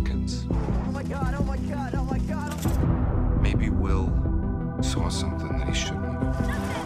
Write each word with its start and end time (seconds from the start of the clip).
Hawkins. 0.00 0.46
Oh 0.50 0.92
my 0.92 1.02
god, 1.02 1.34
oh 1.38 1.42
my 1.44 1.56
god, 1.58 1.94
oh 1.94 2.04
my 2.04 2.18
god. 2.20 3.42
Maybe 3.42 3.68
Will 3.68 4.10
saw 4.80 5.10
something 5.10 5.58
that 5.58 5.68
he 5.68 5.74
shouldn't 5.74 6.04
have. 6.04 6.79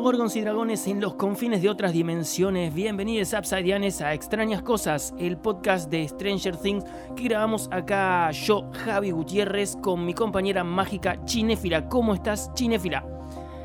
Demogorgons 0.00 0.34
y 0.36 0.40
dragones 0.40 0.86
en 0.86 0.98
los 0.98 1.12
confines 1.16 1.60
de 1.60 1.68
otras 1.68 1.92
dimensiones. 1.92 2.72
Bienvenidos 2.72 3.34
Upsideanes 3.34 4.00
a 4.00 4.14
Extrañas 4.14 4.62
Cosas, 4.62 5.12
el 5.18 5.36
podcast 5.36 5.90
de 5.90 6.08
Stranger 6.08 6.56
Things 6.56 6.84
que 7.14 7.24
grabamos 7.24 7.68
acá 7.70 8.30
yo, 8.30 8.70
Javi 8.72 9.10
Gutiérrez, 9.10 9.76
con 9.76 10.06
mi 10.06 10.14
compañera 10.14 10.64
mágica 10.64 11.22
Chinéfila. 11.26 11.86
¿Cómo 11.90 12.14
estás, 12.14 12.50
Chinéfila? 12.54 13.04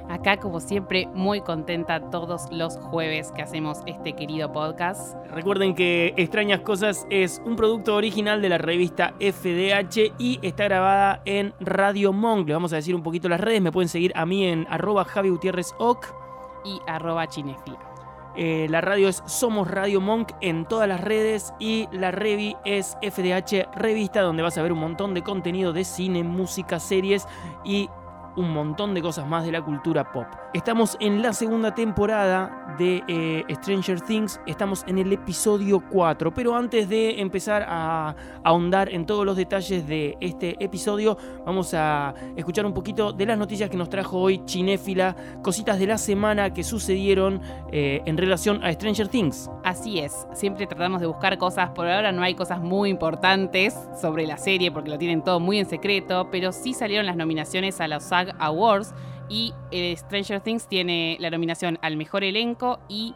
Acá, 0.09 0.35
como 0.35 0.59
siempre, 0.59 1.07
muy 1.13 1.39
contenta 1.39 2.09
todos 2.09 2.51
los 2.51 2.75
jueves 2.75 3.31
que 3.31 3.41
hacemos 3.41 3.79
este 3.85 4.11
querido 4.11 4.51
podcast. 4.51 5.15
Recuerden 5.31 5.73
que 5.73 6.13
Extrañas 6.17 6.59
Cosas 6.59 7.07
es 7.09 7.41
un 7.45 7.55
producto 7.55 7.95
original 7.95 8.41
de 8.41 8.49
la 8.49 8.57
revista 8.57 9.13
FDH 9.21 10.15
y 10.19 10.39
está 10.41 10.65
grabada 10.65 11.21
en 11.23 11.53
Radio 11.61 12.11
Monk. 12.11 12.45
Les 12.45 12.55
vamos 12.55 12.73
a 12.73 12.75
decir 12.75 12.93
un 12.93 13.03
poquito 13.03 13.29
las 13.29 13.39
redes. 13.39 13.61
Me 13.61 13.71
pueden 13.71 13.87
seguir 13.87 14.11
a 14.15 14.25
mí 14.25 14.45
en 14.45 14.67
arroba 14.69 15.05
Javi 15.05 15.29
Gutiérrez 15.29 15.73
Oc. 15.79 16.24
Y 16.65 16.81
arroba 16.87 17.27
chinefila. 17.27 17.95
Eh, 18.37 18.67
la 18.69 18.81
radio 18.81 19.07
es 19.07 19.23
Somos 19.25 19.71
Radio 19.71 20.01
Monk 20.01 20.33
en 20.41 20.65
todas 20.65 20.89
las 20.89 20.99
redes 20.99 21.53
y 21.57 21.87
la 21.93 22.11
revi 22.11 22.57
es 22.65 22.97
FDH 23.01 23.73
Revista 23.73 24.21
donde 24.21 24.43
vas 24.43 24.57
a 24.57 24.61
ver 24.61 24.73
un 24.73 24.79
montón 24.79 25.13
de 25.13 25.23
contenido 25.23 25.71
de 25.71 25.85
cine, 25.85 26.21
música, 26.23 26.81
series 26.81 27.27
y 27.63 27.89
un 28.35 28.51
montón 28.51 28.93
de 28.93 29.01
cosas 29.01 29.27
más 29.27 29.45
de 29.45 29.51
la 29.51 29.61
cultura 29.61 30.11
pop. 30.11 30.27
Estamos 30.53 30.97
en 30.99 31.21
la 31.21 31.33
segunda 31.33 31.73
temporada 31.73 32.75
de 32.77 33.03
eh, 33.07 33.43
Stranger 33.55 34.01
Things, 34.01 34.39
estamos 34.45 34.83
en 34.87 34.97
el 34.97 35.11
episodio 35.13 35.81
4, 35.89 36.33
pero 36.33 36.55
antes 36.55 36.89
de 36.89 37.21
empezar 37.21 37.65
a 37.67 38.15
ahondar 38.43 38.93
en 38.93 39.05
todos 39.05 39.25
los 39.25 39.37
detalles 39.37 39.87
de 39.87 40.17
este 40.19 40.55
episodio, 40.63 41.17
vamos 41.45 41.73
a 41.73 42.13
escuchar 42.35 42.65
un 42.65 42.73
poquito 42.73 43.13
de 43.13 43.25
las 43.25 43.37
noticias 43.37 43.69
que 43.69 43.77
nos 43.77 43.89
trajo 43.89 44.19
hoy 44.19 44.43
Chinéfila, 44.45 45.15
cositas 45.41 45.79
de 45.79 45.87
la 45.87 45.97
semana 45.97 46.53
que 46.53 46.63
sucedieron 46.63 47.41
eh, 47.71 48.01
en 48.05 48.17
relación 48.17 48.63
a 48.63 48.71
Stranger 48.71 49.07
Things. 49.07 49.49
Así 49.63 49.99
es, 49.99 50.27
siempre 50.33 50.67
tratamos 50.67 51.01
de 51.01 51.07
buscar 51.07 51.37
cosas. 51.37 51.69
Por 51.71 51.87
ahora 51.87 52.11
no 52.11 52.21
hay 52.21 52.35
cosas 52.35 52.59
muy 52.59 52.89
importantes 52.89 53.75
sobre 53.99 54.25
la 54.27 54.37
serie 54.37 54.71
porque 54.71 54.89
lo 54.89 54.97
tienen 54.97 55.23
todo 55.23 55.39
muy 55.39 55.59
en 55.59 55.65
secreto, 55.65 56.29
pero 56.31 56.51
sí 56.51 56.73
salieron 56.73 57.05
las 57.05 57.15
nominaciones 57.15 57.79
a 57.81 57.87
los 57.87 58.11
SAG 58.27 58.35
Awards 58.39 58.93
y 59.29 59.53
eh, 59.71 59.95
Stranger 59.97 60.39
Things 60.41 60.67
tiene 60.67 61.17
la 61.19 61.29
nominación 61.29 61.79
al 61.81 61.97
mejor 61.97 62.23
elenco 62.23 62.79
y 62.87 63.13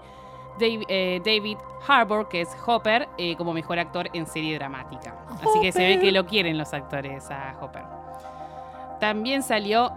Dave- 0.60 0.86
eh, 0.90 1.22
David 1.24 1.58
Harbour, 1.88 2.28
que 2.28 2.42
es 2.42 2.50
Hopper, 2.66 3.08
eh, 3.18 3.36
como 3.38 3.54
mejor 3.54 3.80
actor 3.80 4.10
en 4.14 4.26
serie 4.26 4.56
dramática. 4.58 5.16
Así 5.36 5.60
que 5.62 5.72
se 5.72 5.86
ve 5.88 6.00
que 6.00 6.12
lo 6.12 6.26
quieren 6.26 6.58
los 6.58 6.74
actores 6.74 7.30
a 7.32 7.56
Hopper. 7.62 7.84
También 9.00 9.44
salió, 9.44 9.94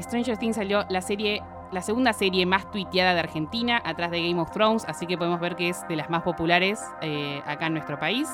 Stranger 0.00 0.36
Things 0.36 0.56
salió 0.56 0.84
la 0.88 1.00
serie, 1.02 1.40
la 1.70 1.82
segunda 1.82 2.12
serie 2.12 2.46
más 2.46 2.68
tuiteada 2.72 3.14
de 3.14 3.20
Argentina, 3.20 3.80
atrás 3.84 4.10
de 4.10 4.26
Game 4.26 4.40
of 4.40 4.50
Thrones, 4.50 4.84
así 4.88 5.06
que 5.06 5.16
podemos 5.16 5.38
ver 5.38 5.54
que 5.54 5.68
es 5.68 5.86
de 5.86 5.94
las 5.94 6.10
más 6.10 6.22
populares 6.22 6.82
eh, 7.00 7.40
acá 7.46 7.66
en 7.66 7.74
nuestro 7.74 7.98
país. 8.00 8.28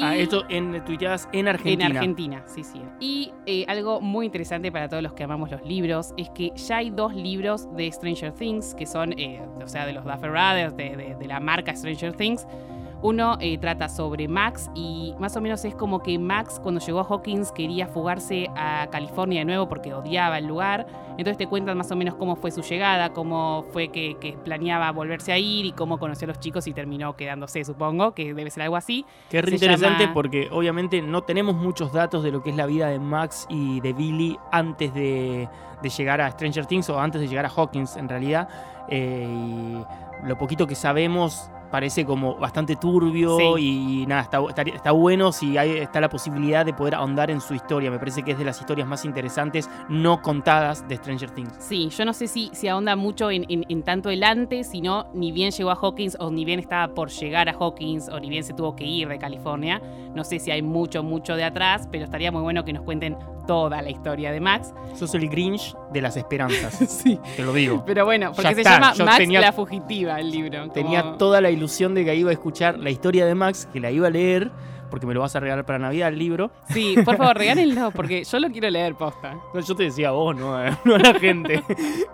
Ah, 0.00 0.16
Y- 0.16 0.20
esto 0.22 0.44
en 0.48 0.84
tuiteadas 0.84 1.28
en 1.32 1.46
Argentina. 1.48 1.86
en 1.86 1.96
Argentina, 1.96 2.42
sí, 2.46 2.64
sí. 2.64 2.80
Y 3.00 3.32
eh, 3.46 3.64
algo 3.68 4.00
muy 4.00 4.26
interesante 4.26 4.72
para 4.72 4.88
todos 4.88 5.02
los 5.02 5.12
que 5.12 5.22
amamos 5.24 5.50
los 5.50 5.64
libros 5.64 6.12
es 6.16 6.28
que 6.30 6.50
ya 6.56 6.78
hay 6.78 6.90
dos 6.90 7.14
libros 7.14 7.68
de 7.76 7.90
Stranger 7.92 8.32
Things 8.32 8.74
que 8.74 8.86
son, 8.86 9.12
eh, 9.18 9.40
o 9.62 9.68
sea, 9.68 9.86
de 9.86 9.92
los 9.92 10.04
Duffer 10.04 10.30
Brothers, 10.30 10.76
de, 10.76 10.96
de- 10.96 11.14
de 11.14 11.26
la 11.26 11.38
marca 11.40 11.74
Stranger 11.76 12.12
Things. 12.14 12.46
Uno 13.06 13.36
eh, 13.38 13.58
trata 13.58 13.90
sobre 13.90 14.28
Max 14.28 14.70
y 14.74 15.12
más 15.18 15.36
o 15.36 15.42
menos 15.42 15.62
es 15.66 15.74
como 15.74 16.02
que 16.02 16.18
Max 16.18 16.58
cuando 16.62 16.80
llegó 16.80 17.00
a 17.00 17.04
Hawkins 17.04 17.52
quería 17.52 17.86
fugarse 17.86 18.46
a 18.56 18.88
California 18.90 19.40
de 19.40 19.44
nuevo 19.44 19.68
porque 19.68 19.92
odiaba 19.92 20.38
el 20.38 20.46
lugar. 20.46 20.86
Entonces 21.18 21.36
te 21.36 21.46
cuentan 21.46 21.76
más 21.76 21.90
o 21.90 21.96
menos 21.96 22.14
cómo 22.14 22.34
fue 22.34 22.50
su 22.50 22.62
llegada, 22.62 23.12
cómo 23.12 23.66
fue 23.74 23.88
que, 23.88 24.16
que 24.18 24.32
planeaba 24.42 24.90
volverse 24.90 25.32
a 25.32 25.38
ir 25.38 25.66
y 25.66 25.72
cómo 25.72 25.98
conoció 25.98 26.24
a 26.24 26.28
los 26.28 26.40
chicos 26.40 26.66
y 26.66 26.72
terminó 26.72 27.14
quedándose, 27.14 27.62
supongo, 27.62 28.14
que 28.14 28.32
debe 28.32 28.50
ser 28.50 28.62
algo 28.62 28.76
así. 28.76 29.04
Que 29.28 29.40
es 29.40 29.52
interesante 29.52 30.04
llama- 30.04 30.14
porque 30.14 30.48
obviamente 30.50 31.02
no 31.02 31.24
tenemos 31.24 31.54
muchos 31.56 31.92
datos 31.92 32.22
de 32.24 32.32
lo 32.32 32.42
que 32.42 32.48
es 32.50 32.56
la 32.56 32.64
vida 32.64 32.86
de 32.88 32.98
Max 33.00 33.46
y 33.50 33.80
de 33.80 33.92
Billy 33.92 34.38
antes 34.50 34.94
de, 34.94 35.46
de 35.82 35.88
llegar 35.90 36.22
a 36.22 36.30
Stranger 36.30 36.64
Things 36.64 36.88
o 36.88 36.98
antes 36.98 37.20
de 37.20 37.28
llegar 37.28 37.44
a 37.44 37.50
Hawkins 37.54 37.98
en 37.98 38.08
realidad. 38.08 38.48
Eh, 38.88 39.26
y 40.24 40.26
lo 40.26 40.38
poquito 40.38 40.66
que 40.66 40.74
sabemos 40.74 41.50
parece 41.70 42.04
como 42.04 42.36
bastante 42.36 42.76
turbio 42.76 43.36
Sí. 43.56 44.02
y 44.02 44.06
nada, 44.06 44.22
está, 44.22 44.62
está 44.62 44.92
bueno 44.92 45.32
si 45.32 45.56
hay, 45.58 45.78
está 45.78 46.00
la 46.00 46.08
posibilidad 46.08 46.64
de 46.64 46.72
poder 46.72 46.94
ahondar 46.94 47.30
en 47.30 47.40
su 47.40 47.54
historia. 47.54 47.90
Me 47.90 47.98
parece 47.98 48.22
que 48.22 48.32
es 48.32 48.38
de 48.38 48.44
las 48.44 48.60
historias 48.60 48.86
más 48.86 49.04
interesantes 49.04 49.68
no 49.88 50.22
contadas 50.22 50.86
de 50.88 50.96
Stranger 50.96 51.30
Things. 51.30 51.52
Sí, 51.58 51.88
yo 51.88 52.04
no 52.04 52.12
sé 52.12 52.28
si, 52.28 52.50
si 52.52 52.68
ahonda 52.68 52.96
mucho 52.96 53.30
en, 53.30 53.44
en- 53.48 53.64
en 53.68 53.82
tanto 53.82 54.10
el 54.10 54.22
antes, 54.24 54.68
sino 54.70 55.06
ni 55.14 55.32
bien 55.32 55.50
llegó 55.50 55.70
a 55.70 55.74
Hawkins 55.80 56.16
o 56.20 56.30
ni 56.30 56.44
bien 56.44 56.60
estaba 56.60 56.94
por 56.94 57.10
llegar 57.10 57.48
a 57.48 57.52
Hawkins 57.52 58.08
o 58.08 58.20
ni 58.20 58.28
bien 58.30 58.44
se 58.44 58.52
tuvo 58.54 58.76
que 58.76 58.84
ir 58.84 59.08
de 59.08 59.18
California. 59.18 59.80
No 60.14 60.22
sé 60.24 60.38
si 60.38 60.50
hay 60.50 60.62
mucho, 60.62 61.02
mucho 61.02 61.34
de 61.36 61.44
atrás, 61.44 61.88
pero 61.90 62.04
estaría 62.04 62.30
muy 62.30 62.42
bueno 62.42 62.64
que 62.64 62.72
nos 62.72 62.82
cuenten 62.84 63.16
toda 63.46 63.82
la 63.82 63.90
historia 63.90 64.32
de 64.32 64.40
Max. 64.40 64.72
Sos 64.94 65.14
el 65.14 65.28
Grinch 65.28 65.74
de 65.92 66.00
las 66.00 66.16
esperanzas, 66.16 66.74
Sí. 66.88 67.18
te 67.36 67.42
lo 67.42 67.52
digo. 67.52 67.82
Pero 67.84 68.04
bueno, 68.06 68.28
porque 68.34 68.48
Ya 68.50 68.54
se 68.54 68.60
está, 68.62 68.74
llama 68.74 68.92
yo 68.94 69.04
Max 69.04 69.18
tenía- 69.18 69.40
la 69.40 69.52
fugitiva 69.52 70.18
el 70.20 70.30
libro. 70.30 70.70
Tenía 70.70 71.02
como- 71.02 71.16
toda 71.16 71.40
la 71.42 71.50
ilusión 71.50 71.63
de 71.66 72.04
que 72.04 72.14
iba 72.14 72.30
a 72.30 72.32
escuchar 72.32 72.78
la 72.78 72.90
historia 72.90 73.26
de 73.26 73.34
Max, 73.34 73.68
que 73.72 73.80
la 73.80 73.90
iba 73.90 74.06
a 74.06 74.10
leer, 74.10 74.50
porque 74.90 75.06
me 75.06 75.14
lo 75.14 75.20
vas 75.20 75.34
a 75.34 75.40
regalar 75.40 75.64
para 75.64 75.78
Navidad 75.78 76.08
el 76.08 76.18
libro. 76.18 76.50
Sí, 76.70 76.94
por 77.04 77.16
favor, 77.16 77.36
regálenlo, 77.36 77.90
porque 77.90 78.24
yo 78.24 78.38
lo 78.38 78.50
quiero 78.50 78.70
leer 78.70 78.94
posta. 78.94 79.36
No, 79.52 79.60
yo 79.60 79.74
te 79.74 79.84
decía 79.84 80.08
a 80.08 80.12
vos, 80.12 80.36
no, 80.36 80.56
no 80.84 80.94
a 80.94 80.98
la 80.98 81.14
gente. 81.14 81.62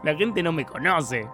La 0.02 0.14
gente 0.14 0.42
no 0.42 0.52
me 0.52 0.64
conoce. 0.64 1.26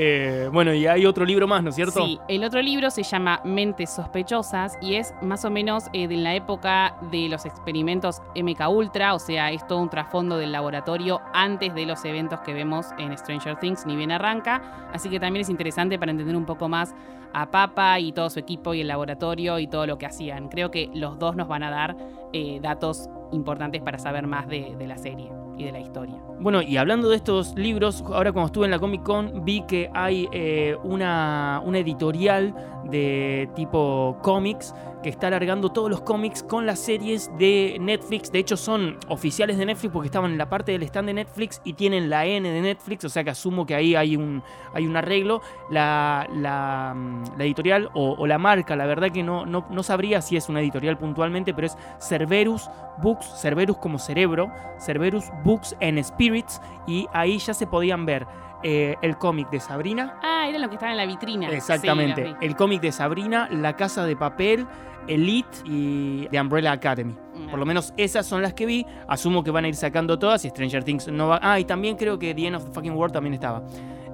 Eh, 0.00 0.48
bueno, 0.52 0.72
y 0.72 0.86
hay 0.86 1.04
otro 1.06 1.24
libro 1.24 1.48
más, 1.48 1.60
¿no 1.60 1.70
es 1.70 1.74
cierto? 1.74 2.04
Sí, 2.06 2.20
el 2.28 2.44
otro 2.44 2.62
libro 2.62 2.88
se 2.88 3.02
llama 3.02 3.40
Mentes 3.44 3.90
Sospechosas 3.90 4.78
y 4.80 4.94
es 4.94 5.12
más 5.22 5.44
o 5.44 5.50
menos 5.50 5.86
eh, 5.92 6.06
de 6.06 6.16
la 6.16 6.36
época 6.36 6.96
de 7.10 7.28
los 7.28 7.44
experimentos 7.44 8.22
MK 8.36 8.68
Ultra, 8.68 9.14
o 9.14 9.18
sea, 9.18 9.50
es 9.50 9.66
todo 9.66 9.80
un 9.80 9.90
trasfondo 9.90 10.38
del 10.38 10.52
laboratorio 10.52 11.20
antes 11.34 11.74
de 11.74 11.84
los 11.84 12.04
eventos 12.04 12.38
que 12.42 12.54
vemos 12.54 12.86
en 12.96 13.18
Stranger 13.18 13.56
Things, 13.58 13.86
ni 13.86 13.96
bien 13.96 14.12
arranca, 14.12 14.88
así 14.92 15.10
que 15.10 15.18
también 15.18 15.40
es 15.40 15.48
interesante 15.48 15.98
para 15.98 16.12
entender 16.12 16.36
un 16.36 16.46
poco 16.46 16.68
más 16.68 16.94
a 17.32 17.50
Papa 17.50 17.98
y 17.98 18.12
todo 18.12 18.30
su 18.30 18.38
equipo 18.38 18.74
y 18.74 18.82
el 18.82 18.86
laboratorio 18.86 19.58
y 19.58 19.66
todo 19.66 19.84
lo 19.84 19.98
que 19.98 20.06
hacían. 20.06 20.48
Creo 20.48 20.70
que 20.70 20.90
los 20.94 21.18
dos 21.18 21.34
nos 21.34 21.48
van 21.48 21.64
a 21.64 21.70
dar 21.70 21.96
eh, 22.32 22.60
datos 22.62 23.10
importantes 23.32 23.82
para 23.82 23.98
saber 23.98 24.28
más 24.28 24.46
de, 24.46 24.76
de 24.78 24.86
la 24.86 24.96
serie 24.96 25.32
y 25.58 25.64
de 25.64 25.72
la 25.72 25.80
historia. 25.80 26.16
Bueno, 26.40 26.62
y 26.62 26.76
hablando 26.76 27.08
de 27.08 27.16
estos 27.16 27.54
libros, 27.56 28.02
ahora 28.06 28.32
cuando 28.32 28.46
estuve 28.46 28.66
en 28.66 28.70
la 28.70 28.78
Comic 28.78 29.02
Con 29.02 29.44
vi 29.44 29.62
que 29.62 29.90
hay 29.92 30.28
eh, 30.32 30.76
una, 30.84 31.60
una 31.64 31.78
editorial 31.78 32.54
de 32.84 33.50
tipo 33.54 34.18
cómics 34.22 34.74
que 35.02 35.08
está 35.10 35.28
alargando 35.28 35.70
todos 35.70 35.90
los 35.90 36.00
cómics 36.00 36.42
con 36.42 36.66
las 36.66 36.78
series 36.80 37.30
de 37.38 37.76
Netflix. 37.80 38.32
De 38.32 38.38
hecho, 38.38 38.56
son 38.56 38.96
oficiales 39.08 39.56
de 39.58 39.66
Netflix 39.66 39.92
porque 39.92 40.06
estaban 40.06 40.32
en 40.32 40.38
la 40.38 40.48
parte 40.48 40.72
del 40.72 40.82
stand 40.84 41.08
de 41.08 41.14
Netflix 41.14 41.60
y 41.64 41.74
tienen 41.74 42.10
la 42.10 42.26
N 42.26 42.48
de 42.48 42.60
Netflix, 42.60 43.04
o 43.04 43.08
sea 43.08 43.22
que 43.22 43.30
asumo 43.30 43.66
que 43.66 43.74
ahí 43.74 43.94
hay 43.94 44.16
un, 44.16 44.42
hay 44.72 44.86
un 44.86 44.96
arreglo. 44.96 45.40
La, 45.70 46.26
la, 46.32 46.94
mm, 46.96 47.40
editorial 47.40 47.90
o, 47.94 48.16
o 48.18 48.26
la 48.26 48.38
marca, 48.38 48.74
la 48.74 48.86
verdad 48.86 49.10
que 49.10 49.22
no, 49.22 49.46
no, 49.46 49.66
no 49.70 49.82
sabría 49.82 50.20
si 50.22 50.36
es 50.36 50.48
una 50.48 50.60
editorial 50.60 50.98
puntualmente, 50.98 51.54
pero 51.54 51.66
es 51.66 51.76
Cerberus 52.00 52.68
Books, 53.00 53.40
Cerberus 53.40 53.76
como 53.78 53.98
cerebro, 53.98 54.50
Cerberus 54.80 55.26
Books 55.44 55.47
and 55.80 56.02
Spirits, 56.02 56.60
y 56.86 57.06
ahí 57.12 57.38
ya 57.38 57.54
se 57.54 57.66
podían 57.66 58.06
ver 58.06 58.26
eh, 58.62 58.96
el 59.02 59.16
cómic 59.16 59.50
de 59.50 59.60
Sabrina. 59.60 60.18
Ah, 60.22 60.46
era 60.48 60.58
lo 60.58 60.68
que 60.68 60.74
estaba 60.74 60.92
en 60.92 60.98
la 60.98 61.06
vitrina. 61.06 61.48
Exactamente. 61.50 62.26
Sí, 62.26 62.34
el 62.40 62.56
cómic 62.56 62.80
de 62.80 62.92
Sabrina, 62.92 63.48
La 63.50 63.76
Casa 63.76 64.04
de 64.04 64.16
Papel, 64.16 64.66
Elite 65.06 65.58
y 65.64 66.26
The 66.28 66.40
Umbrella 66.40 66.72
Academy. 66.72 67.14
Por 67.50 67.58
lo 67.58 67.64
menos 67.64 67.94
esas 67.96 68.26
son 68.26 68.42
las 68.42 68.54
que 68.54 68.66
vi. 68.66 68.84
Asumo 69.06 69.42
que 69.42 69.50
van 69.50 69.64
a 69.64 69.68
ir 69.68 69.76
sacando 69.76 70.18
todas 70.18 70.44
y 70.44 70.50
Stranger 70.50 70.84
Things 70.84 71.08
no 71.08 71.28
va. 71.28 71.40
Ah, 71.40 71.58
y 71.60 71.64
también 71.64 71.96
creo 71.96 72.18
que 72.18 72.34
The 72.34 72.46
End 72.46 72.56
of 72.56 72.64
the 72.64 72.72
Fucking 72.72 72.92
World 72.92 73.14
también 73.14 73.34
estaba. 73.34 73.62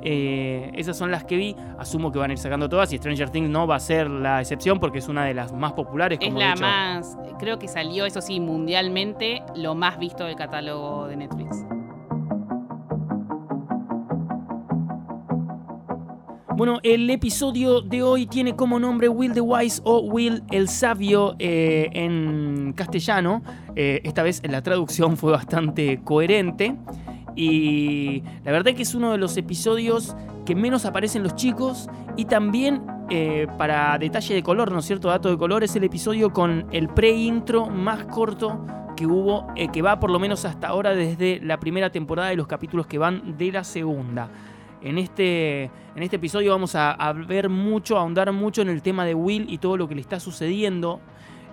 Eh, 0.04 0.70
esas 0.74 0.96
son 0.96 1.10
las 1.10 1.24
que 1.24 1.36
vi. 1.36 1.56
Asumo 1.78 2.12
que 2.12 2.18
van 2.18 2.30
a 2.30 2.34
ir 2.34 2.38
sacando 2.38 2.68
todas 2.68 2.92
y 2.92 2.98
Stranger 2.98 3.30
Things 3.30 3.48
no 3.48 3.66
va 3.66 3.76
a 3.76 3.80
ser 3.80 4.08
la 4.10 4.40
excepción 4.40 4.78
porque 4.78 4.98
es 4.98 5.08
una 5.08 5.24
de 5.24 5.34
las 5.34 5.52
más 5.52 5.72
populares. 5.72 6.18
Es 6.20 6.28
Como 6.28 6.40
la 6.40 6.54
más, 6.56 7.16
creo 7.38 7.58
que 7.58 7.68
salió, 7.68 8.04
eso 8.04 8.20
sí, 8.20 8.38
mundialmente, 8.38 9.42
lo 9.56 9.74
más 9.74 9.98
visto 9.98 10.24
del 10.24 10.36
catálogo 10.36 11.06
de 11.06 11.16
Netflix. 11.16 11.64
Bueno, 16.56 16.78
el 16.84 17.10
episodio 17.10 17.80
de 17.80 18.04
hoy 18.04 18.26
tiene 18.26 18.54
como 18.54 18.78
nombre 18.78 19.08
Will 19.08 19.32
the 19.32 19.40
Wise 19.40 19.82
o 19.84 19.98
Will 20.02 20.44
el 20.52 20.68
Sabio 20.68 21.34
eh, 21.40 21.88
en 21.92 22.72
castellano. 22.76 23.42
Eh, 23.74 24.00
esta 24.04 24.22
vez 24.22 24.40
la 24.48 24.62
traducción 24.62 25.16
fue 25.16 25.32
bastante 25.32 26.00
coherente. 26.04 26.76
Y 27.36 28.22
la 28.44 28.52
verdad 28.52 28.74
que 28.74 28.82
es 28.82 28.94
uno 28.94 29.12
de 29.12 29.18
los 29.18 29.36
episodios 29.36 30.16
que 30.44 30.54
menos 30.54 30.84
aparecen 30.84 31.22
los 31.22 31.34
chicos. 31.34 31.88
Y 32.16 32.26
también, 32.26 32.82
eh, 33.10 33.46
para 33.58 33.98
detalle 33.98 34.34
de 34.34 34.42
color, 34.42 34.72
¿no 34.72 34.78
es 34.78 34.84
cierto? 34.84 35.08
Dato 35.08 35.28
de 35.30 35.36
color, 35.36 35.64
es 35.64 35.74
el 35.76 35.84
episodio 35.84 36.32
con 36.32 36.66
el 36.70 36.88
pre-intro 36.88 37.66
más 37.66 38.04
corto 38.04 38.64
que 38.94 39.06
hubo, 39.06 39.46
eh, 39.56 39.68
que 39.68 39.82
va 39.82 39.98
por 39.98 40.10
lo 40.10 40.18
menos 40.18 40.44
hasta 40.44 40.68
ahora 40.68 40.94
desde 40.94 41.40
la 41.42 41.58
primera 41.58 41.90
temporada 41.90 42.32
y 42.32 42.36
los 42.36 42.46
capítulos 42.46 42.86
que 42.86 42.98
van 42.98 43.36
de 43.36 43.52
la 43.52 43.64
segunda. 43.64 44.30
En 44.82 44.98
este, 44.98 45.64
en 45.64 46.02
este 46.02 46.16
episodio 46.16 46.52
vamos 46.52 46.74
a, 46.74 47.12
ver 47.26 47.48
mucho, 47.48 47.96
a 47.96 48.00
ahondar 48.00 48.30
mucho 48.32 48.62
en 48.62 48.68
el 48.68 48.82
tema 48.82 49.04
de 49.04 49.14
Will 49.14 49.46
y 49.48 49.58
todo 49.58 49.76
lo 49.76 49.88
que 49.88 49.94
le 49.94 50.00
está 50.00 50.20
sucediendo. 50.20 51.00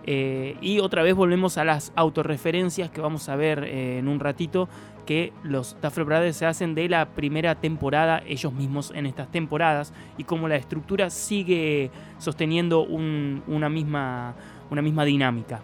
Eh, 0.04 0.57
y 0.62 0.80
otra 0.80 1.04
vez 1.04 1.16
volvemos 1.16 1.57
a 1.57 1.63
las 1.63 1.94
autorreferencias 1.95 2.89
que 2.89 3.01
vamos 3.01 3.30
a 3.30 3.36
ver 3.36 3.63
en 3.63 4.07
un 4.07 4.19
ratito, 4.19 4.68
que 5.06 5.33
los 5.44 5.75
Duffer 5.81 6.03
Brothers 6.06 6.38
se 6.38 6.45
hacen 6.45 6.75
de 6.75 6.88
la 6.89 7.06
primera 7.09 7.56
temporada 7.56 8.21
ellos 8.25 8.53
mismos 8.53 8.92
en 8.95 9.06
estas 9.06 9.31
temporadas 9.31 9.94
y 10.18 10.24
cómo 10.24 10.48
la 10.48 10.56
estructura 10.56 11.09
sigue 11.09 11.92
sosteniendo 12.18 12.83
un- 12.83 13.44
una, 13.48 13.69
misma, 13.69 14.36
una 14.69 14.81
misma 14.81 15.03
dinámica. 15.06 15.62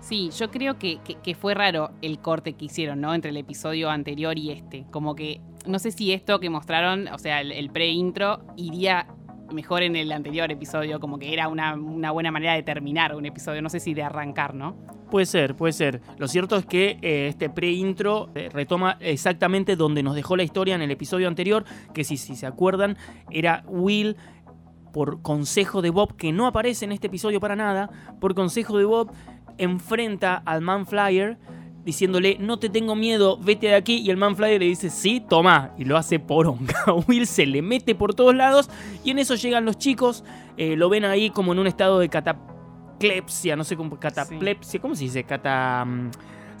Sí, 0.00 0.30
yo 0.38 0.50
creo 0.50 0.78
que, 0.78 0.98
que- 1.22 1.34
fue 1.34 1.54
raro 1.54 1.90
el 2.02 2.18
corte 2.18 2.52
que 2.52 2.66
hicieron, 2.66 3.00
¿no? 3.00 3.14
Entre 3.14 3.30
el 3.30 3.38
episodio 3.38 3.88
anterior 3.88 4.38
y 4.38 4.50
este. 4.50 4.84
Como 4.90 5.14
que, 5.14 5.40
no 5.66 5.78
sé 5.78 5.92
si 5.92 6.12
esto 6.12 6.40
que 6.40 6.50
mostraron, 6.50 7.08
o 7.08 7.18
sea, 7.18 7.40
el 7.40 7.70
pre-intro, 7.70 8.40
iría 8.56 9.06
mejor 9.52 9.82
en 9.82 9.96
el 9.96 10.10
anterior 10.12 10.50
episodio, 10.50 11.00
como 11.00 11.18
que 11.18 11.32
era 11.32 11.48
una, 11.48 11.74
una 11.74 12.10
buena 12.10 12.30
manera 12.30 12.54
de 12.54 12.62
terminar 12.62 13.14
un 13.14 13.26
episodio, 13.26 13.62
no 13.62 13.68
sé 13.68 13.80
si 13.80 13.94
de 13.94 14.02
arrancar, 14.02 14.54
¿no? 14.54 14.76
Puede 15.10 15.26
ser, 15.26 15.54
puede 15.54 15.72
ser. 15.72 16.00
Lo 16.18 16.28
cierto 16.28 16.56
es 16.56 16.66
que 16.66 16.98
eh, 17.02 17.28
este 17.28 17.48
pre-intro 17.50 18.30
eh, 18.34 18.48
retoma 18.52 18.96
exactamente 19.00 19.76
donde 19.76 20.02
nos 20.02 20.14
dejó 20.14 20.36
la 20.36 20.42
historia 20.42 20.74
en 20.74 20.82
el 20.82 20.90
episodio 20.90 21.28
anterior, 21.28 21.64
que 21.92 22.04
si, 22.04 22.16
si 22.16 22.36
se 22.36 22.46
acuerdan, 22.46 22.96
era 23.30 23.64
Will 23.68 24.16
por 24.92 25.22
consejo 25.22 25.82
de 25.82 25.90
Bob, 25.90 26.16
que 26.16 26.32
no 26.32 26.46
aparece 26.46 26.84
en 26.84 26.92
este 26.92 27.08
episodio 27.08 27.40
para 27.40 27.56
nada, 27.56 27.90
por 28.20 28.34
consejo 28.34 28.78
de 28.78 28.84
Bob, 28.84 29.12
enfrenta 29.58 30.36
al 30.36 30.62
Man 30.62 30.86
Flyer 30.86 31.38
diciéndole, 31.84 32.36
no 32.40 32.58
te 32.58 32.68
tengo 32.70 32.94
miedo, 32.94 33.36
vete 33.38 33.66
de 33.68 33.74
aquí, 33.74 33.96
y 33.98 34.10
el 34.10 34.16
Man 34.16 34.36
Flyer 34.36 34.60
le 34.60 34.66
dice, 34.66 34.88
sí, 34.90 35.20
toma, 35.20 35.72
y 35.78 35.84
lo 35.84 35.96
hace 35.96 36.18
poronga. 36.18 36.74
Will 37.08 37.26
se 37.26 37.46
le 37.46 37.60
mete 37.62 37.94
por 37.94 38.14
todos 38.14 38.34
lados, 38.34 38.70
y 39.04 39.10
en 39.10 39.18
eso 39.18 39.34
llegan 39.34 39.64
los 39.64 39.76
chicos, 39.78 40.24
eh, 40.56 40.76
lo 40.76 40.88
ven 40.88 41.04
ahí 41.04 41.30
como 41.30 41.52
en 41.52 41.58
un 41.58 41.66
estado 41.66 41.98
de 41.98 42.08
cataplepsia, 42.08 43.56
no 43.56 43.64
sé 43.64 43.76
cómo, 43.76 43.98
cataplepsia, 43.98 44.80
¿cómo 44.80 44.94
se 44.94 45.04
dice? 45.04 45.24
Cata... 45.24 45.84
mm, 45.84 46.10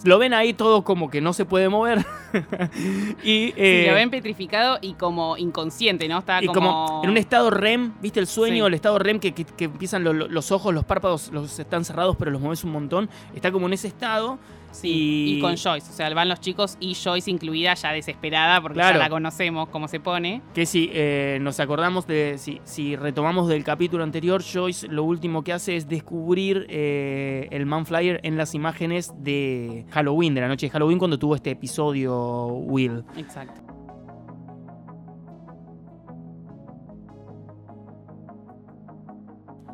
Lo 0.04 0.18
ven 0.18 0.34
ahí 0.34 0.52
todo 0.52 0.84
como 0.84 1.08
que 1.08 1.20
no 1.22 1.32
se 1.32 1.44
puede 1.46 1.68
mover. 1.70 2.04
y 3.22 3.24
Sí, 3.24 3.54
eh, 3.56 3.86
lo 3.88 3.94
ven 3.94 4.10
petrificado 4.10 4.78
y 4.82 4.94
como 4.94 5.36
inconsciente, 5.38 6.06
¿no? 6.08 6.18
Está 6.18 6.42
y 6.42 6.46
como 6.48 7.00
en 7.02 7.08
un 7.10 7.16
estado 7.16 7.48
REM, 7.50 7.92
¿viste 8.02 8.20
el 8.20 8.26
sueño? 8.26 8.64
Sí. 8.64 8.68
El 8.68 8.74
estado 8.74 8.98
REM 8.98 9.18
que, 9.20 9.32
que- 9.32 9.44
que 9.44 9.64
empiezan 9.64 10.04
lo- 10.04 10.12
lo- 10.12 10.28
los 10.28 10.52
ojos, 10.52 10.74
los 10.74 10.84
párpados 10.84 11.30
los 11.32 11.58
están 11.58 11.84
cerrados, 11.86 12.16
pero 12.18 12.30
los 12.30 12.40
mueves 12.42 12.64
un 12.64 12.72
montón. 12.72 13.08
Está 13.34 13.50
como 13.52 13.66
en 13.66 13.72
ese 13.72 13.88
estado. 13.88 14.38
Sí, 14.74 14.88
y... 14.88 15.38
y- 15.38 15.40
con 15.40 15.56
Joyce, 15.56 15.88
o 15.90 15.92
sea, 15.94 16.12
van 16.14 16.28
los 16.28 16.40
chicos 16.40 16.76
y 16.80 16.94
Joyce 16.94 17.30
incluida 17.30 17.74
ya 17.74 17.92
desesperada 17.92 18.60
porque 18.60 18.74
Claro. 18.74 18.98
ya 18.98 19.04
la 19.04 19.08
conocemos 19.08 19.68
cómo 19.68 19.86
se 19.88 20.00
pone. 20.00 20.42
Que 20.52 20.66
si 20.66 20.90
eh, 20.92 21.38
nos 21.40 21.60
acordamos 21.60 22.06
de. 22.06 22.38
Si, 22.38 22.60
si 22.64 22.96
retomamos 22.96 23.48
del 23.48 23.62
capítulo 23.62 24.02
anterior, 24.02 24.42
Joyce 24.42 24.88
lo 24.88 25.04
último 25.04 25.44
que 25.44 25.52
hace 25.52 25.76
es 25.76 25.88
descubrir 25.88 26.66
eh, 26.68 27.46
el 27.52 27.66
Man 27.66 27.86
Flyer 27.86 28.20
en 28.24 28.36
las 28.36 28.54
imágenes 28.54 29.12
de 29.18 29.86
Halloween, 29.90 30.34
de 30.34 30.40
la 30.40 30.48
noche 30.48 30.66
de 30.66 30.70
Halloween, 30.70 30.98
cuando 30.98 31.18
tuvo 31.18 31.36
este 31.36 31.50
episodio 31.52 32.46
Will. 32.46 33.04
Exacto. 33.16 33.60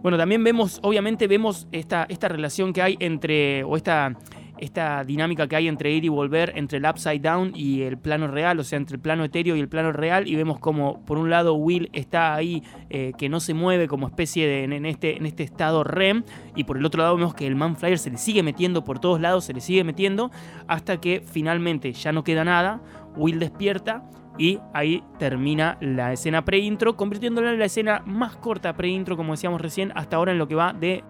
Bueno, 0.03 0.17
también 0.17 0.43
vemos, 0.43 0.81
obviamente 0.83 1.27
vemos 1.29 1.69
esta, 1.73 2.07
esta 2.09 2.29
relación 2.29 2.73
que 2.73 2.81
hay 2.81 2.97
entre, 3.01 3.65
o 3.65 3.77
esta, 3.77 4.17
esta 4.61 5.03
dinámica 5.05 5.49
que 5.49 5.57
hay 5.57 5.69
entre 5.69 5.93
ir 5.93 6.05
y 6.05 6.09
volver, 6.09 6.53
entre 6.57 6.79
el 6.79 6.85
upside 6.85 7.21
down 7.21 7.53
y 7.55 7.83
el 7.83 7.99
plano 7.99 8.29
real, 8.29 8.59
o 8.61 8.65
sea, 8.65 8.77
entre 8.77 8.97
el 8.97 9.01
plano 9.01 9.25
etéreo 9.25 9.57
y 9.57 9.61
el 9.61 9.69
plano 9.69 9.93
real, 9.93 10.29
y 10.29 10.37
vemos 10.37 10.59
como 10.59 11.05
por 11.05 11.19
un 11.19 11.31
lado 11.31 11.55
Will 11.55 11.91
está 11.93 12.35
ahí, 12.35 12.63
eh, 12.89 13.13
que 13.19 13.29
no 13.29 13.41
se 13.41 13.55
mueve 13.55 13.89
como 13.89 14.07
especie 14.07 14.47
de, 14.47 14.65
en, 14.65 14.87
este, 14.87 15.17
en 15.17 15.27
este 15.27 15.43
estado 15.43 15.85
REM, 15.85 16.25
y 16.55 16.65
por 16.65 16.77
el 16.77 16.85
otro 16.85 17.03
lado 17.03 17.17
vemos 17.17 17.35
que 17.35 17.47
el 17.47 17.57
Man 17.57 17.77
Flyer 17.77 17.99
se 17.99 18.11
le 18.11 18.19
sigue 18.19 18.43
metiendo 18.43 18.85
por 18.85 18.99
todos 18.99 19.21
lados, 19.21 19.45
se 19.45 19.53
le 19.53 19.61
sigue 19.61 19.85
metiendo, 19.85 20.31
hasta 20.67 21.01
que 21.01 21.23
finalmente 21.25 21.93
ya 21.93 22.13
no 22.13 22.25
queda 22.25 22.45
nada, 22.45 22.81
Will 23.17 23.39
despierta 23.39 24.05
y 24.39 24.59
ahí 24.73 25.03
termina 25.19 25.77
la 25.81 26.13
escena 26.13 26.45
pre-intro, 26.45 26.97
convirtiéndola 26.97 27.53
en 27.53 27.59
la 27.59 27.67
escena 27.67 28.03
más 28.07 28.37
corta 28.37 28.75
pre-intro, 28.75 29.17
como 29.17 29.33
decíamos 29.33 29.61
recién, 29.61 29.93
hasta 29.95 30.17
ahora 30.17 30.33
en 30.33 30.39
lo 30.39 30.49
que 30.49 30.55
va 30.55 30.73
de 30.73 31.05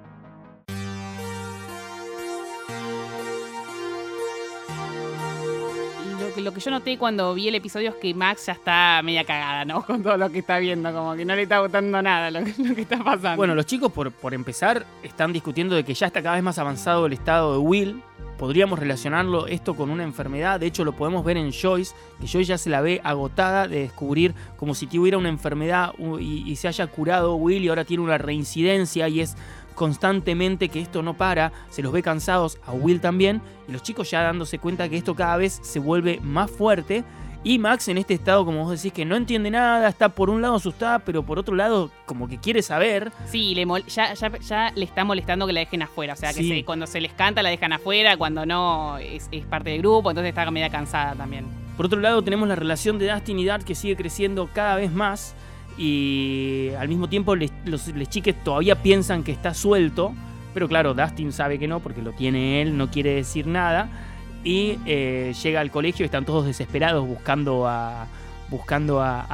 lo 6.40 6.52
que 6.52 6.60
yo 6.60 6.70
noté 6.70 6.98
cuando 6.98 7.34
vi 7.34 7.48
el 7.48 7.54
episodio 7.54 7.90
es 7.90 7.96
que 7.96 8.14
Max 8.14 8.46
ya 8.46 8.52
está 8.52 9.00
media 9.02 9.24
cagada, 9.24 9.64
¿no? 9.64 9.82
Con 9.86 10.02
todo 10.02 10.16
lo 10.16 10.30
que 10.30 10.40
está 10.40 10.58
viendo, 10.58 10.92
como 10.92 11.14
que 11.14 11.24
no 11.24 11.34
le 11.34 11.42
está 11.42 11.60
gustando 11.60 12.00
nada 12.02 12.30
lo 12.32 12.44
que, 12.44 12.82
está 12.82 13.02
pasando. 13.02 13.36
Bueno, 13.36 13.54
los 13.54 13.66
chicos, 13.66 13.92
por, 13.92 14.10
por 14.12 14.34
empezar, 14.34 14.86
están 15.02 15.32
discutiendo 15.32 15.74
de 15.74 15.84
que 15.84 15.94
ya 15.94 16.06
está 16.06 16.22
cada 16.22 16.34
vez 16.36 16.44
más 16.44 16.58
avanzado 16.58 17.06
el 17.06 17.12
estado 17.12 17.52
de 17.52 17.58
Will. 17.58 18.02
Podríamos 18.38 18.78
relacionarlo 18.78 19.46
esto 19.48 19.76
con 19.76 19.90
una 19.90 20.02
enfermedad. 20.02 20.58
De 20.58 20.66
hecho, 20.66 20.82
lo 20.82 20.92
podemos 20.92 21.22
ver 21.26 21.36
en 21.36 21.52
Joyce, 21.52 21.94
que 22.18 22.26
Joyce 22.26 22.44
ya 22.44 22.58
se 22.58 22.70
la 22.70 22.80
ve 22.80 23.00
agotada 23.04 23.68
de 23.68 23.80
descubrir 23.80 24.34
como 24.56 24.74
si 24.74 24.86
tuviera 24.86 25.18
una 25.18 25.28
enfermedad 25.28 25.92
y 26.18 26.56
se 26.56 26.66
haya 26.66 26.86
curado 26.86 27.34
Will 27.34 27.62
y 27.62 27.68
ahora 27.68 27.84
tiene 27.84 28.02
una 28.02 28.16
reincidencia 28.16 29.08
y 29.08 29.20
es 29.20 29.36
constantemente 29.80 30.68
que 30.68 30.78
esto 30.78 31.02
no 31.02 31.14
para, 31.14 31.52
se 31.70 31.80
los 31.82 31.90
ve 31.90 32.02
cansados, 32.02 32.58
a 32.66 32.72
Will 32.72 33.00
también, 33.00 33.40
y 33.66 33.72
los 33.72 33.82
chicos 33.82 34.10
ya 34.10 34.22
dándose 34.22 34.58
cuenta 34.58 34.90
que 34.90 34.98
esto 34.98 35.14
cada 35.14 35.38
vez 35.38 35.58
se 35.62 35.78
vuelve 35.78 36.20
más 36.22 36.50
fuerte. 36.50 37.02
Y 37.42 37.58
Max 37.58 37.88
en 37.88 37.96
este 37.96 38.12
estado, 38.12 38.44
como 38.44 38.64
vos 38.64 38.70
decís, 38.76 38.92
que 38.92 39.06
no 39.06 39.16
entiende 39.16 39.50
nada, 39.50 39.88
está 39.88 40.10
por 40.10 40.28
un 40.28 40.42
lado 40.42 40.56
asustada, 40.56 40.98
pero 40.98 41.22
por 41.22 41.38
otro 41.38 41.54
lado 41.56 41.90
como 42.04 42.28
que 42.28 42.36
quiere 42.36 42.60
saber. 42.60 43.10
Sí, 43.30 43.54
le 43.54 43.64
mol- 43.66 43.86
ya, 43.86 44.12
ya, 44.12 44.30
ya 44.38 44.70
le 44.76 44.84
está 44.84 45.04
molestando 45.04 45.46
que 45.46 45.54
la 45.54 45.60
dejen 45.60 45.80
afuera. 45.80 46.12
O 46.12 46.16
sea, 46.16 46.34
que 46.34 46.42
se- 46.46 46.64
cuando 46.66 46.86
se 46.86 47.00
les 47.00 47.14
canta 47.14 47.42
la 47.42 47.48
dejan 47.48 47.72
afuera, 47.72 48.18
cuando 48.18 48.44
no 48.44 48.98
es, 48.98 49.28
es 49.32 49.46
parte 49.46 49.70
del 49.70 49.78
grupo, 49.80 50.10
entonces 50.10 50.28
está 50.28 50.50
media 50.50 50.68
cansada 50.68 51.14
también. 51.14 51.46
Por 51.78 51.86
otro 51.86 51.98
lado 52.00 52.20
tenemos 52.22 52.46
la 52.46 52.56
relación 52.56 52.98
de 52.98 53.10
Dustin 53.10 53.38
y 53.38 53.46
Dart 53.46 53.64
que 53.64 53.74
sigue 53.74 53.96
creciendo 53.96 54.50
cada 54.52 54.76
vez 54.76 54.92
más 54.92 55.34
y 55.84 56.70
al 56.78 56.88
mismo 56.88 57.08
tiempo 57.08 57.34
les- 57.34 57.52
los 57.64 57.88
les 57.88 58.08
chiques 58.08 58.34
todavía 58.44 58.82
piensan 58.82 59.22
que 59.24 59.32
está 59.32 59.54
suelto, 59.54 60.12
pero 60.52 60.68
claro, 60.68 60.92
Dustin 60.94 61.32
sabe 61.32 61.58
que 61.58 61.66
no 61.66 61.80
porque 61.80 62.02
lo 62.02 62.12
tiene 62.12 62.60
él, 62.62 62.76
no 62.76 62.90
quiere 62.90 63.14
decir 63.14 63.46
nada 63.46 63.88
y 64.44 64.78
eh, 64.86 65.32
llega 65.42 65.60
al 65.60 65.70
colegio 65.70 66.04
y 66.04 66.06
están 66.06 66.24
todos 66.24 66.44
desesperados 66.46 67.06
buscando 67.06 67.66
a 67.66 68.06
buscando 68.50 69.00
a, 69.00 69.26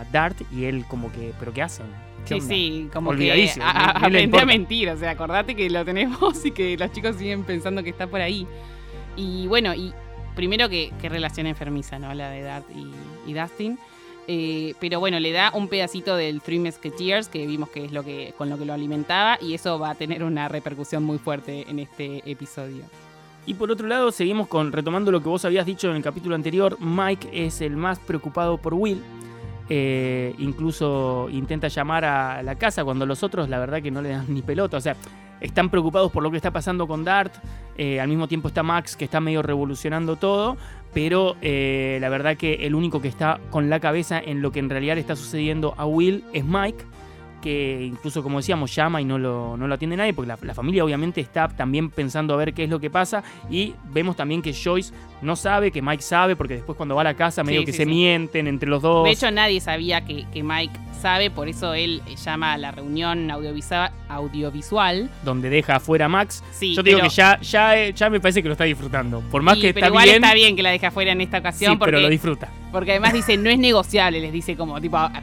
a 0.00 0.04
Dart 0.12 0.36
y 0.52 0.64
él 0.64 0.84
como 0.88 1.10
que, 1.12 1.32
pero 1.38 1.52
¿qué 1.54 1.62
hacen? 1.62 1.86
¿Qué 2.26 2.28
Sí, 2.28 2.34
onda? 2.40 2.48
sí, 2.54 2.88
como 2.92 3.10
que 3.12 3.32
a- 3.62 3.70
a- 3.70 3.90
aprendí 4.06 4.44
mentir. 4.46 4.90
O 4.90 4.96
sea, 4.96 5.10
acordate 5.12 5.54
que 5.54 5.70
lo 5.70 5.84
tenemos 5.84 6.44
y 6.44 6.50
que 6.50 6.76
los 6.76 6.90
chicos 6.92 7.16
siguen 7.16 7.44
pensando 7.44 7.82
que 7.84 7.90
está 7.90 8.06
por 8.08 8.20
ahí. 8.20 8.46
Y 9.16 9.46
bueno, 9.46 9.74
y 9.74 9.92
primero 10.34 10.68
que, 10.68 10.92
qué 11.00 11.08
relación 11.08 11.46
enfermiza, 11.46 11.98
¿no? 12.00 12.12
La 12.14 12.30
de 12.30 12.42
Dart 12.42 12.66
y, 12.74 13.30
y 13.30 13.34
Dustin. 13.34 13.78
Eh, 14.26 14.74
pero 14.80 15.00
bueno, 15.00 15.20
le 15.20 15.32
da 15.32 15.50
un 15.54 15.68
pedacito 15.68 16.16
del 16.16 16.40
Three 16.40 16.58
Musketeers, 16.58 17.28
que 17.28 17.46
vimos 17.46 17.68
que 17.68 17.84
es 17.84 17.92
lo 17.92 18.02
que, 18.02 18.32
con 18.38 18.48
lo 18.48 18.58
que 18.58 18.64
lo 18.64 18.72
alimentaba, 18.72 19.38
y 19.40 19.54
eso 19.54 19.78
va 19.78 19.90
a 19.90 19.94
tener 19.94 20.24
una 20.24 20.48
repercusión 20.48 21.04
muy 21.04 21.18
fuerte 21.18 21.68
en 21.68 21.78
este 21.78 22.22
episodio. 22.30 22.84
Y 23.46 23.54
por 23.54 23.70
otro 23.70 23.86
lado, 23.86 24.10
seguimos 24.10 24.48
con 24.48 24.72
retomando 24.72 25.12
lo 25.12 25.22
que 25.22 25.28
vos 25.28 25.44
habías 25.44 25.66
dicho 25.66 25.90
en 25.90 25.96
el 25.96 26.02
capítulo 26.02 26.34
anterior. 26.34 26.78
Mike 26.80 27.28
es 27.32 27.60
el 27.60 27.76
más 27.76 27.98
preocupado 27.98 28.56
por 28.56 28.72
Will. 28.72 29.02
Eh, 29.68 30.34
incluso 30.38 31.28
intenta 31.30 31.68
llamar 31.68 32.04
a 32.04 32.42
la 32.42 32.54
casa 32.56 32.84
cuando 32.84 33.04
los 33.06 33.22
otros, 33.22 33.48
la 33.48 33.58
verdad, 33.58 33.82
que 33.82 33.90
no 33.90 34.00
le 34.00 34.10
dan 34.10 34.26
ni 34.28 34.40
pelota. 34.40 34.78
O 34.78 34.80
sea, 34.80 34.96
están 35.40 35.68
preocupados 35.68 36.10
por 36.10 36.22
lo 36.22 36.30
que 36.30 36.38
está 36.38 36.50
pasando 36.50 36.86
con 36.86 37.04
Dart. 37.04 37.34
Eh, 37.76 38.00
al 38.00 38.08
mismo 38.08 38.28
tiempo 38.28 38.48
está 38.48 38.62
Max, 38.62 38.96
que 38.96 39.04
está 39.04 39.20
medio 39.20 39.42
revolucionando 39.42 40.16
todo. 40.16 40.56
Pero 40.94 41.36
eh, 41.42 41.98
la 42.00 42.08
verdad 42.08 42.36
que 42.36 42.66
el 42.66 42.74
único 42.74 43.02
que 43.02 43.08
está 43.08 43.40
con 43.50 43.68
la 43.68 43.80
cabeza 43.80 44.18
en 44.18 44.40
lo 44.40 44.52
que 44.52 44.60
en 44.60 44.70
realidad 44.70 44.96
está 44.96 45.16
sucediendo 45.16 45.74
a 45.76 45.86
Will 45.86 46.24
es 46.32 46.44
Mike 46.44 46.84
que 47.44 47.84
incluso 47.84 48.22
como 48.22 48.38
decíamos 48.38 48.74
llama 48.74 49.02
y 49.02 49.04
no 49.04 49.18
lo, 49.18 49.58
no 49.58 49.68
lo 49.68 49.74
atiende 49.74 49.98
nadie, 49.98 50.14
porque 50.14 50.28
la, 50.28 50.38
la 50.40 50.54
familia 50.54 50.82
obviamente 50.82 51.20
está 51.20 51.46
también 51.46 51.90
pensando 51.90 52.32
a 52.32 52.38
ver 52.38 52.54
qué 52.54 52.64
es 52.64 52.70
lo 52.70 52.80
que 52.80 52.88
pasa 52.88 53.22
y 53.50 53.74
vemos 53.92 54.16
también 54.16 54.40
que 54.40 54.54
Joyce 54.54 54.94
no 55.24 55.36
sabe, 55.36 55.70
que 55.70 55.82
Mike 55.82 56.02
sabe, 56.02 56.36
porque 56.36 56.54
después 56.54 56.76
cuando 56.76 56.94
va 56.94 57.00
a 57.00 57.04
la 57.04 57.14
casa 57.14 57.42
medio 57.42 57.60
Sí, 57.60 57.66
que 57.66 57.72
sí, 57.72 57.78
se 57.78 57.84
sí. 57.84 57.90
mienten 57.90 58.46
entre 58.46 58.68
los 58.68 58.82
dos. 58.82 59.04
De 59.04 59.10
hecho, 59.10 59.30
nadie 59.30 59.60
sabía 59.60 60.04
que, 60.04 60.26
que 60.32 60.42
Mike 60.42 60.78
sabe, 61.00 61.30
por 61.30 61.48
eso 61.48 61.74
él 61.74 62.00
eh, 62.06 62.14
llama 62.16 62.52
a 62.54 62.58
la 62.58 62.70
reunión 62.70 63.30
audiovisa- 63.30 63.92
audiovisual. 64.08 65.10
donde 65.24 65.50
deja 65.50 65.76
afuera 65.76 66.06
a 66.06 66.08
Max. 66.08 66.42
Sí, 66.52 66.74
Yo 66.74 66.82
te 66.82 66.90
digo 66.90 67.02
que 67.02 67.08
ya, 67.08 67.38
ya, 67.40 67.76
eh, 67.78 67.92
ya 67.92 68.10
me 68.10 68.20
parece 68.20 68.42
que 68.42 68.48
lo 68.48 68.52
está 68.52 68.64
disfrutando. 68.64 69.20
Por 69.30 69.42
más 69.42 69.56
Sí, 69.56 69.62
que 69.62 69.74
pero 69.74 69.86
está 69.86 69.88
igual 69.88 70.04
bien, 70.04 70.16
está 70.24 70.34
bien 70.34 70.56
que 70.56 70.62
la 70.62 70.70
deje 70.70 70.86
afuera 70.86 71.12
en 71.12 71.20
esta 71.20 71.38
sí, 71.38 71.40
ocasión 71.40 71.78
pero 71.78 72.00
lo 72.00 72.08
disfruta. 72.08 72.48
porque 72.72 72.92
además 72.92 73.12
dice 73.12 73.36
no 73.36 73.50
es 73.50 73.58
negociable, 73.58 74.20
les 74.20 74.32
dice 74.32 74.56
como 74.56 74.80
tipo 74.80 74.96
"Ah, 74.96 75.22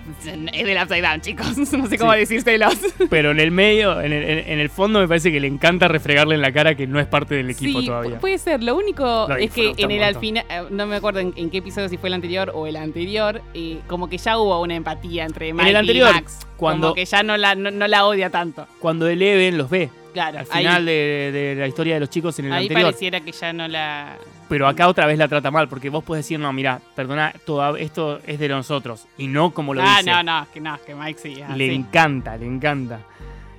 es 0.54 0.66
del 0.66 0.78
upside 0.82 1.02
down, 1.02 1.22
chicos. 1.22 1.58
No 1.72 1.88
sé 1.88 1.98
cómo 1.98 2.14
Sí. 2.14 2.20
decírselos. 2.20 2.76
Pero 3.10 3.32
en 3.32 3.40
el 3.40 3.52
medio, 3.52 4.00
en 4.02 4.14
el, 4.14 4.24
en- 4.48 4.60
el 4.60 4.70
fondo 4.70 5.00
me 5.00 5.08
parece 5.08 5.32
que 5.32 5.40
le 5.40 5.48
encanta 5.48 5.88
refregarle 5.88 6.36
en 6.36 6.42
la 6.42 6.52
cara 6.52 6.76
que 6.76 6.86
no 6.88 7.00
es 7.00 7.08
parte 7.08 7.36
del 7.36 7.50
equipo 7.50 7.80
sí, 7.82 7.88
todavía. 7.88 8.20
puede 8.20 8.38
ser. 8.38 8.62
Lo 8.64 8.76
único 8.76 9.26
Lo 9.28 9.36
es 9.36 9.52
que 9.52 9.74
en 9.96 10.02
el 10.02 10.04
al 10.04 10.16
final, 10.20 10.46
eh, 10.50 10.64
no 10.70 10.86
me 10.88 10.96
acuerdo 10.98 11.20
en, 11.20 11.34
en 11.36 11.50
qué 11.50 11.58
episodio, 11.60 11.90
si 11.90 11.98
fue 11.98 12.10
el 12.10 12.14
anterior 12.14 12.52
o 12.54 12.68
el 12.68 12.76
anterior, 12.76 13.42
eh, 13.54 13.80
como 13.88 14.10
que 14.10 14.18
ya 14.18 14.38
hubo 14.38 14.60
una 14.62 14.76
empatía 14.76 15.26
entre 15.26 15.54
Mike 15.54 15.70
el 15.70 15.76
anterior, 15.76 16.10
y 16.12 16.14
Max. 16.14 16.40
cuando- 16.58 16.88
Como 16.90 16.96
que 16.96 17.06
ya 17.06 17.24
no 17.24 17.38
la, 17.38 17.56
no, 17.56 17.72
no 17.72 17.88
la 17.88 18.06
odia 18.06 18.30
tanto. 18.30 18.68
Cuando 18.80 19.08
Eleven 19.08 19.58
los 19.58 19.70
ve 19.70 19.90
Claro, 20.14 20.40
al 20.40 20.48
ahí- 20.52 20.64
final 20.66 20.86
de, 20.86 21.32
de 21.34 21.56
la 21.56 21.68
historia 21.68 21.94
de 21.94 22.00
los 22.02 22.10
chicos 22.10 22.38
en 22.40 22.46
el 22.48 22.54
ahí 22.54 22.64
anterior. 22.66 22.88
pareciera 22.88 23.22
que 23.22 23.32
ya 23.32 23.54
no 23.54 23.68
la... 23.68 24.18
Pero 24.50 24.68
acá 24.68 24.90
otra 24.90 25.06
vez 25.06 25.18
la 25.18 25.30
trata 25.30 25.50
mal, 25.50 25.70
porque 25.70 25.90
vos 25.90 26.04
podés 26.04 26.26
decir, 26.26 26.38
no, 26.38 26.52
mira, 26.52 26.82
perdona, 26.96 27.34
todo 27.46 27.78
esto 27.78 28.20
es 28.28 28.38
de 28.38 28.50
nosotros. 28.50 29.08
Y 29.18 29.28
no 29.28 29.52
como 29.52 29.74
lo 29.74 29.82
ah, 29.82 30.00
dice. 30.00 30.12
no, 30.12 30.22
no, 30.24 30.46
que 30.54 30.60
no, 30.60 30.78
que 30.86 30.94
Mike 30.94 31.20
sí. 31.22 31.42
ah, 31.42 31.56
le 31.56 31.70
sí. 31.70 31.76
encanta, 31.76 32.36
le 32.36 32.46
encanta. 32.48 33.00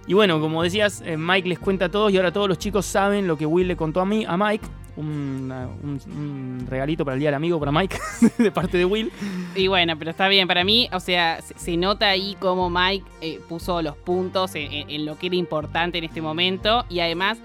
Y 0.06 0.12
bueno, 0.12 0.38
como 0.40 0.62
decías, 0.62 1.00
eh, 1.06 1.16
Mike 1.16 1.48
les 1.48 1.58
cuenta 1.58 1.86
a 1.86 1.88
todos 1.88 2.12
y 2.12 2.18
ahora 2.18 2.30
todos 2.32 2.46
los 2.48 2.58
chicos 2.58 2.84
saben 2.84 3.26
lo 3.26 3.38
que 3.38 3.46
Will 3.46 3.68
le 3.68 3.76
contó 3.76 4.00
a 4.02 4.04
mí, 4.04 4.26
a 4.28 4.36
Mike. 4.36 4.66
Un, 4.96 6.66
regalito 6.68 7.04
para 7.04 7.14
el 7.14 7.20
día 7.20 7.28
del 7.28 7.36
amigo 7.36 7.58
para 7.58 7.72
Mike 7.72 7.98
de 8.38 8.50
parte 8.50 8.76
de 8.78 8.84
Will. 8.84 9.10
Y 9.54 9.68
bueno, 9.68 9.98
pero 9.98 10.10
está 10.10 10.28
bien. 10.28 10.46
Para 10.46 10.64
mí, 10.64 10.88
o 10.92 11.00
sea, 11.00 11.40
se, 11.40 11.76
nota 11.76 12.08
ahí 12.08 12.36
cómo 12.38 12.68
Mike 12.68 13.04
eh, 13.20 13.40
puso 13.48 13.80
los 13.82 13.96
puntos 13.96 14.52
en 14.54 15.06
lo 15.06 15.18
que 15.18 15.26
era 15.28 15.36
importante 15.36 15.98
en 15.98 16.04
este 16.04 16.20
momento. 16.20 16.84
Y 16.88 17.00
además 17.00 17.38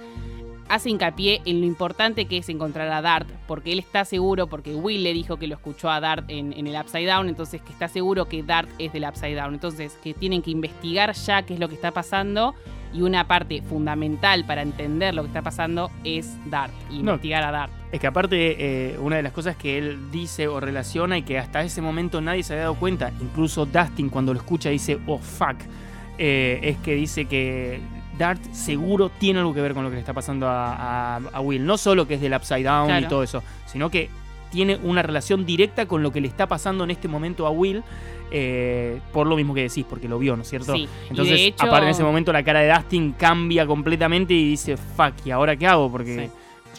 hace 0.69 0.89
hincapié 0.89 1.41
en 1.45 1.62
lo 1.62 1.65
importante 1.67 2.25
que 2.25 2.38
es 2.38 2.50
encontrar 2.50 2.89
a 2.91 3.01
Dart. 3.01 3.27
Porque 3.47 3.71
él 3.71 3.79
está 3.79 4.05
seguro, 4.05 4.47
porque 4.47 4.75
Will 4.75 5.03
le 5.03 5.13
dijo 5.13 5.38
que 5.38 5.47
lo 5.47 5.55
escuchó 5.55 5.89
a 5.89 6.00
Dart 6.00 6.25
en, 6.29 6.53
en 6.53 6.67
el 6.67 6.75
Upside 6.79 7.05
Down. 7.07 7.29
Entonces, 7.29 7.62
que 7.62 7.71
está 7.71 7.88
seguro 7.88 8.25
que 8.25 8.43
Dart 8.43 8.69
es 8.79 8.93
del 8.93 9.05
Upside 9.05 9.36
Down. 9.36 9.53
Entonces, 9.53 9.97
que 10.03 10.13
tienen 10.13 10.41
que 10.41 10.51
investigar 10.51 11.13
ya 11.13 11.41
qué 11.43 11.53
es 11.53 11.59
lo 11.59 11.67
que 11.69 11.75
está 11.75 11.91
pasando. 11.91 12.55
Y 12.93 13.01
una 13.01 13.27
parte 13.27 13.62
fundamental 13.62 14.45
para 14.45 14.62
entender 14.62 15.13
lo 15.13 15.24
que 15.24 15.27
está 15.27 15.41
pasando 15.41 15.91
es 16.03 16.36
Dart. 16.50 16.71
Y 16.89 16.95
No. 17.03 17.12
investigar 17.12 17.43
a 17.43 17.51
Dart. 17.51 17.71
Es 17.91 18.00
que 18.00 18.07
aparte, 18.07 18.91
eh, 18.93 18.97
una 19.00 19.17
de 19.17 19.24
las 19.24 19.33
cosas 19.33 19.55
que 19.57 19.77
él 19.77 20.09
dice 20.12 20.47
o 20.47 20.59
relaciona 20.59 21.17
y 21.17 21.24
que 21.24 21.38
hasta 21.38 21.62
ese 21.63 21.81
momento 21.81 22.21
nadie 22.21 22.43
se 22.43 22.53
había 22.53 22.63
dado 22.63 22.75
cuenta, 22.75 23.12
incluso 23.21 23.65
Dustin 23.65 24.09
cuando 24.09 24.33
lo 24.33 24.39
escucha 24.39 24.69
dice, 24.69 25.00
oh 25.07 25.17
fuck, 25.19 25.57
eh, 26.17 26.59
es 26.63 26.77
que 26.77 26.95
dice 26.95 27.25
que 27.25 27.79
Dart 28.17 28.41
seguro 28.51 29.09
tiene 29.09 29.39
algo 29.39 29.53
que 29.53 29.62
ver 29.62 29.74
con 29.74 29.83
lo 29.83 29.89
que 29.89 29.95
le 29.95 30.01
está 30.01 30.13
pasando 30.13 30.47
a, 30.47 31.15
a- 31.15 31.21
a 31.33 31.39
Will. 31.41 31.65
No 31.65 31.77
solo 31.77 32.07
que 32.07 32.15
es 32.15 32.21
del 32.21 32.33
Upside 32.33 32.63
Down 32.63 32.88
y 33.00 33.07
todo 33.09 33.24
eso, 33.24 33.43
sino 33.65 33.89
que 33.89 34.09
tiene 34.51 34.77
una 34.83 35.01
relación 35.01 35.45
directa 35.45 35.86
con 35.88 36.01
lo 36.03 36.12
que 36.12 36.21
le 36.21 36.27
está 36.27 36.47
pasando 36.47 36.83
en 36.86 36.91
este 36.91 37.07
momento 37.07 37.45
a 37.47 37.50
Will. 37.51 37.83
eh, 38.29 39.00
por 39.13 39.25
lo 39.25 39.38
mismo 39.38 39.53
que 39.53 39.62
decís, 39.63 39.86
porque 39.89 40.07
lo 40.09 40.19
vio, 40.19 40.36
¿no 40.36 40.41
es 40.41 40.50
cierto? 40.50 40.74
Sí, 40.75 40.88
Entonces, 41.09 41.39
hecho- 41.39 41.65
aparte 41.65 41.86
en 41.86 41.91
ese 41.91 42.03
momento 42.03 42.33
la 42.33 42.43
cara 42.43 42.59
de 42.59 42.74
Dustin 42.74 43.13
cambia 43.13 43.65
completamente 43.65 44.33
y 44.33 44.50
dice, 44.50 44.75
fuck, 44.75 45.13
¿y 45.25 45.31
ahora 45.31 45.55
qué 45.55 45.65
hago? 45.65 45.89
Porque 45.89 46.29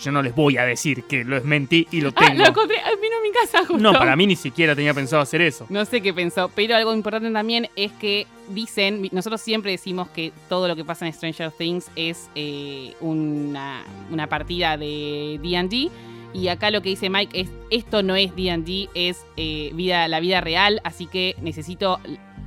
yo 0.02 0.12
no 0.12 0.23
les 0.23 0.35
voy 0.35 0.57
a 0.57 0.64
decir 0.64 1.05
que 1.05 1.25
lo 1.25 1.37
desmentí 1.37 1.87
y 1.90 2.00
lo 2.00 2.11
Ah, 2.11 2.26
tengo. 2.26 2.43
lo 2.43 2.49
encontré. 2.49 2.76
ah, 2.78 2.90
Vino 3.00 3.17
a 3.17 3.23
mi 3.23 3.31
casa 3.33 3.59
justo. 3.61 3.78
no, 3.78 3.93
para 3.93 4.17
mí 4.17 4.26
ni 4.26 4.37
siquiera 4.37 4.75
tenía 4.75 4.95
pensado 4.95 5.23
hacer 5.23 5.40
eso. 5.40 5.67
No 5.69 5.85
sé 5.85 6.00
qué 6.00 6.12
pensó, 6.14 6.50
pero 6.55 6.76
algo 6.76 6.95
importante 6.95 7.31
también 7.31 7.69
es 7.76 7.93
que 7.93 8.26
dicen, 8.50 9.09
nosotros 9.12 9.40
siempre 9.40 9.71
decimos 9.73 10.09
que 10.09 10.33
todo 10.49 10.69
lo 10.69 10.76
que 10.76 10.85
pasa 10.85 11.07
en 11.07 11.12
Stranger 11.12 11.50
Things 11.52 11.90
es 11.97 12.28
eh, 12.35 12.95
una, 13.00 13.85
una 14.11 14.26
partida 14.28 14.76
de 14.76 15.38
D&D. 15.43 15.90
Y 16.35 16.49
acá 16.49 16.71
lo 16.71 16.83
que 16.83 16.90
dice 16.90 17.09
Mike 17.09 17.40
es, 17.40 17.49
esto 17.71 18.02
no 18.02 18.14
es 18.14 18.37
D&D, 18.37 18.88
es 18.95 19.25
eh, 19.38 19.71
vida, 19.75 20.07
la 20.09 20.21
vida 20.21 20.40
real, 20.43 20.81
así 20.85 21.07
que 21.07 21.35
necesito, 21.40 22.00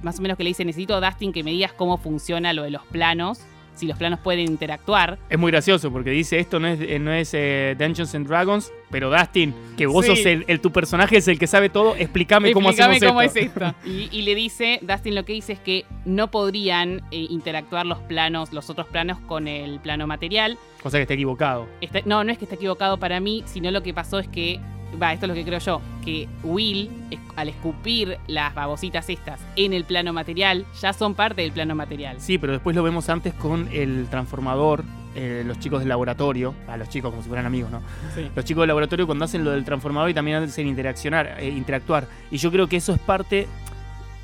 más 0.04 0.20
o 0.20 0.22
menos 0.22 0.38
que 0.38 0.44
le 0.44 0.52
dice, 0.52 0.64
necesito 0.66 1.02
Dustin 1.02 1.34
que 1.34 1.44
me 1.44 1.50
digas 1.50 1.74
cómo 1.74 1.98
funciona 1.98 2.54
lo 2.54 2.62
de 2.62 2.70
los 2.70 2.86
planos, 2.86 3.40
si 3.82 3.88
los 3.88 3.98
planos 3.98 4.20
pueden 4.20 4.48
interactuar. 4.48 5.18
Es 5.28 5.40
muy 5.40 5.52
gracioso 5.52 5.92
porque 5.92 6.12
dice 6.12 6.38
esto 6.40 6.60
no 6.60 6.68
es, 6.68 6.80
eh, 6.80 7.00
no 7.00 7.12
es 7.12 7.32
eh, 7.34 7.76
Dungeons 7.80 8.14
and 8.14 8.28
Dragons, 8.28 8.72
pero 8.92 9.10
Dustin, 9.10 9.56
que 9.76 9.88
vos 9.88 10.06
Sí. 10.06 10.16
sos 10.16 10.26
el, 10.28 10.46
el- 10.48 10.60
tu 10.62 10.72
personaje 10.72 11.18
es 11.18 11.28
el 11.28 11.40
que 11.40 11.48
sabe 11.48 11.70
todo, 11.70 11.96
explícame 11.96 12.52
cómo 12.52 12.70
Explícame 12.70 12.98
hacemos 12.98 13.12
cómo 13.14 13.22
esto. 13.24 13.40
es 13.40 13.46
esto. 13.48 13.74
Y, 13.86 14.08
y 14.12 14.22
le 14.22 14.36
dice, 14.36 14.78
Dustin 14.84 15.16
lo 15.16 15.26
que 15.26 15.34
dice 15.34 15.54
es 15.54 15.60
que 15.60 15.86
no 16.06 16.30
podrían 16.30 17.02
eh, 17.10 17.26
interactuar 17.30 17.86
los 17.88 17.98
planos, 18.00 18.54
los 18.54 18.70
otros 18.70 18.86
planos 18.88 19.18
con 19.22 19.48
el 19.48 19.80
plano 19.80 20.06
material. 20.06 20.60
Cosa 20.84 20.98
que 20.98 21.02
está 21.04 21.16
equivocado. 21.16 21.68
Está- 21.82 22.02
no, 22.06 22.24
no 22.24 22.32
es 22.32 22.38
que 22.38 22.46
esté 22.46 22.56
equivocado 22.56 22.98
para 23.00 23.20
mí, 23.20 23.42
sino 23.48 23.72
lo 23.72 23.82
que 23.82 23.94
pasó 23.96 24.20
es 24.20 24.28
que, 24.28 24.60
va, 25.02 25.14
esto 25.14 25.26
es 25.26 25.30
lo 25.30 25.36
que 25.36 25.44
creo 25.44 25.60
yo, 25.60 25.82
que 26.04 26.28
Will, 26.44 26.90
al 27.36 27.50
escupir 27.50 28.18
las 28.28 28.54
babositas 28.54 29.10
estas 29.10 29.40
en 29.56 29.74
el 29.74 29.84
plano 29.84 30.14
material, 30.14 30.66
ya 30.82 30.94
son 30.94 31.16
parte 31.16 31.42
del 31.42 31.52
plano 31.52 31.76
material. 31.76 32.20
Sí, 32.20 32.38
pero 32.38 32.54
después 32.54 32.76
lo 32.76 32.84
vemos 32.84 33.10
antes 33.10 33.34
con 33.34 33.68
el 33.72 34.08
transformador, 34.10 34.84
eh, 35.16 35.44
los 35.46 35.60
chicos 35.60 35.80
del 35.80 35.90
laboratorio, 35.90 36.54
a 36.68 36.78
los 36.78 36.90
chicos 36.90 37.12
como 37.12 37.22
si 37.22 37.28
fueran 37.28 37.46
amigos, 37.46 37.72
¿no? 37.72 37.82
Los 38.36 38.46
chicos 38.46 38.62
del 38.62 38.70
laboratorio 38.70 39.06
cuando 39.06 39.26
hacen 39.26 39.44
lo 39.44 39.52
del 39.52 39.66
transformador 39.66 40.10
y 40.10 40.14
también 40.14 40.38
hacen 40.38 40.68
interaccionar, 40.68 41.38
eh, 41.40 41.50
interactuar. 41.50 42.08
Y 42.32 42.38
yo 42.38 42.52
creo 42.52 42.68
que 42.68 42.78
eso 42.78 42.94
es 42.94 43.00
parte, 43.00 43.48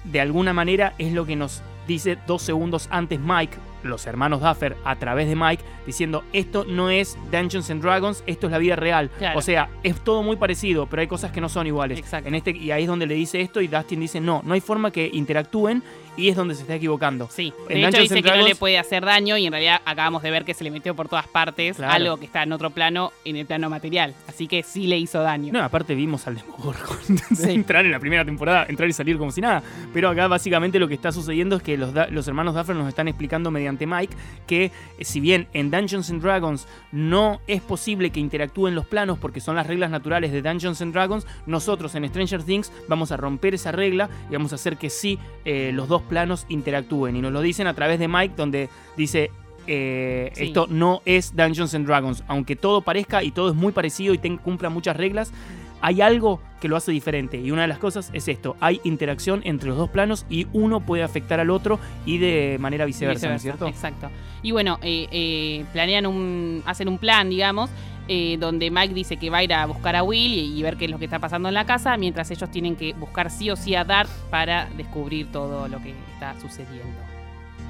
de 0.03 0.21
alguna 0.21 0.53
manera, 0.53 0.93
es 0.97 1.11
lo 1.11 1.25
que 1.25 1.35
nos 1.35 1.61
dice 1.87 2.17
dos 2.27 2.41
segundos 2.41 2.87
antes 2.91 3.19
Mike, 3.19 3.57
los 3.83 4.05
hermanos 4.05 4.41
Duffer, 4.41 4.77
a 4.83 4.95
través 4.97 5.27
de 5.27 5.35
Mike, 5.35 5.63
diciendo, 5.85 6.23
esto 6.33 6.65
no 6.65 6.89
es 6.89 7.17
Dungeons 7.31 7.69
and 7.69 7.81
Dragons, 7.81 8.23
esto 8.27 8.47
es 8.47 8.51
la 8.51 8.57
vida 8.57 8.75
real. 8.75 9.09
Claro. 9.17 9.39
O 9.39 9.41
sea, 9.41 9.69
es 9.83 9.99
todo 10.01 10.23
muy 10.23 10.35
parecido, 10.35 10.87
pero 10.87 11.01
hay 11.01 11.07
cosas 11.07 11.31
que 11.31 11.41
no 11.41 11.49
son 11.49 11.67
iguales. 11.67 11.99
Exacto. 11.99 12.27
En 12.27 12.35
este, 12.35 12.51
y 12.51 12.71
ahí 12.71 12.83
es 12.83 12.87
donde 12.87 13.05
le 13.05 13.15
dice 13.15 13.41
esto 13.41 13.61
y 13.61 13.67
Dustin 13.67 13.99
dice, 13.99 14.19
no, 14.19 14.41
no 14.43 14.53
hay 14.53 14.61
forma 14.61 14.91
que 14.91 15.09
interactúen 15.11 15.83
y 16.17 16.29
es 16.29 16.35
donde 16.35 16.55
se 16.55 16.61
está 16.63 16.75
equivocando. 16.75 17.29
Sí, 17.31 17.53
En 17.69 17.81
de 17.81 17.87
hecho 17.87 18.01
dice 18.01 18.21
que 18.21 18.29
no 18.35 18.45
le 18.47 18.55
puede 18.55 18.77
hacer 18.77 19.05
daño 19.05 19.37
y 19.37 19.45
en 19.45 19.51
realidad 19.53 19.81
acabamos 19.85 20.21
de 20.23 20.31
ver 20.31 20.43
que 20.43 20.53
se 20.53 20.63
le 20.63 20.71
metió 20.71 20.95
por 20.95 21.07
todas 21.07 21.27
partes 21.27 21.77
Claro. 21.77 21.93
algo 21.93 22.17
que 22.17 22.25
está 22.25 22.43
en 22.43 22.51
otro 22.51 22.71
plano, 22.71 23.11
en 23.23 23.35
el 23.37 23.45
plano 23.45 23.69
material. 23.69 24.13
Así 24.27 24.47
que 24.47 24.63
sí 24.63 24.87
le 24.87 24.97
hizo 24.97 25.21
daño. 25.21 25.53
No, 25.53 25.63
aparte 25.63 25.95
vimos 25.95 26.27
al 26.27 26.35
Demogorgon 26.35 26.97
Sí. 27.35 27.51
entrar 27.51 27.85
en 27.85 27.91
la 27.91 27.99
primera 27.99 28.25
temporada, 28.25 28.65
entrar 28.67 28.89
y 28.89 28.93
salir 28.93 29.17
como 29.17 29.31
si 29.31 29.41
nada. 29.41 29.61
Pero 29.93 30.09
acá 30.09 30.27
básicamente 30.27 30.79
lo 30.79 30.87
que 30.87 30.95
está 30.95 31.11
sucediendo 31.11 31.55
es 31.57 31.63
que 31.63 31.77
los, 31.77 31.93
los 32.11 32.27
hermanos 32.27 32.55
Duffer 32.55 32.75
nos 32.75 32.87
están 32.89 33.07
explicando 33.07 33.51
mediante 33.51 33.85
Mike 33.85 34.15
que 34.47 34.65
eh, 34.65 34.71
si 35.05 35.19
bien 35.19 35.47
en 35.53 35.69
Dungeons 35.71 36.09
and 36.09 36.21
Dragons 36.21 36.67
no 36.91 37.39
es 37.47 37.61
posible 37.61 38.09
que 38.09 38.19
interactúen 38.19 38.73
los 38.75 38.85
planos 38.85 39.19
porque 39.19 39.39
son 39.39 39.55
las 39.55 39.67
reglas 39.67 39.91
naturales 39.91 40.31
de 40.31 40.41
Dungeons 40.41 40.81
and 40.81 40.93
Dragons, 40.93 41.27
nosotros 41.45 41.93
en 41.95 42.07
Stranger 42.07 42.43
Things 42.43 42.71
vamos 42.87 43.11
a 43.11 43.17
romper 43.17 43.53
esa 43.53 43.71
regla 43.71 44.09
y 44.29 44.33
vamos 44.33 44.51
a 44.51 44.55
hacer 44.55 44.77
que 44.77 44.89
sí 44.89 45.19
eh, 45.45 45.71
los 45.73 45.87
dos 45.87 46.01
planos 46.07 46.45
interactúen. 46.49 47.15
Y 47.15 47.21
nos 47.21 47.31
lo 47.31 47.41
dicen 47.41 47.67
a 47.67 47.73
través 47.73 47.99
de 47.99 48.07
Mike 48.07 48.33
donde 48.35 48.69
dice... 48.97 49.29
eh, 49.67 50.31
Sí. 50.33 50.45
Esto 50.45 50.65
no 50.69 51.01
es 51.05 51.35
Dungeons 51.35 51.73
and 51.75 51.85
Dragons, 51.85 52.23
aunque 52.27 52.55
todo 52.55 52.81
parezca 52.81 53.21
y 53.23 53.31
todo 53.31 53.49
es 53.49 53.55
muy 53.55 53.71
parecido 53.73 54.13
y 54.13 54.17
ten- 54.17 54.37
cumpla 54.37 54.69
muchas 54.69 54.95
reglas, 54.97 55.31
hay 55.81 56.01
algo 56.01 56.41
que 56.61 56.67
lo 56.67 56.75
hace 56.75 56.91
diferente 56.91 57.37
y 57.37 57.51
una 57.51 57.61
de 57.63 57.67
las 57.67 57.77
cosas 57.77 58.09
es 58.13 58.27
esto, 58.27 58.55
hay 58.61 58.79
interacción 58.83 59.41
entre 59.43 59.69
los 59.69 59.77
dos 59.77 59.89
planos 59.89 60.25
y 60.29 60.47
uno 60.53 60.79
puede 60.79 61.03
afectar 61.03 61.39
al 61.39 61.49
otro 61.51 61.79
y 62.05 62.17
de 62.17 62.57
manera 62.59 62.85
viceversa, 62.85 63.29
¿no 63.29 63.35
es 63.35 63.41
cierto? 63.43 63.67
Exacto. 63.67 64.09
Y 64.41 64.51
bueno, 64.51 64.79
eh, 64.81 65.07
eh, 65.11 65.65
planean 65.73 66.05
un, 66.07 66.63
hacen 66.65 66.87
un 66.87 66.97
plan, 66.97 67.29
digamos, 67.29 67.69
eh, 68.07 68.37
donde 68.39 68.71
Mike 68.71 68.93
dice 68.93 69.17
que 69.17 69.29
va 69.29 69.39
a 69.39 69.43
ir 69.43 69.53
a 69.53 69.65
buscar 69.65 69.95
a 69.95 70.03
Will 70.03 70.33
y, 70.33 70.61
ver 70.61 70.77
qué 70.77 70.85
es 70.85 70.91
lo 70.91 70.99
que 70.99 71.05
está 71.05 71.19
pasando 71.19 71.47
en 71.47 71.53
la 71.53 71.65
casa, 71.65 71.97
mientras 71.97 72.31
ellos 72.31 72.49
tienen 72.49 72.75
que 72.75 72.93
buscar 72.93 73.29
sí 73.29 73.49
o 73.49 73.55
sí 73.55 73.75
a 73.75 73.83
Dart 73.83 74.09
para 74.29 74.69
descubrir 74.77 75.31
todo 75.31 75.67
lo 75.67 75.81
que 75.81 75.93
está 76.13 76.39
sucediendo. 76.39 76.97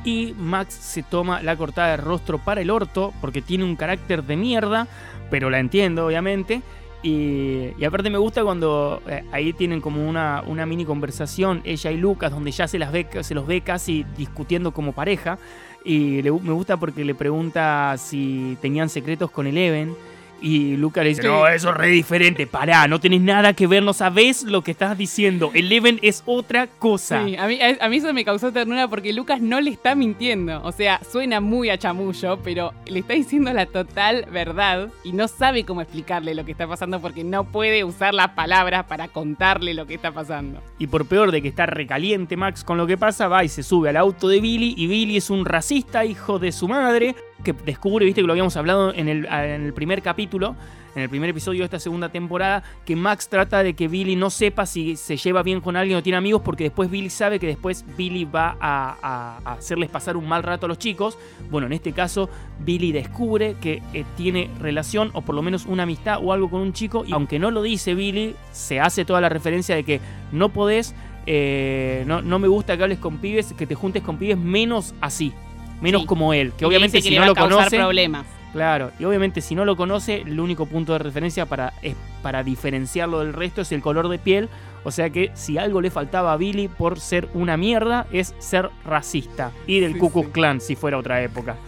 Y 0.04 0.34
Max 0.38 0.74
se 0.74 1.04
toma 1.04 1.42
la 1.42 1.56
cortada 1.56 1.90
de 1.90 1.98
rostro 1.98 2.38
para 2.38 2.62
el 2.62 2.70
orto 2.70 3.14
porque 3.20 3.42
tiene 3.42 3.64
un 3.64 3.76
carácter 3.76 4.24
de 4.24 4.38
mierda, 4.38 4.88
pero 5.30 5.50
la 5.50 5.60
entiendo 5.60 6.06
obviamente. 6.06 6.62
Y, 7.04 7.84
aparte 7.86 8.10
me 8.10 8.18
gusta 8.18 8.44
cuando 8.44 9.02
eh, 9.08 9.24
ahí 9.32 9.54
tienen 9.54 9.82
como 9.82 10.08
una, 10.08 10.44
mini 10.66 10.84
conversación, 10.86 11.62
ella 11.64 11.92
y 11.92 11.98
Lucas, 11.98 12.32
donde 12.32 12.52
ya 12.52 12.68
se, 12.68 12.80
las 12.80 12.92
ve, 12.92 13.08
se 13.22 13.36
los 13.36 13.46
ve 13.46 13.62
casi 13.62 14.06
discutiendo 14.18 14.72
como 14.72 14.94
pareja. 14.94 15.38
Y 15.86 16.22
le- 16.22 16.32
me 16.32 16.52
gusta 16.52 16.78
porque 16.78 17.06
le 17.06 17.16
pregunta 17.16 17.96
si 17.98 18.58
tenían 18.62 18.90
secretos 18.90 19.32
con 19.32 19.48
Eleven. 19.48 19.96
Y 20.42 20.78
Lucas 20.78 21.04
le 21.04 21.10
dice, 21.10 21.22
Sí. 21.24 21.28
no, 21.28 21.48
eso 21.48 21.70
es 21.72 21.78
re 21.78 21.88
diferente, 21.88 22.46
pará, 22.48 22.88
no 22.88 23.00
tenés 23.00 23.22
nada 23.22 23.54
que 23.54 23.66
ver, 23.68 23.84
no 23.84 23.94
sabés 23.94 24.44
lo 24.44 24.62
que 24.64 24.72
estás 24.72 24.98
diciendo. 24.98 25.52
Eleven 25.54 26.00
es 26.02 26.24
otra 26.26 26.68
cosa. 26.68 27.26
Sí, 27.26 27.36
a 27.36 27.48
mí, 27.48 27.60
a, 27.62 27.84
a 27.84 27.90
mí 27.90 27.98
eso 27.98 28.14
me 28.14 28.24
causó 28.24 28.52
ternura 28.52 28.88
porque 28.88 29.14
Lucas 29.14 29.42
no 29.42 29.60
le 29.62 29.72
está 29.72 29.96
mintiendo. 29.96 30.62
O 30.64 30.72
sea, 30.72 31.00
suena 31.10 31.42
muy 31.42 31.70
a 31.70 31.78
chamullo, 31.78 32.40
pero 32.44 32.74
le 32.86 33.00
está 33.00 33.14
diciendo 33.14 33.52
la 33.54 33.66
total 33.66 34.26
verdad 34.32 34.90
y 35.04 35.12
no 35.14 35.28
sabe 35.28 35.64
cómo 35.66 35.82
explicarle 35.82 36.36
lo 36.36 36.46
que 36.46 36.52
está 36.52 36.68
pasando 36.68 37.00
porque 37.02 37.24
no 37.24 37.44
puede 37.46 37.84
usar 37.84 38.14
las 38.14 38.30
palabras 38.30 38.86
para 38.86 39.08
contarle 39.08 39.74
lo 39.74 39.86
que 39.88 39.96
está 39.96 40.12
pasando. 40.12 40.62
Y 40.78 40.88
por 40.88 41.08
peor 41.08 41.32
de 41.32 41.42
que 41.42 41.48
está 41.48 41.66
recaliente 41.66 42.38
Max 42.38 42.64
con 42.64 42.78
lo 42.78 42.86
que 42.88 42.98
pasa, 42.98 43.28
va 43.28 43.44
y 43.44 43.50
se 43.50 43.64
sube 43.64 43.90
al 43.90 43.98
auto 43.98 44.28
de 44.28 44.40
Billy. 44.42 44.76
Y 44.78 44.88
Billy 44.88 45.18
es 45.18 45.30
un 45.30 45.46
racista, 45.46 46.06
hijo 46.06 46.40
de 46.40 46.52
su 46.52 46.68
madre, 46.68 47.16
que 47.44 47.54
descubre, 47.54 48.06
viste 48.06 48.22
que 48.22 48.28
lo 48.28 48.34
habíamos 48.34 48.58
hablado 48.58 48.94
en 48.94 49.08
el, 49.08 49.26
en 49.26 49.64
el 49.64 49.74
primer 49.74 50.02
capítulo, 50.02 50.56
en 50.96 51.04
el 51.04 51.10
primer 51.10 51.30
episodio 51.30 51.60
de 51.60 51.66
esta 51.66 51.80
segunda 51.80 52.10
temporada, 52.10 52.64
que 52.84 52.96
Max 52.96 53.30
trata 53.30 53.62
de 53.62 53.76
que 53.76 53.88
Billy 53.88 54.16
no 54.16 54.32
sepa 54.32 54.66
si 54.66 54.96
se 54.96 55.16
lleva 55.16 55.44
bien 55.44 55.62
con 55.62 55.76
alguien 55.76 55.98
o 56.00 56.04
tiene 56.04 56.18
amigos, 56.18 56.42
porque 56.44 56.66
después 56.66 56.90
Billy 56.90 57.12
sabe 57.12 57.40
que 57.40 57.46
después 57.46 57.86
Billy 57.96 58.26
va 58.26 58.58
a, 58.60 59.38
hacerles 59.46 59.90
pasar 59.90 60.18
un 60.18 60.28
mal 60.28 60.42
rato 60.42 60.66
a 60.66 60.70
los 60.70 60.80
chicos. 60.80 61.18
Bueno, 61.52 61.68
en 61.68 61.74
este 61.74 61.94
caso, 61.94 62.30
Billy 62.60 62.92
descubre 62.92 63.56
que 63.62 63.84
eh, 63.94 64.06
tiene 64.16 64.50
relación 64.60 65.12
o 65.14 65.22
por 65.22 65.36
lo 65.36 65.44
menos 65.44 65.68
una 65.68 65.84
amistad 65.84 66.20
o 66.24 66.34
algo 66.34 66.50
con 66.50 66.62
un 66.62 66.74
chico, 66.74 67.06
y 67.06 67.14
aunque 67.14 67.38
no 67.38 67.52
lo 67.52 67.62
dice 67.62 67.94
Billy, 67.94 68.36
se 68.52 68.80
hace 68.80 69.06
toda 69.06 69.22
la 69.22 69.30
referencia 69.30 69.76
de 69.76 69.84
que 69.84 70.02
no 70.32 70.50
podés 70.50 70.96
eh, 71.30 72.06
no, 72.08 72.22
no 72.22 72.40
me 72.40 72.48
gusta 72.48 72.78
que 72.78 72.84
hables 72.84 73.00
con 73.00 73.18
pibes, 73.18 73.52
que 73.54 73.68
te 73.68 73.76
juntes 73.76 74.02
con 74.02 74.18
pibes 74.18 74.38
menos 74.38 74.96
así, 75.02 75.34
menos 75.82 76.02
Sí. 76.02 76.08
como 76.08 76.34
él, 76.34 76.54
que 76.58 76.66
obviamente 76.66 77.02
si 77.02 77.10
que 77.10 77.16
le 77.16 77.16
no 77.18 77.22
va 77.22 77.26
lo 77.28 77.32
a 77.34 77.36
causar 77.36 77.58
conoce, 77.58 77.78
problemas. 77.78 78.26
claro, 78.54 78.92
y 79.00 79.04
obviamente 79.06 79.42
si 79.42 79.56
no 79.56 79.66
lo 79.66 79.76
conoce, 79.76 80.22
el 80.22 80.40
único 80.40 80.66
punto 80.66 80.94
de 80.94 81.00
referencia 81.00 81.46
para, 81.46 81.74
es, 81.82 81.96
para 82.22 82.44
diferenciarlo 82.44 83.20
del 83.20 83.34
resto 83.34 83.62
es 83.62 83.72
el 83.72 83.82
color 83.82 84.10
de 84.10 84.18
piel, 84.20 84.50
o 84.84 84.92
sea 84.92 85.10
que 85.10 85.32
si 85.34 85.58
algo 85.58 85.82
le 85.82 85.92
faltaba 85.92 86.34
a 86.34 86.38
Billy 86.38 86.68
por 86.68 87.00
ser 87.00 87.28
una 87.34 87.58
mierda 87.58 88.08
es 88.12 88.34
ser 88.40 88.70
racista 88.86 89.52
y 89.68 89.80
del 89.80 89.94
Sí, 89.94 90.00
Ku 90.00 90.12
Klux 90.12 90.28
sí. 90.28 90.32
Klan 90.34 90.62
si 90.62 90.76
fuera 90.76 90.98
otra 90.98 91.22
época. 91.22 91.58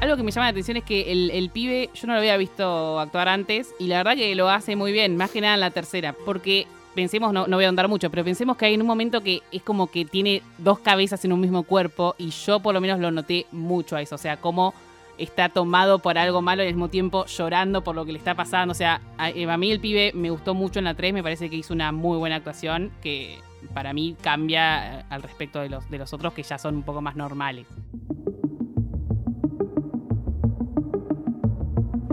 Algo 0.00 0.16
que 0.16 0.22
me 0.22 0.30
llama 0.30 0.46
la 0.46 0.50
atención 0.50 0.76
es 0.76 0.84
que 0.84 1.10
el, 1.10 1.30
el 1.32 1.50
pibe, 1.50 1.90
yo 1.92 2.06
no 2.06 2.12
lo 2.12 2.20
había 2.20 2.36
visto 2.36 3.00
actuar 3.00 3.28
antes 3.28 3.74
y 3.80 3.88
la 3.88 3.96
verdad 3.98 4.14
que 4.14 4.32
lo 4.36 4.48
hace 4.48 4.76
muy 4.76 4.92
bien, 4.92 5.16
más 5.16 5.30
que 5.32 5.40
nada 5.40 5.54
en 5.54 5.60
la 5.60 5.72
tercera, 5.72 6.14
porque 6.24 6.68
pensemos, 6.94 7.32
no, 7.32 7.46
no 7.46 7.56
voy 7.56 7.64
a 7.64 7.68
ahondar 7.68 7.88
mucho, 7.88 8.10
pero 8.10 8.24
pensemos 8.24 8.56
que 8.56 8.66
hay 8.66 8.74
en 8.74 8.80
un 8.80 8.86
momento 8.86 9.22
que 9.22 9.42
es 9.52 9.62
como 9.62 9.88
que 9.88 10.04
tiene 10.04 10.42
dos 10.58 10.78
cabezas 10.78 11.24
en 11.24 11.32
un 11.32 11.40
mismo 11.40 11.62
cuerpo 11.62 12.14
y 12.18 12.30
yo 12.30 12.60
por 12.60 12.74
lo 12.74 12.80
menos 12.80 13.00
lo 13.00 13.10
noté 13.10 13.46
mucho 13.52 13.96
a 13.96 14.02
eso, 14.02 14.14
o 14.14 14.18
sea, 14.18 14.38
como 14.38 14.74
está 15.18 15.48
tomado 15.48 15.98
por 15.98 16.16
algo 16.16 16.42
malo 16.42 16.62
y 16.62 16.68
al 16.68 16.74
mismo 16.74 16.88
tiempo 16.88 17.26
llorando 17.26 17.82
por 17.82 17.94
lo 17.94 18.04
que 18.04 18.12
le 18.12 18.18
está 18.18 18.34
pasando, 18.34 18.72
o 18.72 18.74
sea, 18.74 19.00
a, 19.18 19.26
a 19.26 19.56
mí 19.56 19.70
el 19.70 19.80
pibe 19.80 20.12
me 20.14 20.30
gustó 20.30 20.54
mucho 20.54 20.78
en 20.78 20.84
la 20.84 20.94
3, 20.94 21.12
me 21.12 21.22
parece 21.22 21.50
que 21.50 21.56
hizo 21.56 21.74
una 21.74 21.92
muy 21.92 22.18
buena 22.18 22.36
actuación 22.36 22.92
que 23.02 23.38
para 23.74 23.92
mí 23.92 24.16
cambia 24.20 25.00
eh, 25.00 25.04
al 25.10 25.22
respecto 25.22 25.60
de 25.60 25.68
los, 25.68 25.88
de 25.90 25.98
los 25.98 26.12
otros 26.12 26.32
que 26.32 26.42
ya 26.42 26.58
son 26.58 26.76
un 26.76 26.82
poco 26.82 27.00
más 27.00 27.16
normales. 27.16 27.66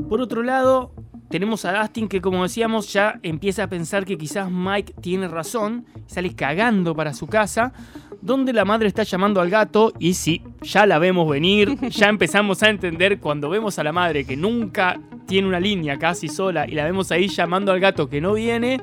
Por 0.10 0.22
otro 0.22 0.44
lado, 0.44 0.92
tenemos 1.30 1.66
a 1.66 1.80
Dustin 1.80 2.08
que, 2.08 2.22
como 2.22 2.44
decíamos, 2.44 2.92
ya 2.94 3.20
empieza 3.24 3.64
a 3.64 3.68
pensar 3.68 4.06
que 4.06 4.18
quizás 4.18 4.50
Mike 4.52 4.94
tiene 5.02 5.28
razón, 5.28 5.86
y 5.96 6.12
sale 6.12 6.36
cagando 6.36 6.96
para 6.96 7.14
su 7.14 7.28
casa, 7.28 7.74
donde 8.22 8.54
la 8.54 8.66
madre 8.66 8.88
está 8.88 9.04
llamando 9.04 9.42
al 9.42 9.50
gato, 9.50 9.94
y 10.00 10.14
sí, 10.14 10.42
ya 10.62 10.86
la 10.86 11.00
vemos 11.00 11.30
venir, 11.30 11.78
ya 11.90 12.10
empezamos 12.10 12.64
a 12.64 12.70
entender 12.70 13.20
cuando 13.20 13.50
vemos 13.50 13.80
a 13.80 13.84
la 13.84 13.92
madre 13.92 14.26
que 14.26 14.38
nunca 14.38 15.00
tiene 15.26 15.48
una 15.48 15.60
línea 15.60 15.98
casi 15.98 16.28
sola, 16.28 16.68
y 16.68 16.72
la 16.72 16.86
vemos 16.86 17.12
ahí 17.12 17.28
llamando 17.28 17.72
al 17.72 17.80
gato 17.80 18.08
que 18.08 18.22
no 18.22 18.34
viene, 18.34 18.80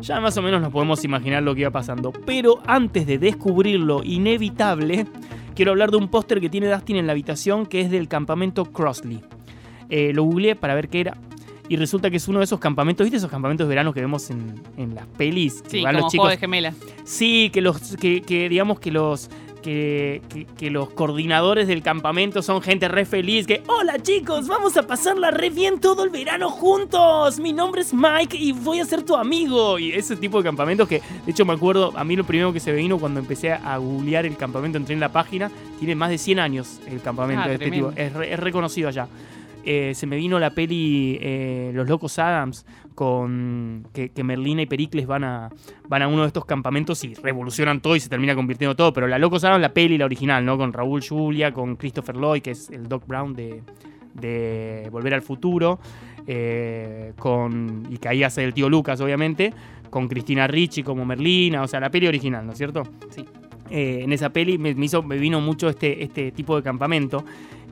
ya 0.00 0.20
más 0.20 0.36
o 0.36 0.42
menos 0.42 0.60
nos 0.60 0.72
podemos 0.72 1.04
imaginar 1.04 1.42
lo 1.42 1.54
que 1.54 1.62
iba 1.62 1.70
pasando. 1.70 2.12
Pero 2.12 2.60
antes 2.66 3.06
de 3.06 3.18
descubrir 3.18 3.80
lo 3.80 4.02
inevitable, 4.02 5.06
quiero 5.54 5.70
hablar 5.70 5.90
de 5.90 5.96
un 5.96 6.08
póster 6.08 6.40
que 6.40 6.50
tiene 6.50 6.68
Dustin 6.68 6.96
en 6.96 7.06
la 7.06 7.12
habitación, 7.12 7.66
que 7.66 7.80
es 7.80 7.90
del 7.90 8.08
campamento 8.08 8.64
Crossley. 8.66 9.22
Eh, 9.88 10.12
lo 10.12 10.24
googleé 10.24 10.56
para 10.56 10.74
ver 10.74 10.88
qué 10.88 11.00
era. 11.00 11.16
Y 11.68 11.76
resulta 11.76 12.10
que 12.10 12.18
es 12.18 12.28
uno 12.28 12.40
de 12.40 12.44
esos 12.44 12.60
campamentos, 12.60 13.04
¿viste 13.04 13.16
esos 13.16 13.30
campamentos 13.30 13.66
de 13.66 13.70
verano 13.70 13.94
que 13.94 14.00
vemos 14.00 14.28
en, 14.30 14.60
en 14.76 14.94
las 14.94 15.06
pelis? 15.06 15.62
Que 15.62 15.70
Sí, 15.70 15.82
van 15.82 15.94
como 15.94 16.04
los 16.06 16.12
juego 16.12 16.24
chicos. 16.26 16.30
de 16.30 16.36
gemelas. 16.38 16.74
Sí, 17.04 17.50
que 17.52 17.60
los. 17.62 17.96
Que, 17.96 18.20
que 18.22 18.48
digamos 18.48 18.78
que 18.80 18.90
los. 18.90 19.30
Que, 19.62 20.20
que- 20.28 20.44
que 20.44 20.68
los 20.70 20.90
coordinadores 20.90 21.66
del 21.66 21.80
campamento 21.82 22.42
son 22.42 22.60
gente 22.60 22.86
re 22.86 23.06
feliz. 23.06 23.46
Que, 23.46 23.62
hola 23.66 23.98
chicos, 23.98 24.46
vamos 24.46 24.76
a 24.76 24.86
pasarla 24.86 25.30
re 25.30 25.48
bien 25.48 25.80
todo 25.80 26.04
el 26.04 26.10
verano 26.10 26.50
juntos. 26.50 27.40
Mi 27.40 27.54
nombre 27.54 27.80
es 27.80 27.94
Mike 27.94 28.36
y 28.36 28.52
voy 28.52 28.80
a 28.80 28.84
ser 28.84 29.02
tu 29.04 29.16
amigo. 29.16 29.78
Y 29.78 29.92
ese 29.92 30.16
tipo 30.16 30.36
de 30.36 30.44
campamentos 30.44 30.86
que, 30.86 31.00
de 31.24 31.30
hecho, 31.32 31.46
me 31.46 31.54
acuerdo, 31.54 31.94
a 31.96 32.04
mí 32.04 32.14
lo 32.14 32.24
primero 32.24 32.52
que 32.52 32.60
se 32.60 32.72
me 32.72 32.76
vino 32.76 32.98
cuando 32.98 33.20
empecé 33.20 33.52
a 33.54 33.78
googlear 33.78 34.26
el 34.26 34.36
campamento, 34.36 34.76
entré 34.76 34.92
en 34.92 35.00
la 35.00 35.10
página. 35.10 35.50
Tiene 35.78 35.94
más 35.94 36.10
de 36.10 36.18
100 36.18 36.40
años 36.40 36.78
el 36.86 37.00
campamento 37.00 37.44
Ah, 37.44 37.48
de 37.48 37.54
este 37.54 37.64
tremendo. 37.64 37.88
tipo. 37.88 38.00
Es, 38.02 38.12
re- 38.12 38.34
es 38.34 38.38
reconocido 38.38 38.88
allá. 38.90 39.08
Eh, 39.66 39.94
se 39.94 40.06
me 40.06 40.16
vino 40.16 40.38
la 40.38 40.50
peli 40.50 41.18
eh, 41.20 41.70
Los 41.74 41.88
Locos 41.88 42.18
Adams 42.18 42.66
con 42.94 43.86
que, 43.92 44.10
que 44.10 44.22
Merlina 44.22 44.62
y 44.62 44.66
Pericles 44.66 45.06
van 45.06 45.24
a, 45.24 45.48
van 45.88 46.02
a 46.02 46.08
uno 46.08 46.22
de 46.22 46.28
estos 46.28 46.44
campamentos 46.44 47.02
y 47.04 47.14
revolucionan 47.14 47.80
todo 47.80 47.96
y 47.96 48.00
se 48.00 48.08
termina 48.08 48.34
convirtiendo 48.34 48.76
todo. 48.76 48.92
Pero 48.92 49.06
la 49.06 49.18
Locos 49.18 49.42
Adams, 49.44 49.62
la 49.62 49.72
peli, 49.72 49.98
la 49.98 50.04
original, 50.04 50.44
¿no? 50.44 50.58
Con 50.58 50.72
Raúl 50.72 51.02
Julia, 51.06 51.52
con 51.52 51.76
Christopher 51.76 52.16
Lloyd, 52.16 52.42
que 52.42 52.50
es 52.50 52.70
el 52.70 52.88
Doc 52.88 53.06
Brown 53.06 53.34
de, 53.34 53.62
de 54.14 54.88
Volver 54.90 55.14
al 55.14 55.22
Futuro, 55.22 55.78
eh, 56.26 57.12
con, 57.18 57.84
y 57.90 57.98
que 57.98 58.08
ahí 58.08 58.22
hace 58.22 58.44
el 58.44 58.54
tío 58.54 58.68
Lucas, 58.68 59.00
obviamente, 59.00 59.52
con 59.90 60.08
Cristina 60.08 60.46
Ricci 60.46 60.82
como 60.82 61.04
Merlina, 61.04 61.62
o 61.62 61.68
sea, 61.68 61.80
la 61.80 61.90
peli 61.90 62.06
original, 62.06 62.46
¿no 62.46 62.52
es 62.52 62.58
cierto? 62.58 62.82
Sí. 63.10 63.24
Eh, 63.70 64.00
en 64.02 64.12
esa 64.12 64.30
peli 64.30 64.58
me, 64.58 64.74
me 64.74 64.84
hizo, 64.84 65.02
me 65.02 65.16
vino 65.16 65.40
mucho 65.40 65.68
este, 65.68 66.02
este 66.02 66.32
tipo 66.32 66.56
de 66.56 66.62
campamento. 66.62 67.24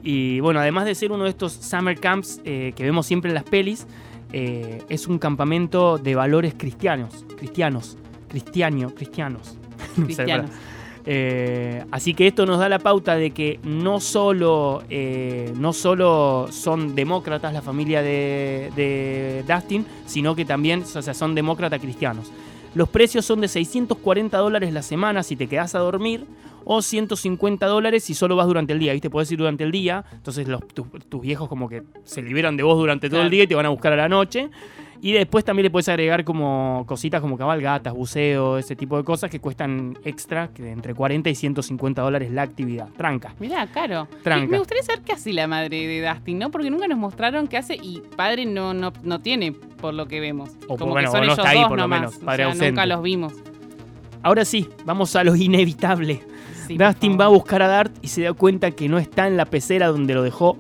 Y 0.03 0.41
bueno, 0.41 0.61
además 0.61 0.85
de 0.85 0.95
ser 0.95 1.13
uno 1.13 1.25
de 1.25 1.31
estos 1.31 1.53
summer 1.53 1.99
camps 1.99 2.41
eh, 2.45 2.73
que 2.75 2.83
vemos 2.83 3.07
siempre 3.07 3.31
en 3.31 3.35
las 3.35 3.45
pelis, 3.45 3.87
eh, 4.33 4.83
es 4.89 5.07
un 5.07 5.19
campamento 5.19 5.99
de 5.99 6.15
valores 6.15 6.55
cristianos, 6.57 7.25
cristianos, 7.37 7.97
cristiano, 8.29 8.93
cristianos. 8.95 9.57
Eh, 11.05 11.85
así 11.91 12.15
que 12.15 12.29
esto 12.29 12.47
nos 12.47 12.61
da 12.61 12.69
la 12.69 12.79
pauta 12.79 13.17
de 13.17 13.33
que 13.33 13.59
no 13.65 13.99
solo, 13.99 14.85
no 15.57 15.73
solo 15.73 16.47
son 16.53 16.95
demócratas 16.95 17.53
la 17.53 17.61
familia 17.61 18.03
de, 18.03 18.71
de 18.77 19.45
Dustin, 19.53 19.85
sino 20.07 20.37
que 20.37 20.45
también 20.45 20.85
o 20.85 21.03
sea, 21.03 21.13
son 21.13 21.35
demócratas 21.35 21.81
cristianos. 21.81 22.31
Los 22.77 22.89
precios 22.89 23.25
son 23.25 23.41
de 23.41 23.49
640 23.49 24.39
dólares 24.39 24.73
la 24.73 24.83
semana 24.83 25.25
si 25.25 25.35
te 25.35 25.49
quedas 25.49 25.75
a 25.75 25.81
dormir 25.81 26.25
o 26.65 26.83
150 26.83 27.67
dólares 27.67 28.05
si 28.05 28.15
solo 28.15 28.37
vas 28.37 28.47
durante 28.47 28.73
el 28.73 28.79
día. 28.79 28.93
¿Viste? 28.93 29.11
Puedes 29.11 29.31
ir 29.33 29.39
durante 29.39 29.65
el 29.65 29.73
día, 29.73 30.05
entonces 30.13 30.47
los- 30.49 30.67
tus, 30.69 30.87
tus 31.09 31.21
viejos 31.21 31.49
como 31.49 31.69
que 31.69 31.83
se 32.05 32.23
liberan 32.23 32.57
de 32.57 32.63
vos 32.63 32.77
durante 32.77 33.09
todo 33.11 33.23
el 33.23 33.31
día 33.31 33.45
y 33.45 33.47
te 33.47 33.55
van 33.55 33.67
a 33.67 33.71
buscar 33.71 33.93
a 33.93 33.97
la 33.97 34.09
noche. 34.09 34.51
Y 35.05 35.11
después 35.11 35.45
también 35.45 35.65
le 35.65 35.71
puedes 35.71 35.89
agregar 35.89 36.23
como 36.23 36.85
cositas 36.87 37.21
como 37.21 37.37
cabalgatas, 37.37 37.93
buceo, 37.93 38.57
ese 38.57 38.77
tipo 38.77 38.97
de 38.97 39.03
cosas 39.03 39.31
que 39.33 39.41
cuestan 39.41 39.99
extra, 40.05 40.51
que 40.55 40.71
entre 40.71 40.95
40 40.95 41.29
y 41.29 41.35
150 41.35 42.03
dólares 42.03 42.31
la 42.31 42.43
actividad. 42.43 42.89
Tranca. 42.97 43.35
Mirá, 43.41 43.67
caro. 43.67 44.07
Tranca. 44.23 44.47
Me 44.47 44.59
gustaría 44.61 44.85
saber 44.85 45.03
qué 45.03 45.11
hace 45.11 45.33
la 45.33 45.49
madre 45.49 45.89
de 45.89 46.09
Dustin, 46.09 46.39
¿no? 46.39 46.53
Porque 46.53 46.71
nunca 46.71 46.87
nos 46.87 46.99
mostraron 46.99 47.49
qué 47.49 47.57
hace 47.57 47.75
y 47.83 48.01
padre 48.17 48.47
no, 48.47 48.75
no, 48.75 48.93
no 49.03 49.19
tiene, 49.19 49.51
por 49.51 49.93
lo 49.93 50.07
que 50.07 50.21
vemos. 50.21 50.51
O, 50.69 50.77
Como 50.77 50.93
bueno, 50.93 51.09
que 51.09 51.17
son 51.17 51.23
o 51.25 51.27
no 51.27 51.33
ellos 51.33 51.39
está 51.39 51.51
ahí, 51.51 51.59
dos 51.59 51.69
por 51.69 51.79
lo 51.79 51.83
nomás. 51.83 52.01
menos, 52.01 52.17
O 52.19 52.21
padre 52.21 52.37
sea, 52.37 52.47
ausente. 52.47 52.71
nunca 52.71 52.87
los 52.87 53.03
vimos. 53.03 53.33
Ahora 54.23 54.45
sí, 54.45 54.69
vamos 54.85 55.17
a 55.17 55.25
lo 55.25 55.35
inevitable. 55.35 56.21
Sí, 56.67 56.77
Dustin 56.77 57.19
va 57.19 57.27
a 57.27 57.29
buscar 57.29 57.63
a 57.63 57.69
Dart 57.69 57.93
y 58.03 58.09
se 58.09 58.23
da 58.23 58.33
cuenta 58.33 58.71
que 58.71 58.89
no 58.89 58.99
está 58.99 59.27
en 59.27 59.37
la 59.37 59.45
pecera 59.45 59.89
donde 59.89 60.15
lo 60.15 60.23
dejó. 60.23 60.59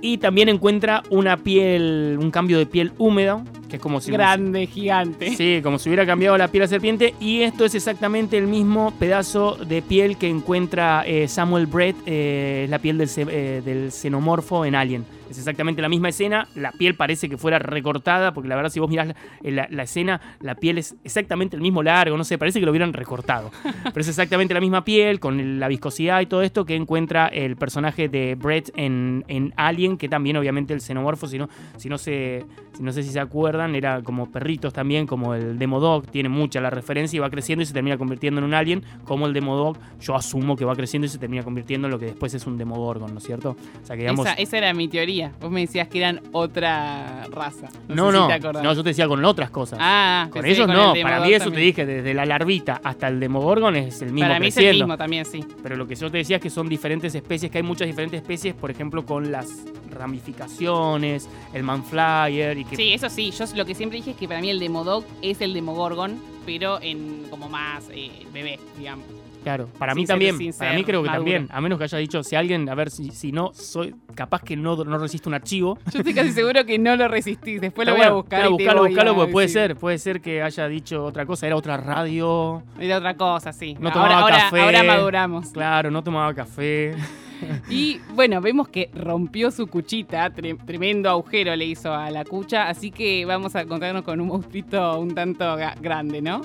Y 0.00 0.18
también 0.18 0.48
encuentra 0.48 1.02
una 1.10 1.38
piel, 1.38 2.18
un 2.20 2.30
cambio 2.30 2.58
de 2.58 2.66
piel 2.66 2.92
húmedo, 2.98 3.42
que 3.68 3.76
es 3.76 3.82
como 3.82 4.00
si 4.00 4.12
Grande, 4.12 4.66
gigante. 4.66 5.34
Sí, 5.36 5.60
como 5.62 5.78
si 5.78 5.88
hubiera 5.88 6.06
cambiado 6.06 6.36
la 6.36 6.48
piel 6.48 6.64
a 6.64 6.68
serpiente. 6.68 7.14
Y 7.20 7.42
esto 7.42 7.64
es 7.64 7.74
exactamente 7.74 8.36
el 8.38 8.46
mismo 8.46 8.92
pedazo 8.98 9.56
de 9.56 9.82
piel 9.82 10.16
que 10.16 10.28
encuentra 10.28 11.02
eh, 11.06 11.28
Samuel 11.28 11.66
Brett, 11.66 11.96
eh, 12.06 12.62
es 12.64 12.70
la 12.70 12.78
piel 12.78 12.98
del, 12.98 13.08
eh, 13.16 13.62
del 13.64 13.90
xenomorfo 13.92 14.64
en 14.64 14.74
Alien. 14.74 15.04
Es 15.30 15.38
exactamente 15.38 15.80
la 15.82 15.88
misma 15.88 16.10
escena. 16.10 16.46
La 16.54 16.70
piel 16.70 16.94
parece 16.94 17.28
que 17.28 17.36
fuera 17.38 17.58
recortada, 17.58 18.32
porque 18.34 18.48
la 18.48 18.56
verdad, 18.56 18.70
si 18.70 18.78
vos 18.78 18.88
mirás 18.90 19.08
la, 19.08 19.14
la- 19.42 19.66
la 19.70 19.82
escena, 19.82 20.20
la 20.40 20.54
piel 20.54 20.78
es 20.78 20.94
exactamente 21.02 21.56
el 21.56 21.62
mismo 21.62 21.82
largo, 21.82 22.16
no 22.16 22.22
sé, 22.24 22.36
parece 22.38 22.60
que 22.60 22.66
lo 22.66 22.70
hubieran 22.70 22.92
recortado. 22.92 23.50
Pero 23.84 24.00
es 24.00 24.08
exactamente 24.08 24.52
la 24.54 24.60
misma 24.60 24.84
piel, 24.84 25.18
con 25.18 25.58
la 25.58 25.66
viscosidad 25.68 26.20
y 26.20 26.26
todo 26.26 26.42
esto 26.42 26.64
que 26.64 26.76
encuentra 26.76 27.26
el 27.28 27.56
personaje 27.56 28.08
de 28.08 28.34
Brett 28.36 28.70
en, 28.76 29.24
en 29.26 29.52
Alien, 29.56 29.96
que 29.96 30.08
también, 30.08 30.36
obviamente, 30.36 30.74
el 30.74 30.80
xenomorfo, 30.82 31.26
si 31.26 31.38
no, 31.38 31.48
si 31.78 31.88
no 31.88 31.98
se. 31.98 32.44
Si 32.76 32.82
no 32.82 32.90
sé 32.92 33.04
si 33.04 33.10
se 33.10 33.20
acuerdan, 33.20 33.63
era 33.72 34.02
como 34.02 34.30
perritos 34.30 34.72
también, 34.72 35.06
como 35.06 35.34
el 35.34 35.58
Demodog, 35.58 36.06
tiene 36.08 36.28
mucha 36.28 36.60
la 36.60 36.70
referencia 36.70 37.16
y 37.16 37.20
va 37.20 37.30
creciendo 37.30 37.62
y 37.62 37.66
se 37.66 37.72
termina 37.72 37.96
convirtiendo 37.96 38.40
en 38.40 38.44
un 38.44 38.54
alien, 38.54 38.82
como 39.04 39.26
el 39.26 39.32
Demodog, 39.32 39.76
yo 40.00 40.16
asumo 40.16 40.56
que 40.56 40.64
va 40.64 40.74
creciendo 40.74 41.06
y 41.06 41.08
se 41.08 41.18
termina 41.18 41.44
convirtiendo 41.44 41.86
en 41.86 41.92
lo 41.92 41.98
que 41.98 42.06
después 42.06 42.34
es 42.34 42.46
un 42.46 42.58
Demogorgon, 42.58 43.12
¿no 43.12 43.18
es 43.18 43.24
cierto? 43.24 43.50
O 43.82 43.86
sea 43.86 43.94
que 43.94 44.02
digamos, 44.02 44.26
Esa, 44.26 44.34
esa 44.34 44.58
era 44.58 44.74
mi 44.74 44.88
teoría. 44.88 45.32
Vos 45.40 45.50
me 45.50 45.60
decías 45.60 45.86
que 45.88 45.98
eran 45.98 46.20
otra 46.32 47.26
raza. 47.30 47.68
No, 47.88 48.06
sé 48.06 48.12
si 48.12 48.18
no, 48.18 48.26
te 48.26 48.32
acordás. 48.32 48.62
no, 48.64 48.72
yo 48.72 48.82
te 48.82 48.88
decía 48.88 49.06
con 49.06 49.24
otras 49.24 49.50
cosas. 49.50 49.78
Ah, 49.80 50.28
con 50.30 50.44
ellos 50.44 50.68
el 50.68 50.74
no, 50.74 50.94
para 51.00 51.20
mí 51.20 51.32
eso 51.32 51.50
te 51.50 51.60
dije, 51.60 51.86
desde 51.86 52.14
la 52.14 52.26
larvita 52.26 52.80
hasta 52.82 53.08
el 53.08 53.20
Demogorgon 53.20 53.76
es 53.76 54.02
el 54.02 54.12
mismo 54.12 54.28
Para 54.28 54.40
mí 54.40 54.48
es 54.48 54.56
el 54.56 54.76
mismo 54.76 54.96
también, 54.96 55.24
sí. 55.24 55.44
Pero 55.62 55.76
lo 55.76 55.86
que 55.86 55.94
yo 55.94 56.10
te 56.10 56.18
decía 56.18 56.36
es 56.36 56.42
que 56.42 56.50
son 56.50 56.68
diferentes 56.68 57.14
especies, 57.14 57.50
que 57.50 57.58
hay 57.58 57.64
muchas 57.64 57.86
diferentes 57.86 58.20
especies, 58.20 58.54
por 58.54 58.70
ejemplo, 58.70 59.04
con 59.04 59.30
las 59.30 59.64
ramificaciones, 59.90 61.28
el 61.52 61.62
manflyer 61.62 62.58
y 62.58 62.64
que 62.64 62.76
Sí, 62.76 62.92
eso 62.92 63.08
sí. 63.08 63.30
Yo 63.30 63.43
lo 63.54 63.64
que 63.66 63.74
siempre 63.74 63.96
dije 63.98 64.12
es 64.12 64.16
que 64.16 64.28
para 64.28 64.40
mí 64.40 64.48
el 64.50 64.58
Demodog 64.60 65.04
es 65.22 65.40
el 65.40 65.52
Demogorgon, 65.52 66.18
pero 66.46 66.78
en 66.80 67.24
como 67.30 67.48
más 67.48 67.84
eh, 67.92 68.10
bebé, 68.32 68.58
digamos. 68.78 69.04
Claro, 69.42 69.68
para 69.78 69.92
Sin 69.92 70.00
mí 70.00 70.06
ser- 70.06 70.14
también, 70.14 70.54
para 70.58 70.72
mí 70.72 70.84
creo 70.84 71.02
que 71.02 71.08
maduro. 71.10 71.22
también, 71.30 71.48
a 71.52 71.60
menos 71.60 71.76
que 71.76 71.84
haya 71.84 71.98
dicho, 71.98 72.22
si 72.22 72.34
alguien, 72.34 72.66
a 72.70 72.74
ver, 72.74 72.90
si, 72.90 73.10
si 73.10 73.30
no, 73.30 73.52
soy 73.52 73.94
capaz 74.14 74.40
que 74.42 74.56
no, 74.56 74.74
no 74.84 74.96
resiste 74.96 75.28
un 75.28 75.34
archivo. 75.34 75.78
Yo 75.92 75.98
estoy 75.98 76.14
casi 76.14 76.32
seguro 76.32 76.64
que 76.64 76.78
no 76.78 76.96
lo 76.96 77.08
resistís. 77.08 77.60
Después 77.60 77.86
lo 77.86 77.94
voy 77.94 78.06
a 78.06 78.10
buscar. 78.12 78.48
voy 78.48 78.66
a 78.66 78.72
buscalo, 78.74 79.14
porque 79.14 79.32
puede 79.32 79.48
ser, 79.48 79.76
puede 79.76 79.98
ser 79.98 80.22
que 80.22 80.40
haya 80.40 80.66
dicho 80.66 81.04
otra 81.04 81.26
cosa, 81.26 81.46
era 81.46 81.56
otra 81.56 81.76
radio, 81.76 82.62
Era 82.80 82.96
otra 82.96 83.16
cosa, 83.18 83.52
sí. 83.52 83.76
No 83.78 83.92
tomaba 83.92 84.20
ahora, 84.20 84.38
café. 84.38 84.60
ahora 84.62 84.82
maduramos. 84.82 85.48
claro, 85.48 85.90
no 85.90 86.02
tomaba 86.02 86.32
café. 86.32 86.94
Y 87.70 88.00
bueno, 88.14 88.40
vemos 88.40 88.68
que 88.68 88.90
rompió 88.94 89.50
su 89.50 89.66
cuchita, 89.66 90.30
tre- 90.32 90.58
tremendo 90.64 91.08
agujero 91.10 91.54
le 91.56 91.64
hizo 91.66 91.92
a 91.92 92.10
la 92.10 92.24
cucha, 92.24 92.68
así 92.68 92.90
que 92.90 93.24
vamos 93.24 93.54
a 93.56 93.62
encontrarnos 93.62 94.02
con 94.02 94.20
un 94.20 94.28
monstruito 94.28 94.98
un 94.98 95.14
tanto 95.14 95.56
grande, 95.80 96.20
¿no? 96.22 96.42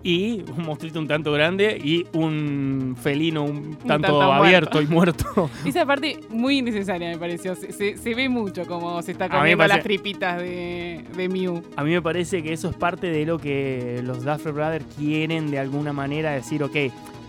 Y 0.00 0.44
un 0.56 0.64
monstruito 0.64 1.00
un 1.00 1.08
tanto 1.08 1.32
grande 1.32 1.76
y 1.82 2.06
un 2.16 2.96
felino 3.02 3.42
un 3.42 3.74
tanto, 3.78 4.06
tanto 4.06 4.22
abierto 4.32 4.80
y 4.80 4.86
muerto. 4.86 5.50
Esa 5.66 5.84
parte 5.84 6.20
muy 6.30 6.58
innecesaria 6.58 7.08
me 7.10 7.18
pareció, 7.18 7.56
se, 7.56 7.72
se- 7.72 7.96
se 7.96 8.14
ve 8.14 8.28
mucho 8.28 8.64
como 8.66 9.02
se 9.02 9.10
está 9.12 9.28
comiendo 9.28 9.58
parece- 9.64 9.76
las 9.76 9.82
tripitas 9.84 10.38
de, 10.40 11.04
de 11.16 11.28
Mew. 11.28 11.62
A 11.74 11.82
mí 11.82 11.90
me 11.90 12.00
parece 12.00 12.44
que 12.44 12.52
eso 12.52 12.70
es 12.70 12.76
parte 12.76 13.10
de 13.10 13.26
lo 13.26 13.38
que 13.38 14.00
los 14.04 14.24
Duffer 14.24 14.52
Brothers 14.52 14.84
quieren 14.96 15.50
de 15.50 15.58
alguna 15.58 15.92
manera 15.92 16.30
decir, 16.30 16.62
ok, 16.62 16.76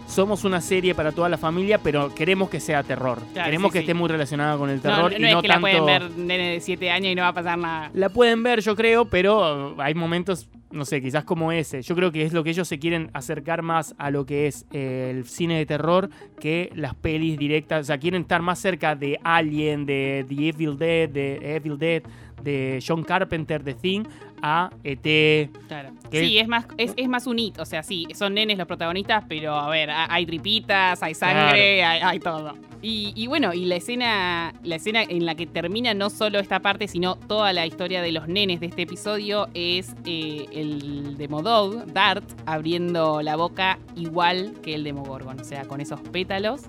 somos 0.10 0.44
una 0.44 0.60
serie 0.60 0.96
para 0.96 1.12
toda 1.12 1.30
la 1.30 1.38
familia, 1.38 1.78
pero 1.78 2.14
queremos 2.14 2.50
que 2.50 2.60
sea 2.60 2.84
terror. 2.84 3.20
Claro, 3.34 3.46
queremos 3.46 3.70
sí, 3.70 3.74
que 3.74 3.80
sí. 3.80 3.84
esté 3.84 3.94
muy 3.94 4.10
relacionada 4.10 4.58
con 4.58 4.70
el 4.70 4.78
No, 4.78 4.82
terror 4.82 5.12
no, 5.12 5.18
y 5.18 5.22
no 5.22 5.28
es 5.28 5.34
no 5.36 5.42
que 5.42 5.48
tanto... 5.48 5.68
la 5.68 5.80
pueden 5.80 5.86
ver 5.86 6.10
de 6.10 6.60
7 6.60 6.92
años 6.92 7.12
y 7.12 7.16
no 7.16 7.22
va 7.22 7.28
a 7.30 7.34
pasar 7.34 7.58
nada. 7.58 7.92
La 7.94 8.10
pueden 8.10 8.42
ver, 8.42 8.62
yo 8.62 8.76
creo, 8.76 9.06
pero 9.06 9.76
hay 9.80 9.94
momentos, 9.94 10.50
no 10.72 10.84
sé, 10.84 11.02
quizás 11.02 11.24
como 11.26 11.52
ese. 11.52 11.84
Yo 11.84 11.96
creo 11.96 12.12
que 12.12 12.24
es 12.24 12.34
lo 12.34 12.44
que 12.44 12.50
ellos 12.50 12.68
se 12.68 12.80
quieren 12.80 13.12
acercar 13.14 13.62
más 13.62 13.94
a 14.00 14.10
lo 14.10 14.26
que 14.26 14.48
es 14.48 14.66
eh, 14.72 15.14
el 15.16 15.26
cine 15.26 15.58
de 15.60 15.66
terror 15.68 16.10
que 16.40 16.72
las 16.76 16.96
pelis 16.96 17.38
directas. 17.38 17.82
O 17.82 17.84
sea, 17.86 18.00
quieren 18.00 18.24
estar 18.24 18.42
más 18.42 18.60
cerca 18.60 18.96
de 18.96 19.20
Alien, 19.24 19.86
de 19.86 20.26
The 20.28 20.50
Evil 20.50 20.78
Dead, 20.78 21.10
de 21.10 21.56
Evil 21.56 21.78
Dead, 21.78 22.02
de 22.44 22.84
John 22.86 23.04
Carpenter, 23.04 23.64
de 23.64 23.74
Thing, 23.74 24.04
a 24.42 24.70
ET. 24.84 25.50
Claro. 25.68 25.90
Que- 26.10 26.22
Sí, 26.26 26.38
es 26.40 26.48
más, 26.48 26.66
es, 26.78 26.94
es 26.96 27.10
más 27.10 27.28
un 27.28 27.40
hito. 27.40 27.62
O 27.62 27.66
sea, 27.66 27.84
sí, 27.84 28.08
son 28.14 28.34
nenes 28.36 28.58
los 28.58 28.68
protagonistas, 28.68 29.24
pero 29.28 29.54
a 29.56 29.70
ver, 29.70 29.90
ha- 29.90 30.12
hay 30.14 30.26
tripitas, 30.26 31.02
hay 31.04 31.14
sangre, 31.14 31.84
hay, 31.84 32.00
hay 32.02 32.20
todo. 32.20 32.54
Y, 32.82 33.12
y 33.16 33.28
bueno, 33.28 33.54
y 33.54 33.66
la 33.66 33.76
escena, 33.76 34.54
la 34.64 34.76
escena 34.76 35.04
en 35.04 35.26
la 35.26 35.36
que 35.36 35.46
termina 35.46 35.94
no 35.94 36.10
solo 36.10 36.40
esta 36.40 36.62
parte, 36.62 36.88
sino 36.88 37.16
toda 37.16 37.52
la 37.52 37.66
historia 37.66 38.02
de 38.02 38.14
los 38.14 38.30
nenes 38.30 38.62
de 38.62 38.68
este 38.68 38.84
episodio 38.84 39.50
es 39.54 39.94
eh, 40.06 40.46
el 40.54 41.18
Demodog, 41.18 41.86
Dart, 41.88 42.24
abriendo 42.46 43.22
la 43.22 43.36
boca 43.36 43.78
igual 43.98 44.54
que 44.64 44.76
el 44.76 44.86
Demogorgon. 44.86 45.42
O 45.42 45.44
sea, 45.44 45.66
con 45.66 45.82
esos 45.82 46.00
pétalos. 46.00 46.62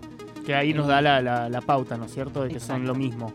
Que 0.44 0.54
ahí 0.56 0.74
nos 0.74 0.88
da 0.88 1.00
la, 1.00 1.20
la- 1.20 1.48
la 1.48 1.61
pauta, 1.61 1.96
¿no 1.96 2.06
es 2.06 2.12
cierto? 2.14 2.42
De 2.42 2.48
que 2.48 2.59
son 2.59 2.85
lo 2.87 2.94
mismo. 2.96 3.33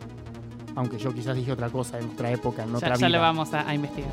Aunque 0.76 0.98
yo 0.98 1.14
quizás 1.14 1.36
dije 1.36 1.52
otra 1.52 1.70
cosa 1.70 2.00
en 2.00 2.10
otra 2.10 2.32
época, 2.32 2.64
en 2.64 2.72
Ya, 2.72 2.78
otra 2.78 2.90
ya 2.96 3.08
vida. 3.08 3.10
lo 3.18 3.22
vamos 3.22 3.54
a, 3.54 3.68
a 3.68 3.74
investigar. 3.74 4.10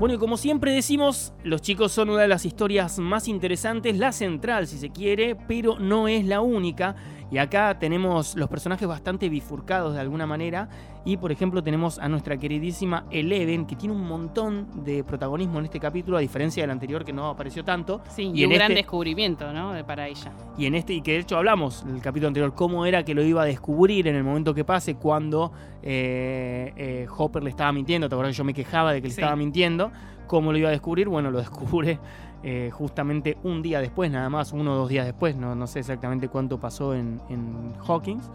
Bueno, 0.00 0.16
y 0.16 0.18
como 0.18 0.36
siempre 0.36 0.72
decimos, 0.72 1.32
los 1.44 1.62
chicos 1.62 1.92
son 1.92 2.10
una 2.10 2.22
de 2.22 2.28
las 2.28 2.44
historias 2.44 2.98
más 2.98 3.28
interesantes, 3.28 3.96
la 3.96 4.10
central 4.10 4.66
si 4.66 4.76
se 4.78 4.90
quiere, 4.90 5.36
pero 5.46 5.78
no 5.78 6.08
es 6.08 6.24
la 6.24 6.40
única. 6.40 6.96
Y 7.32 7.38
acá 7.38 7.78
tenemos 7.78 8.36
los 8.36 8.48
personajes 8.50 8.86
bastante 8.86 9.30
bifurcados 9.30 9.94
de 9.94 10.00
alguna 10.00 10.26
manera. 10.26 10.68
Y 11.04 11.16
por 11.16 11.32
ejemplo 11.32 11.62
tenemos 11.62 11.98
a 11.98 12.06
nuestra 12.08 12.36
queridísima 12.36 13.06
Eleven, 13.10 13.64
que 13.66 13.74
tiene 13.74 13.94
un 13.94 14.06
montón 14.06 14.84
de 14.84 15.02
protagonismo 15.02 15.58
en 15.58 15.64
este 15.64 15.80
capítulo, 15.80 16.18
a 16.18 16.20
diferencia 16.20 16.62
del 16.62 16.70
anterior 16.70 17.06
que 17.06 17.12
no 17.14 17.28
apareció 17.30 17.64
tanto. 17.64 18.02
Sí, 18.10 18.30
Y 18.34 18.44
un 18.44 18.52
gran 18.52 18.70
este- 18.72 18.82
descubrimiento, 18.82 19.50
¿no? 19.50 19.72
Para 19.86 20.06
ella. 20.08 20.30
Y 20.58 20.66
en 20.66 20.74
este, 20.74 20.92
y 20.92 21.00
que 21.00 21.12
de 21.12 21.18
hecho 21.20 21.38
hablamos 21.38 21.82
en 21.88 21.94
el 21.96 22.02
capítulo 22.02 22.28
anterior, 22.28 22.54
cómo 22.54 22.84
era 22.84 23.02
que 23.02 23.14
lo 23.14 23.22
iba 23.24 23.40
a 23.42 23.46
descubrir 23.46 24.06
en 24.08 24.14
el 24.16 24.24
momento 24.24 24.52
que 24.52 24.64
pase, 24.64 24.96
cuando 24.96 25.52
eh, 25.82 26.72
eh, 26.76 27.06
Hopper 27.16 27.42
le 27.42 27.48
estaba 27.50 27.72
mintiendo. 27.72 28.08
¿Te 28.10 28.14
acuerdas 28.14 28.34
que 28.34 28.38
yo 28.38 28.44
me 28.44 28.54
quejaba 28.54 28.92
de 28.92 29.00
que 29.00 29.08
le 29.08 29.14
Sí. 29.14 29.20
estaba 29.22 29.36
mintiendo? 29.36 29.90
¿Cómo 30.26 30.52
lo 30.52 30.58
iba 30.58 30.68
a 30.68 30.72
descubrir? 30.72 31.08
Bueno, 31.08 31.30
lo 31.30 31.38
descubre 31.38 31.98
eh, 32.42 32.70
justamente 32.72 33.36
un 33.44 33.62
día 33.62 33.80
después, 33.80 34.10
nada 34.10 34.28
más, 34.28 34.52
uno 34.52 34.72
o 34.74 34.76
dos 34.76 34.88
días 34.88 35.06
después. 35.06 35.36
No, 35.36 35.54
no 35.54 35.66
sé 35.66 35.78
exactamente 35.80 36.28
cuánto 36.28 36.58
pasó 36.58 36.94
en, 36.94 37.20
en 37.28 37.72
Hawkins. 37.86 38.30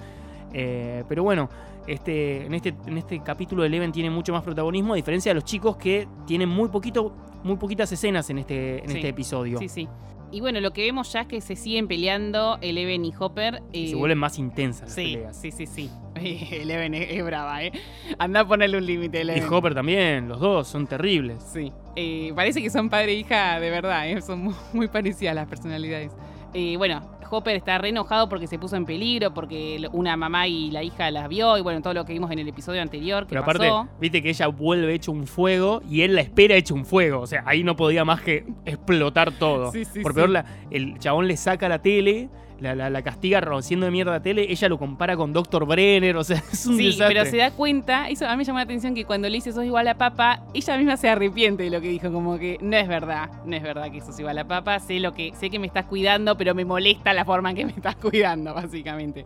Eh, 0.54 1.04
pero 1.10 1.24
bueno, 1.24 1.50
este, 1.88 2.46
en, 2.46 2.54
este, 2.54 2.74
en 2.86 2.98
este 2.98 3.20
capítulo 3.20 3.64
Eleven 3.66 3.92
tiene 3.92 4.10
mucho 4.10 4.32
más 4.34 4.44
protagonismo, 4.44 4.94
a 4.94 4.96
diferencia 4.96 5.30
de 5.32 5.36
los 5.36 5.44
chicos 5.44 5.76
que 5.78 6.08
tienen 6.26 6.48
muy 6.50 6.70
poquito, 6.70 7.14
muy 7.44 7.58
poquitas 7.58 7.92
escenas 7.92 8.30
en 8.30 8.40
este, 8.40 8.80
en 8.84 8.90
Sí. 8.90 8.96
este 8.98 9.10
episodio. 9.10 9.58
Sí, 9.60 9.68
sí. 9.70 9.88
Y 10.32 10.42
bueno, 10.42 10.60
lo 10.60 10.72
que 10.74 10.82
vemos 10.84 11.12
ya 11.14 11.22
es 11.22 11.28
que 11.28 11.40
se 11.42 11.56
siguen 11.56 11.88
peleando 11.88 12.58
Eleven 12.62 13.06
y 13.06 13.14
Hopper. 13.18 13.62
Y 13.72 13.86
eh, 13.86 13.88
se 13.90 13.96
vuelven 13.96 14.18
más 14.18 14.38
intensas 14.38 14.82
las 14.88 14.94
Sí, 14.94 15.14
peleas. 15.14 15.38
sí, 15.40 15.52
sí, 15.52 15.66
sí. 15.66 15.90
Eleven 16.16 16.94
es, 16.96 17.12
es 17.12 17.24
brava, 17.24 17.64
¿eh? 17.64 17.72
Anda 18.20 18.42
a 18.42 18.48
ponerle 18.48 18.78
un 18.78 18.86
límite, 18.86 19.20
Y 19.20 19.22
Eleven. 19.22 19.54
Hopper 19.54 19.74
también, 19.74 20.28
los 20.28 20.40
dos 20.40 20.68
son 20.68 20.86
terribles. 20.86 21.42
Sí. 21.44 21.72
Eh, 21.96 22.34
parece 22.36 22.62
que 22.62 22.70
son 22.70 22.90
padre 22.90 23.14
e 23.14 23.16
hija 23.20 23.60
de 23.60 23.70
verdad, 23.70 24.10
¿eh? 24.10 24.22
Son 24.22 24.40
mu- 24.44 24.54
muy 24.74 24.88
parecidas 24.90 25.34
las 25.34 25.48
personalidades. 25.48 26.12
Eh, 26.54 26.76
bueno, 26.78 27.02
Hopper 27.30 27.56
está 27.56 27.78
re 27.78 27.90
enojado 27.90 28.30
porque 28.30 28.48
se 28.48 28.58
puso 28.60 28.76
en 28.76 28.86
peligro, 28.86 29.34
porque 29.34 29.88
una 29.92 30.16
mamá 30.18 30.48
y 30.48 30.72
la 30.72 30.84
hija 30.84 31.10
las 31.12 31.28
vio, 31.30 31.58
y 31.58 31.62
bueno, 31.62 31.82
todo 31.82 31.94
lo 31.94 32.06
que 32.06 32.14
vimos 32.14 32.32
en 32.32 32.40
el 32.40 32.48
episodio 32.48 32.82
anterior 32.82 33.24
que 33.24 33.30
Pero 33.30 33.42
aparte, 33.42 33.68
pasó. 33.70 33.88
viste 34.00 34.22
que 34.22 34.30
ella 34.30 34.48
vuelve 34.48 34.94
hecho 34.94 35.12
un 35.12 35.28
fuego 35.28 35.82
y 35.90 36.02
él 36.02 36.16
la 36.16 36.22
espera 36.22 36.56
hecho 36.56 36.74
un 36.76 36.86
fuego. 36.86 37.22
O 37.22 37.28
sea, 37.28 37.44
ahí 37.46 37.64
no 37.64 37.76
podía 37.76 38.06
más 38.06 38.22
que 38.22 38.46
explotar 38.66 39.32
todo. 39.32 39.72
Sí, 39.72 39.86
sí, 39.86 40.02
Por 40.02 40.12
sí. 40.14 40.16
peor, 40.16 40.30
la- 40.30 40.46
el 40.72 40.98
chabón 41.00 41.28
le 41.28 41.38
saca 41.38 41.68
la 41.70 41.82
tele, 41.82 42.30
la, 42.60 42.74
la- 42.76 42.90
la 42.90 43.02
castiga 43.02 43.40
rociendo 43.42 43.86
de 43.86 43.92
mierda 43.92 44.12
la 44.12 44.22
tele, 44.22 44.46
ella 44.52 44.68
lo 44.70 44.78
compara 44.80 45.16
con 45.16 45.32
Dr. 45.34 45.66
Brenner, 45.66 46.18
o 46.18 46.24
sea, 46.24 46.38
es 46.52 46.66
un 46.66 46.78
Sí, 46.78 46.86
desastre. 46.86 47.08
pero 47.08 47.26
se 47.30 47.38
da 47.38 47.52
cuenta, 47.52 48.10
eso 48.10 48.26
a 48.28 48.32
mí 48.32 48.38
me 48.38 48.44
llamó 48.46 48.60
la 48.60 48.64
atención 48.64 48.96
que 48.96 49.06
cuando 49.06 49.30
le 49.30 49.36
dice 49.36 49.52
sos 49.54 49.64
igual 49.66 49.88
a 49.88 49.96
papa, 49.98 50.44
ella 50.54 50.78
misma 50.78 50.98
se 50.98 51.10
arrepiente 51.10 51.64
de 51.64 51.70
lo 51.70 51.82
que 51.82 51.90
dijo, 51.90 52.12
como 52.12 52.38
que 52.40 52.58
no 52.62 52.76
es 52.78 52.88
verdad, 52.88 53.30
no 53.46 53.56
es 53.56 53.64
verdad 53.64 53.92
que 53.92 54.02
sos 54.02 54.20
igual 54.20 54.38
a 54.40 54.48
papa, 54.48 54.80
sé 54.80 55.00
lo 55.00 55.14
que 55.14 55.34
sé 55.40 55.50
que 55.50 55.60
me 55.60 55.68
estás 55.68 55.86
cuidando, 55.86 56.38
pero 56.38 56.56
me 56.56 56.66
molesta 56.66 57.14
la 57.14 57.26
forma 57.26 57.52
en 57.52 57.56
que 57.58 57.66
me 57.66 57.72
estás 57.74 57.96
cuidando, 57.98 58.54
básicamente. 58.54 59.26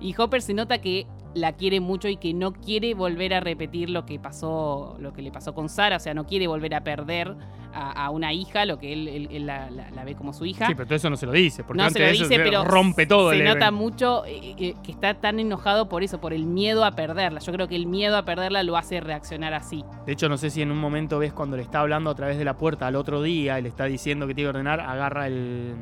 Y 0.00 0.14
Hopper 0.18 0.42
se 0.42 0.52
nota 0.52 0.78
que 0.78 1.06
la 1.34 1.52
quiere 1.52 1.80
mucho 1.80 2.08
y 2.08 2.16
que 2.16 2.34
no 2.34 2.52
quiere 2.52 2.94
volver 2.94 3.34
a 3.34 3.40
repetir 3.40 3.88
lo 3.90 4.04
que 4.04 4.18
pasó, 4.18 4.96
lo 4.98 5.12
que 5.12 5.22
le 5.22 5.30
pasó 5.32 5.54
con 5.54 5.68
Sara, 5.68 5.96
o 5.96 6.00
sea, 6.00 6.12
no 6.14 6.26
quiere 6.26 6.46
volver 6.46 6.74
a 6.74 6.84
perder 6.84 7.34
a, 7.74 8.04
a 8.04 8.10
una 8.10 8.34
hija, 8.34 8.66
lo 8.66 8.78
que 8.78 8.92
él, 8.92 9.08
él- 9.08 9.28
él 9.30 9.46
la, 9.46 9.70
la- 9.70 9.90
la 9.90 10.04
ve 10.04 10.14
como 10.14 10.34
su 10.34 10.44
hija. 10.44 10.66
Sí, 10.66 10.74
pero 10.74 10.84
todo 10.86 10.96
eso 10.96 11.08
no 11.08 11.16
se 11.16 11.24
lo 11.24 11.32
dice, 11.32 11.64
porque 11.64 11.78
No 11.78 11.84
antes 11.84 11.94
se 11.94 11.98
lo 12.00 12.04
de 12.06 12.12
eso 12.12 12.28
dice, 12.28 12.42
pero 12.42 12.64
rompe 12.64 13.06
todo. 13.06 13.30
se 13.30 13.38
el 13.38 13.44
nota 13.44 13.68
evento. 13.68 13.72
mucho 13.72 14.24
eh, 14.26 14.54
eh, 14.58 14.74
que 14.82 14.92
está 14.92 15.14
tan 15.14 15.40
enojado 15.40 15.88
por 15.88 16.02
eso, 16.02 16.20
por 16.20 16.34
el 16.34 16.44
miedo 16.44 16.84
a 16.84 16.90
perderla. 16.92 17.40
Yo 17.40 17.50
creo 17.52 17.68
que 17.68 17.76
el 17.76 17.86
miedo 17.86 18.18
a 18.18 18.26
perderla 18.26 18.62
lo 18.62 18.76
hace 18.76 19.00
reaccionar 19.00 19.54
así. 19.54 19.84
De 20.04 20.12
hecho, 20.12 20.28
no 20.28 20.36
sé 20.36 20.50
si 20.50 20.60
en 20.60 20.70
un 20.70 20.78
momento 20.78 21.18
ves 21.18 21.32
cuando 21.32 21.56
le 21.56 21.62
está 21.62 21.80
hablando 21.80 22.10
a 22.10 22.14
través 22.14 22.36
de 22.36 22.44
la 22.44 22.58
puerta 22.58 22.86
al 22.86 22.94
otro 22.96 23.22
día 23.22 23.58
y 23.58 23.62
le 23.62 23.70
está 23.70 23.86
diciendo 23.86 24.26
que 24.26 24.34
tiene 24.34 24.48
que 24.50 24.56
ordenar, 24.56 24.80
agarra 24.80 25.26
el 25.26 25.76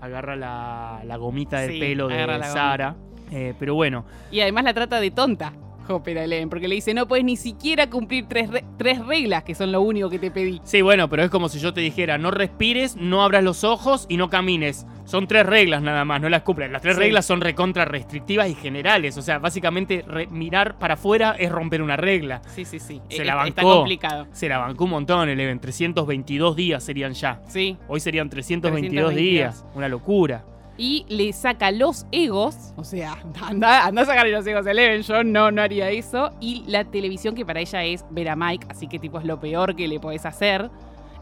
agarra 0.00 0.36
la, 0.36 1.00
la 1.04 1.16
gomita 1.16 1.60
de 1.60 1.68
Sí, 1.72 1.80
pelo 1.80 2.08
de. 2.08 2.42
Sara. 2.44 2.96
Eh, 3.30 3.54
pero 3.58 3.74
bueno, 3.74 4.04
Y 4.30 4.40
además 4.40 4.64
la 4.64 4.74
trata 4.74 5.00
de 5.00 5.10
tonta, 5.10 5.52
Hopper 5.88 6.18
a 6.18 6.24
Eleven, 6.24 6.48
porque 6.50 6.68
le 6.68 6.74
dice, 6.76 6.94
no 6.94 7.06
puedes 7.08 7.24
ni 7.24 7.36
siquiera 7.36 7.88
cumplir 7.90 8.26
tres, 8.28 8.50
re- 8.50 8.64
tres 8.78 9.04
reglas, 9.04 9.42
que 9.44 9.54
son 9.54 9.72
lo 9.72 9.80
único 9.80 10.10
que 10.10 10.18
te 10.18 10.30
pedí. 10.30 10.60
sí, 10.64 10.82
bueno, 10.82 11.08
pero 11.08 11.22
es 11.22 11.30
como 11.30 11.48
si 11.48 11.58
yo 11.58 11.72
te 11.72 11.80
dijera, 11.80 12.18
no 12.18 12.30
respires, 12.30 12.96
no 12.96 13.22
abras 13.22 13.42
los 13.44 13.64
ojos 13.64 14.06
y 14.08 14.16
no 14.16 14.30
camines. 14.30 14.86
Son 15.04 15.28
tres 15.28 15.46
reglas 15.46 15.82
nada 15.82 16.04
más, 16.04 16.20
no 16.20 16.28
las 16.28 16.42
cumplen. 16.42 16.72
Las 16.72 16.82
tres 16.82 16.96
Sí. 16.96 17.00
reglas 17.00 17.24
son 17.24 17.40
recontra 17.40 17.84
restrictivas 17.84 18.48
y 18.48 18.54
generales. 18.56 19.16
O 19.16 19.22
sea, 19.22 19.38
básicamente 19.38 20.04
mirar 20.30 20.78
para 20.78 20.94
afuera 20.94 21.36
es 21.38 21.50
romper 21.50 21.80
una 21.82 21.96
regla. 21.96 22.42
Sí, 22.48 22.64
sí, 22.64 22.80
sí. 22.80 23.00
Se 23.08 23.22
Eh, 23.22 23.24
la 23.24 23.46
Está 23.46 23.62
bancó. 23.62 23.76
complicado. 23.78 24.26
Se 24.32 24.48
la 24.48 24.58
bancó 24.58 24.84
un 24.84 24.90
montón, 24.90 25.28
Eleven. 25.28 25.60
322 25.60 26.56
días 26.56 26.82
serían 26.82 27.12
ya. 27.12 27.40
Sí. 27.46 27.76
Hoy 27.86 28.00
serían 28.00 28.28
322, 28.28 29.12
322 29.12 29.14
días. 29.14 29.64
Una 29.76 29.88
locura. 29.88 30.44
Y 30.78 31.06
le 31.08 31.32
saca 31.32 31.70
los 31.70 32.06
egos, 32.12 32.74
o 32.76 32.84
sea, 32.84 33.16
anda, 33.42 33.86
anda 33.86 34.02
a 34.02 34.04
sacarle 34.04 34.32
los 34.32 34.46
egos 34.46 34.66
a 34.66 34.70
Eleven, 34.70 35.02
yo 35.02 35.24
no, 35.24 35.50
no 35.50 35.62
haría 35.62 35.90
eso. 35.90 36.30
Y 36.40 36.64
la 36.66 36.84
televisión 36.84 37.34
que 37.34 37.46
para 37.46 37.60
ella 37.60 37.84
es 37.84 38.04
ver 38.10 38.28
a 38.28 38.36
Mike, 38.36 38.66
así 38.70 38.86
que 38.86 38.98
tipo 38.98 39.18
es 39.18 39.24
lo 39.24 39.40
peor 39.40 39.74
que 39.74 39.88
le 39.88 40.00
podés 40.00 40.26
hacer. 40.26 40.70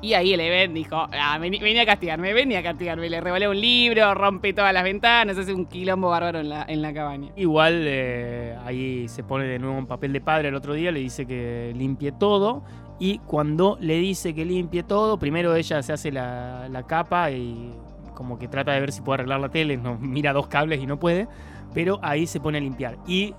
Y 0.05 0.12
ahí 0.12 0.35
Eleven 0.35 0.75
dijo, 0.75 0.97
ah, 0.97 1.38
vení, 1.38 1.79
a 1.79 1.87
castigarme, 1.87 2.35
vení 2.35 2.57
a 2.57 2.62
castigarme. 2.62 3.09
Le 3.09 3.23
revolea 3.23 3.49
un 3.49 3.59
libro, 3.59 4.12
rompe 4.12 4.53
todas 4.53 4.75
las 4.75 4.85
ventanas, 4.85 5.38
hace 5.38 5.55
un 5.55 5.64
quilombo 5.64 6.11
bárbaro 6.11 6.40
en 6.40 6.51
la, 6.51 6.67
en 6.69 6.83
la 6.83 6.93
cabaña. 6.93 7.33
Igual 7.37 7.85
eh, 7.87 8.55
ahí 8.67 9.09
se 9.09 9.25
pone 9.25 9.47
de 9.47 9.59
nuevo 9.59 9.79
en 9.79 9.87
papel 9.87 10.12
de 10.12 10.21
padre 10.21 10.49
el 10.49 10.57
otro 10.57 10.75
día, 10.75 10.93
le 10.93 11.01
dice 11.01 11.25
que 11.25 11.73
limpie 11.75 12.12
todo. 12.12 12.64
Y 12.99 13.19
cuando 13.21 13.79
le 13.81 13.97
dice 13.97 14.35
que 14.35 14.45
limpie 14.45 14.83
todo, 14.83 15.19
primero 15.19 15.57
ella 15.57 15.83
se 15.83 15.95
hace 15.95 16.12
la, 16.12 16.69
la 16.69 16.83
capa 16.83 17.31
y 17.31 17.73
como 18.14 18.38
que 18.38 18.48
trata 18.48 18.72
de 18.72 18.81
ver 18.81 18.92
si 18.92 19.03
puede 19.03 19.16
arreglar 19.16 19.40
la 19.40 19.48
tele, 19.48 19.77
no, 19.77 19.98
mira 20.00 20.33
dos 20.33 20.46
cables 20.46 20.81
y 20.81 20.87
no 20.87 20.98
puede, 20.98 21.29
pero 21.72 21.98
ahí 22.03 22.27
se 22.27 22.40
pone 22.40 22.59
a 22.59 22.61
limpiar. 22.61 22.98
Y 23.07 23.35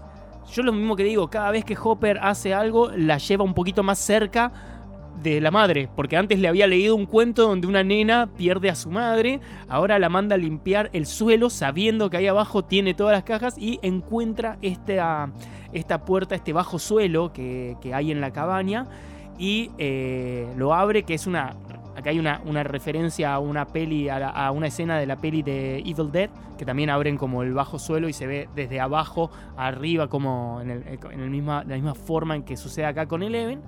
yo 0.52 0.64
lo 0.64 0.72
mismo 0.72 0.96
que 0.96 1.04
digo, 1.04 1.30
cada 1.30 1.52
vez 1.52 1.66
que 1.66 1.78
Hopper 1.82 2.20
hace 2.22 2.54
algo, 2.54 2.92
la 2.92 3.18
lleva 3.18 3.44
un 3.44 3.54
poquito 3.54 3.84
más 3.84 4.00
cerca 4.00 4.52
de 5.22 5.42
la 5.42 5.50
madre, 5.50 5.90
porque 5.96 6.18
antes 6.18 6.40
le 6.40 6.48
había 6.48 6.68
leído 6.68 6.96
un 6.96 7.06
cuento 7.06 7.48
donde 7.48 7.68
una 7.68 7.84
nena 7.84 8.28
pierde 8.38 8.70
a 8.70 8.76
su 8.76 8.92
madre, 8.92 9.40
ahora 9.70 9.98
la 9.98 10.10
manda 10.10 10.36
a 10.36 10.38
limpiar 10.38 10.90
el 10.94 11.06
suelo 11.06 11.50
sabiendo 11.50 12.10
que 12.10 12.18
ahí 12.18 12.28
abajo 12.28 12.64
tiene 12.66 12.94
todas 12.94 13.14
las 13.14 13.24
cajas 13.24 13.58
y 13.58 13.80
encuentra 13.82 14.58
esta, 14.62 15.32
esta 15.72 16.04
puerta, 16.04 16.36
este 16.36 16.54
bajo 16.54 16.80
suelo 16.80 17.32
que, 17.32 17.78
que 17.82 17.94
hay 17.94 18.12
en 18.12 18.22
la 18.22 18.32
cabaña 18.32 18.88
y 19.38 19.72
eh, 19.78 20.48
lo 20.56 20.74
abre, 20.74 21.04
que 21.04 21.14
es 21.14 21.28
una... 21.28 21.56
Acá 21.96 22.10
hay 22.10 22.20
una, 22.20 22.64
referencia 22.64 23.34
a 23.34 23.40
una 23.40 23.66
peli, 23.66 24.10
a, 24.10 24.52
una 24.52 24.68
escena 24.68 25.00
de 25.00 25.06
la 25.06 25.16
peli 25.16 25.44
de 25.44 25.80
Evil 25.80 26.12
Dead, 26.12 26.30
que 26.58 26.66
también 26.66 26.90
abren 26.90 27.18
como 27.18 27.42
el 27.42 27.54
bajo 27.54 27.80
suelo 27.80 28.10
y 28.10 28.14
se 28.14 28.28
ve 28.28 28.50
desde 28.54 28.82
abajo 28.82 29.32
arriba 29.56 30.10
como 30.10 30.60
en, 30.62 30.72
el, 30.72 31.30
misma, 31.30 31.64
la 31.64 31.76
misma 31.76 31.96
forma 31.96 32.36
en 32.36 32.44
que 32.44 32.58
sucede 32.58 32.86
acá 32.86 33.06
con 33.06 33.24
Eleven. 33.24 33.62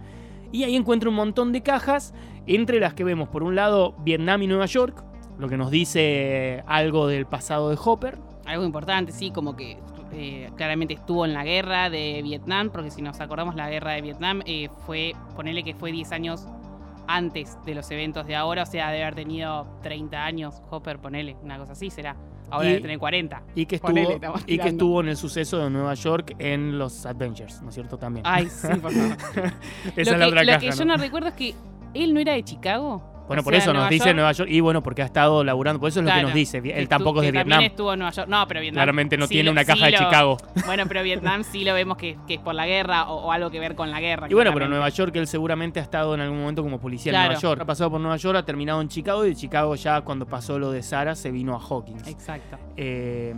Y 0.52 0.64
ahí 0.64 0.76
encuentra 0.76 1.10
un 1.10 1.16
montón 1.16 1.54
de 1.54 1.62
cajas, 1.62 2.14
entre 2.46 2.80
las 2.80 2.94
que 2.94 3.04
vemos 3.04 3.30
por 3.30 3.44
un 3.44 3.56
lado 3.56 3.96
Vietnam 4.00 4.42
y 4.44 4.48
Nueva 4.48 4.66
York, 4.66 5.04
lo 5.38 5.48
que 5.48 5.58
nos 5.58 5.72
dice 5.72 6.64
algo 6.68 7.08
del 7.08 7.26
pasado 7.26 7.70
de 7.70 7.78
Hopper. 7.84 8.18
Algo 8.46 8.66
importante, 8.66 9.12
sí, 9.12 9.32
como 9.32 9.56
que 9.56 9.78
eh, 10.14 10.50
claramente 10.56 10.94
estuvo 10.94 11.26
en 11.26 11.34
la 11.34 11.44
guerra 11.44 11.90
de 11.90 12.22
Vietnam, 12.24 12.70
porque 12.72 12.92
si 12.92 13.02
nos 13.02 13.20
acordamos, 13.20 13.56
la 13.56 13.70
guerra 13.70 13.92
de 13.94 14.02
Vietnam 14.02 14.42
eh, 14.46 14.70
fue, 14.86 15.14
ponele 15.36 15.64
que 15.64 15.74
fue 15.74 15.92
10 15.92 16.12
años 16.12 16.48
antes 17.08 17.58
de 17.66 17.74
los 17.76 17.90
eventos 17.92 18.28
de 18.28 18.36
ahora, 18.36 18.64
o 18.64 18.66
sea, 18.66 18.90
debe 18.92 19.04
haber 19.04 19.16
tenido 19.16 19.68
30 19.84 20.24
años, 20.26 20.62
Hopper, 20.70 21.00
ponele, 21.00 21.36
una 21.44 21.58
cosa 21.58 21.74
así 21.74 21.90
será. 21.90 22.16
Ahora 22.50 22.66
Y- 22.66 22.70
debe 22.70 22.82
tener 22.82 23.00
40. 23.00 23.44
Y 23.56 23.66
que, 23.66 23.76
estuvo, 23.76 23.90
Ponele, 23.92 24.20
y 24.46 24.58
que 24.58 24.70
estuvo 24.70 25.02
en 25.02 25.10
el 25.10 25.18
suceso 25.18 25.58
de 25.58 25.70
Nueva 25.70 25.94
York 25.96 26.36
en 26.40 26.78
los 26.80 27.06
Adventures, 27.06 27.62
¿no 27.62 27.70
es 27.70 27.76
cierto? 27.76 27.98
También. 27.98 28.26
Ay, 28.26 28.48
sí, 28.50 28.68
por 28.82 28.92
favor. 28.92 29.18
Esa 29.96 29.96
lo 29.96 30.02
es 30.02 30.10
que, 30.12 30.18
la 30.18 30.28
otra 30.28 30.44
lo 30.44 30.48
caja. 30.54 30.60
que 30.60 30.72
yo 30.72 30.86
no 30.86 30.96
recuerdo 30.98 31.28
es 31.30 31.34
que 31.34 31.54
él 31.94 32.14
no 32.14 32.20
era 32.22 32.34
de 32.34 32.44
Chicago. 32.44 33.02
Bueno, 33.28 33.42
O 33.42 33.44
por 33.44 33.54
sea, 33.54 33.62
eso 33.62 33.74
nos 33.74 33.90
dice 33.90 34.14
Nueva 34.14 34.32
York. 34.32 34.50
Y 34.50 34.60
bueno, 34.62 34.82
porque 34.82 35.02
ha 35.02 35.06
estado 35.06 35.44
laburando. 35.44 35.80
Por 35.80 35.90
eso 35.90 36.00
es 36.00 36.06
lo 36.06 36.14
que 36.14 36.22
nos 36.24 36.34
dice. 36.34 36.62
Él 36.64 36.88
tampoco 36.88 37.20
es 37.22 37.26
de 37.28 37.32
Vietnam. 37.34 37.62
Estuvo 37.62 37.94
en 37.94 38.00
Nueva 38.00 38.12
York. 38.14 38.28
No, 38.30 38.48
pero 38.48 38.62
Vietnam. 38.62 38.78
Claramente 38.80 39.18
no 39.18 39.28
sí 39.28 39.34
tiene 39.34 39.50
una 39.52 39.62
sí 39.62 39.68
caja 39.68 39.86
de 39.88 39.94
Chicago. 39.94 40.38
Bueno, 40.66 40.84
pero 40.88 41.04
Vietnam 41.04 41.44
sí 41.44 41.64
lo 41.64 41.74
vemos 41.74 41.98
que, 41.98 42.18
que 42.28 42.36
es 42.36 42.40
por 42.40 42.56
la 42.56 42.66
guerra 42.66 43.10
o, 43.10 43.28
o 43.28 43.32
algo 43.32 43.50
que 43.52 43.60
ver 43.60 43.76
con 43.76 43.92
la 43.92 44.00
guerra. 44.00 44.28
Y 44.30 44.34
bueno, 44.34 44.54
pero. 44.54 44.68
Nueva 44.70 44.90
York 44.90 45.16
él 45.16 45.28
seguramente 45.28 45.80
ha 45.80 45.84
estado 45.84 46.16
en 46.16 46.22
algún 46.22 46.40
momento 46.40 46.64
como 46.64 46.80
policía 46.80 47.12
Claro. 47.12 47.26
en 47.26 47.30
Nueva 47.34 47.42
York. 47.42 47.62
Ha 47.62 47.66
pasado 47.66 47.92
por 47.92 48.00
Nueva 48.00 48.18
York, 48.18 48.38
ha 48.38 48.44
terminado 48.44 48.82
en 48.82 48.88
Chicago 48.88 49.26
y 49.26 49.30
de 49.30 49.36
Chicago 49.36 49.76
ya 49.76 50.02
cuando 50.02 50.26
pasó 50.26 50.58
lo 50.58 50.72
de 50.72 50.82
Sara 50.84 51.16
se 51.16 51.30
vino 51.32 51.54
a 51.56 51.60
Hawkins. 51.60 52.08
Exacto. 52.08 52.58
Eh, 52.78 53.34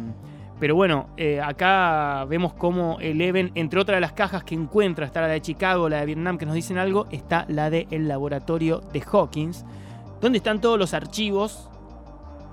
pero 0.60 0.76
bueno, 0.76 1.08
eh, 1.18 1.40
acá 1.42 2.26
vemos 2.28 2.54
cómo 2.54 2.98
Eleven, 3.00 3.52
entre 3.56 3.80
otras 3.80 3.98
de 3.98 4.02
las 4.02 4.12
cajas 4.14 4.44
que 4.44 4.56
encuentra, 4.56 5.06
está 5.06 5.22
la 5.22 5.28
de 5.28 5.42
Chicago, 5.42 5.88
la 5.90 6.00
de 6.02 6.06
Vietnam, 6.06 6.38
que 6.38 6.46
nos 6.46 6.56
dicen 6.56 6.78
algo, 6.78 7.08
está 7.12 7.46
la 7.48 7.70
del 7.70 8.08
laboratorio 8.08 8.82
de 8.94 9.02
Hawkins, 9.12 9.66
donde 10.22 10.38
están 10.40 10.60
todos 10.62 10.78
los 10.78 10.94
archivos 10.94 11.70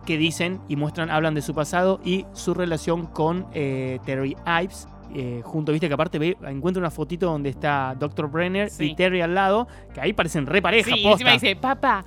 que 0.05 0.17
dicen 0.17 0.61
y 0.69 0.77
muestran, 0.77 1.11
hablan 1.11 1.35
de 1.35 1.43
su 1.43 1.53
pasado 1.53 2.01
y 2.05 2.27
su 2.33 2.55
relación 2.55 3.07
con 3.07 3.47
eh, 3.55 3.99
Terry 4.05 4.37
Ives. 4.63 4.87
Eh, 5.15 5.41
junto, 5.45 5.73
viste 5.73 5.89
que 5.89 5.95
aparte 5.95 6.19
ve, 6.19 6.37
encuentra 6.47 6.81
una 6.81 6.91
fotito 6.91 7.27
donde 7.27 7.49
está 7.49 7.95
Dr. 7.99 8.29
Brenner 8.31 8.71
Sí. 8.71 8.91
y 8.91 8.95
Terry 8.95 9.21
al 9.21 9.35
lado, 9.35 9.67
que 9.95 10.01
ahí 10.01 10.13
parecen 10.13 10.47
re 10.47 10.61
pareja, 10.63 10.91
Sí, 10.95 11.01
y 11.01 11.07
encima 11.07 11.33
dice, 11.33 11.57
papá. 11.57 12.05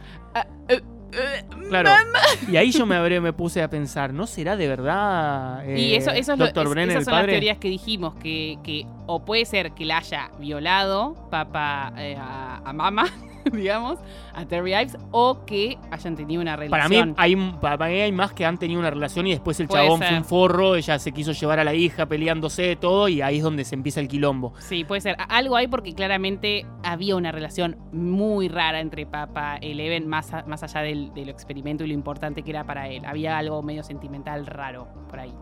eh, 0.67 0.79
Claro. 1.69 1.89
Y 2.51 2.57
ahí 2.57 2.71
yo 2.71 2.85
me, 2.85 2.95
habré- 2.95 3.21
me 3.21 3.33
puse 3.33 3.61
a 3.61 3.69
pensar, 3.69 4.13
¿no 4.13 4.25
será 4.27 4.55
de 4.55 4.67
verdad 4.67 5.63
eh, 5.67 5.79
Y 5.79 5.95
eso, 5.95 6.11
eso 6.11 6.33
es 6.33 6.39
lo- 6.39 6.45
Dr. 6.47 6.63
es- 6.65 6.69
Brenner 6.69 6.89
esas 6.97 6.99
el 7.01 7.05
son 7.05 7.13
las 7.13 7.21
teorías 7.33 7.57
que 7.57 7.67
dijimos, 7.69 8.15
que, 8.15 8.57
que 8.63 8.85
o 9.05 9.23
puede 9.25 9.45
ser 9.45 9.71
que 9.73 9.85
la 9.85 9.97
haya 9.97 10.29
violado 10.39 11.15
papá 11.29 11.93
eh, 11.97 12.15
a, 12.19 12.61
a 12.65 12.73
mamá, 12.73 13.05
digamos, 13.51 13.99
a 14.33 14.45
Terry 14.45 14.73
Ives, 14.73 14.97
o 15.11 15.45
que 15.45 15.77
hayan 15.91 16.15
tenido 16.15 16.41
una 16.41 16.55
Para 16.55 16.87
mí, 16.89 16.95
relación. 16.95 17.15
hay, 17.17 17.35
para 17.61 17.87
mí 17.87 17.99
hay 18.01 18.11
más 18.11 18.33
que 18.33 18.45
han 18.45 18.57
tenido 18.57 18.79
una 18.79 18.89
relación 18.89 19.27
y 19.27 19.31
después 19.31 19.59
el 19.59 19.67
Puede 19.67 19.83
chabón 19.83 19.99
ser. 19.99 20.07
fue 20.09 20.17
un 20.17 20.25
forro, 20.25 20.75
ella 20.75 20.99
se 20.99 21.11
quiso 21.11 21.31
llevar 21.31 21.59
a 21.59 21.63
la 21.63 21.73
hija 21.73 22.05
peleándose 22.05 22.75
todo 22.75 23.07
y 23.07 23.21
ahí 23.21 23.37
es 23.37 23.43
donde 23.43 23.63
se 23.65 23.75
empieza 23.75 23.99
el 23.99 24.07
quilombo. 24.07 24.53
Sí, 24.59 24.83
puede 24.83 25.01
ser. 25.01 25.15
Algo 25.29 25.55
hay 25.55 25.67
porque 25.67 25.93
claramente 25.93 26.65
había 26.83 27.15
una 27.15 27.31
relación 27.31 27.77
muy 27.91 28.47
rara 28.49 28.79
entre 28.79 29.05
Papa 29.05 29.57
y 29.61 29.71
Eleven, 29.71 30.07
más, 30.07 30.33
a- 30.33 30.43
más 30.43 30.63
allá 30.63 30.81
del, 30.81 31.13
del 31.13 31.29
experimento 31.29 31.83
y 31.83 31.87
lo 31.87 31.93
importante 31.93 32.43
que 32.43 32.49
era 32.51 32.63
para 32.63 32.87
él. 32.87 33.03
Había 33.05 33.37
algo 33.37 33.61
medio 33.63 33.83
sentimental 33.83 34.45
raro 34.45 34.87
por 35.09 35.19
ahí. 35.19 35.33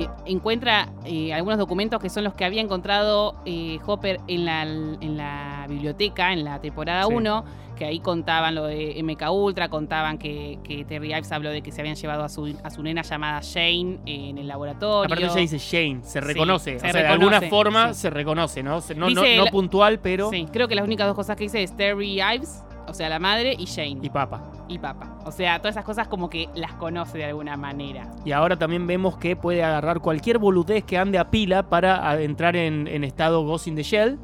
Eh, 0.00 0.08
encuentra 0.26 0.88
eh, 1.04 1.32
algunos 1.32 1.58
documentos 1.58 2.00
que 2.00 2.08
son 2.10 2.24
los 2.24 2.34
que 2.34 2.44
había 2.44 2.60
encontrado 2.60 3.34
eh, 3.44 3.78
Hopper 3.86 4.20
en 4.28 4.44
la, 4.44 4.62
en 4.62 5.16
la 5.16 5.66
biblioteca 5.68 6.32
en 6.32 6.44
la 6.44 6.60
temporada 6.60 7.04
Sí. 7.06 7.14
1, 7.14 7.44
que 7.76 7.84
ahí 7.84 8.00
contaban 8.00 8.54
lo 8.56 8.64
de 8.64 9.00
MK 9.02 9.30
Ultra, 9.30 9.68
contaban 9.68 10.18
que, 10.18 10.58
que 10.64 10.84
Terry 10.84 11.10
Ives 11.14 11.30
habló 11.30 11.50
de 11.50 11.62
que 11.62 11.70
se 11.70 11.80
habían 11.80 11.94
llevado 11.96 12.24
a 12.24 12.28
su, 12.28 12.56
a 12.64 12.70
su 12.70 12.82
nena 12.82 13.02
llamada 13.02 13.40
Jane 13.40 13.98
en 14.04 14.36
el 14.38 14.48
laboratorio. 14.48 15.04
Aparte 15.06 15.24
ella 15.26 15.34
dice 15.36 15.58
Shane, 15.58 16.00
se 16.02 16.20
Sí, 16.20 16.26
reconoce. 16.26 16.78
se 16.80 16.86
o 16.88 16.90
sea, 16.90 17.02
de 17.02 17.06
alguna 17.08 17.40
forma 17.42 17.94
sí. 17.94 18.00
se 18.02 18.10
reconoce, 18.10 18.62
¿no? 18.62 18.80
No, 18.80 18.94
no- 18.96 19.06
Dice 19.06 19.36
no 19.36 19.46
puntual, 19.46 20.00
pero... 20.00 20.28
Sí, 20.30 20.46
creo 20.52 20.66
que 20.68 20.74
las 20.74 20.84
únicas 20.84 21.06
dos 21.06 21.14
cosas 21.16 21.36
que 21.36 21.44
dice 21.44 21.62
es 21.62 21.76
Terry 21.76 22.20
Ives, 22.20 22.64
o 22.88 22.94
sea, 22.94 23.08
la 23.08 23.18
madre, 23.18 23.54
y 23.58 23.66
Jane, 23.66 23.98
Y 24.02 24.06
y, 24.06 24.10
papa. 24.10 24.50
Papa. 24.80 25.18
O 25.24 25.32
sea, 25.32 25.58
todas 25.58 25.74
esas 25.74 25.84
cosas 25.84 26.08
como 26.08 26.28
que 26.28 26.48
las 26.54 26.72
conoce 26.74 27.18
de 27.18 27.24
alguna 27.24 27.56
manera. 27.56 28.10
Y 28.24 28.32
ahora 28.32 28.56
también 28.56 28.86
vemos 28.86 29.16
que 29.16 29.36
puede 29.36 29.62
agarrar 29.62 30.00
cualquier 30.00 30.38
boludez 30.38 30.84
que 30.84 30.98
ande 30.98 31.18
a 31.18 31.30
pila 31.30 31.68
para 31.68 32.20
entrar 32.20 32.56
en, 32.56 32.86
en 32.86 33.04
estado 33.04 33.44
Ghost 33.44 33.66
in 33.66 33.76
the 33.76 33.82
Shell. 33.82 34.18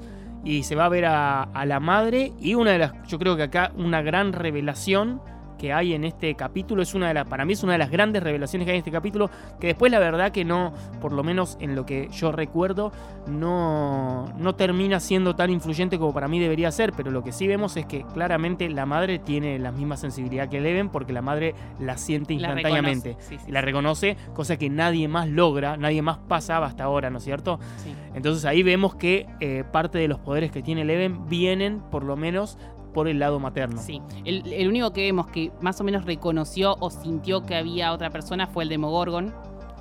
Y 0.45 0.65
se 0.65 0.75
va 0.75 0.85
a 0.85 0.89
ver 0.91 1.07
a, 1.07 1.45
a 1.45 1.65
la 1.65 1.81
madre. 1.81 2.33
Y 2.39 2.55
una 2.55 2.73
de 2.73 2.79
las, 2.79 2.93
yo 3.09 3.19
creo 3.19 3.37
que 3.37 3.45
acá 3.45 3.73
una 3.77 4.03
gran 4.03 4.35
revelación 4.35 5.23
que 5.65 5.73
hay 5.73 5.95
en 5.95 6.05
este 6.05 6.35
capítulo 6.35 6.83
es 6.83 6.95
una 6.95 7.09
de 7.09 7.15
las, 7.15 7.27
para 7.27 7.47
mí 7.47 7.55
es 7.55 7.63
una 7.63 7.73
de 7.73 7.79
las 7.79 7.91
grandes 7.91 8.23
revelaciones 8.23 8.67
que 8.67 8.73
hay 8.73 8.77
en 8.77 8.81
este 8.81 8.91
capítulo. 8.91 9.31
Que 9.59 9.69
después 9.69 9.91
la 9.91 9.99
verdad 9.99 10.31
que 10.31 10.45
no, 10.45 10.75
por 11.01 11.13
lo 11.13 11.25
menos 11.25 11.57
en 11.59 11.75
lo 11.75 11.87
que 11.87 12.11
yo 12.13 12.33
recuerdo, 12.33 12.93
no, 13.27 14.31
no 14.37 14.55
termina 14.57 15.01
siendo 15.01 15.35
tan 15.35 15.49
influyente 15.49 15.99
como 15.99 16.13
para 16.13 16.29
mí 16.29 16.39
debería 16.39 16.71
ser. 16.71 16.93
Pero 16.93 17.11
lo 17.11 17.25
que 17.25 17.33
sí 17.33 17.49
vemos 17.49 17.79
es 17.79 17.87
que 17.87 18.05
claramente 18.13 18.69
la 18.69 18.85
madre 18.85 19.19
tiene 19.19 19.59
la 19.59 19.73
misma 19.73 19.97
sensibilidad 19.97 20.51
que 20.51 20.59
Eleven 20.59 20.91
porque 20.91 21.15
la 21.15 21.23
madre 21.23 21.55
la 21.81 21.97
siente 21.97 22.35
La 22.35 22.49
instantáneamente 22.49 23.09
reconoce, 23.13 23.27
sí, 23.27 23.39
sí, 23.39 23.45
y 23.49 23.53
la 23.53 23.63
reconoce, 23.63 24.17
cosa 24.35 24.59
que 24.59 24.69
nadie 24.69 25.09
más 25.09 25.31
logra, 25.31 25.79
nadie 25.79 26.03
más 26.03 26.19
pasaba 26.19 26.67
hasta 26.67 26.85
ahora, 26.85 27.09
¿no 27.09 27.17
es 27.17 27.25
cierto? 27.25 27.59
sí. 27.83 27.95
Entonces 28.15 28.45
ahí 28.45 28.63
vemos 28.63 28.95
que 28.95 29.27
eh, 29.41 29.65
parte 29.73 29.99
de 29.99 30.07
los 30.07 30.21
poderes 30.21 30.53
que 30.53 30.63
tiene 30.63 30.83
Eleven 30.83 31.29
vienen 31.29 31.81
por 31.91 32.05
lo 32.05 32.17
menos 32.17 32.59
por 32.95 33.09
el 33.09 33.19
lado 33.19 33.39
materno. 33.39 33.79
Sí. 33.83 34.01
El, 34.25 34.51
el 34.51 34.69
único 34.69 34.93
que 34.95 35.03
vemos 35.03 35.27
que 35.27 35.53
más 35.61 35.79
o 35.81 35.85
menos 35.85 36.07
reconoció 36.07 36.77
o 36.81 36.89
sintió 36.89 37.43
que 37.43 37.57
había 37.57 37.93
otra 37.93 38.09
persona 38.09 38.47
fue 38.47 38.63
el 38.63 38.71
Demogorgon, 38.71 39.35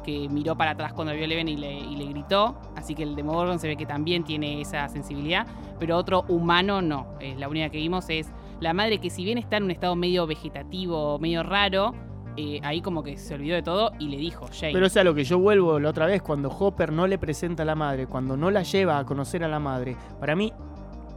que 0.04 0.28
miró 0.28 0.58
para 0.58 0.72
atrás 0.72 0.92
cuando 0.92 1.14
vio 1.14 1.22
a 1.22 1.26
Eleven 1.26 1.48
y 1.48 1.56
le, 1.56 1.80
y 1.80 1.96
le 1.96 2.06
gritó. 2.08 2.60
Así 2.76 2.94
que 2.94 3.04
el 3.04 3.16
Demogorgon 3.16 3.60
se 3.60 3.68
ve 3.68 3.78
que 3.78 3.86
también 3.86 4.26
tiene 4.26 4.60
esa 4.60 4.90
sensibilidad, 4.90 5.48
pero 5.80 5.98
otro 5.98 6.26
humano 6.28 6.82
no. 6.82 7.08
Eh, 7.22 7.36
la 7.38 7.48
única 7.48 7.70
que 7.70 7.78
vimos 7.78 8.10
es 8.10 8.30
la 8.60 8.74
madre 8.74 9.00
que 9.00 9.10
si 9.10 9.24
bien 9.24 9.38
está 9.38 9.58
en 9.58 9.64
un 9.64 9.72
estado 9.72 9.96
medio 9.96 10.28
vegetativo, 10.28 11.18
medio 11.20 11.44
raro, 11.44 11.94
eh, 12.36 12.60
ahí 12.64 12.82
como 12.82 13.04
que 13.04 13.18
se 13.18 13.36
olvidó 13.36 13.56
de 13.56 13.62
todo 13.62 13.92
y 14.00 14.08
le 14.08 14.18
dijo, 14.18 14.48
Jane. 14.52 14.74
Pero 14.74 14.88
es 14.88 14.98
a 14.98 15.04
lo 15.04 15.14
que 15.14 15.24
yo 15.24 15.38
vuelvo 15.38 15.80
la 15.80 15.90
otra 15.90 16.06
vez, 16.06 16.22
cuando 16.22 16.50
Hopper 16.50 16.92
no 16.92 17.08
le 17.08 17.18
presenta 17.18 17.64
a 17.64 17.66
la 17.66 17.76
madre, 17.76 18.08
cuando 18.08 18.36
no 18.36 18.50
la 18.50 18.64
lleva 18.64 18.98
a 18.98 19.06
conocer 19.06 19.44
a 19.44 19.48
la 19.48 19.60
madre, 19.60 19.96
para 20.20 20.36
mí, 20.36 20.52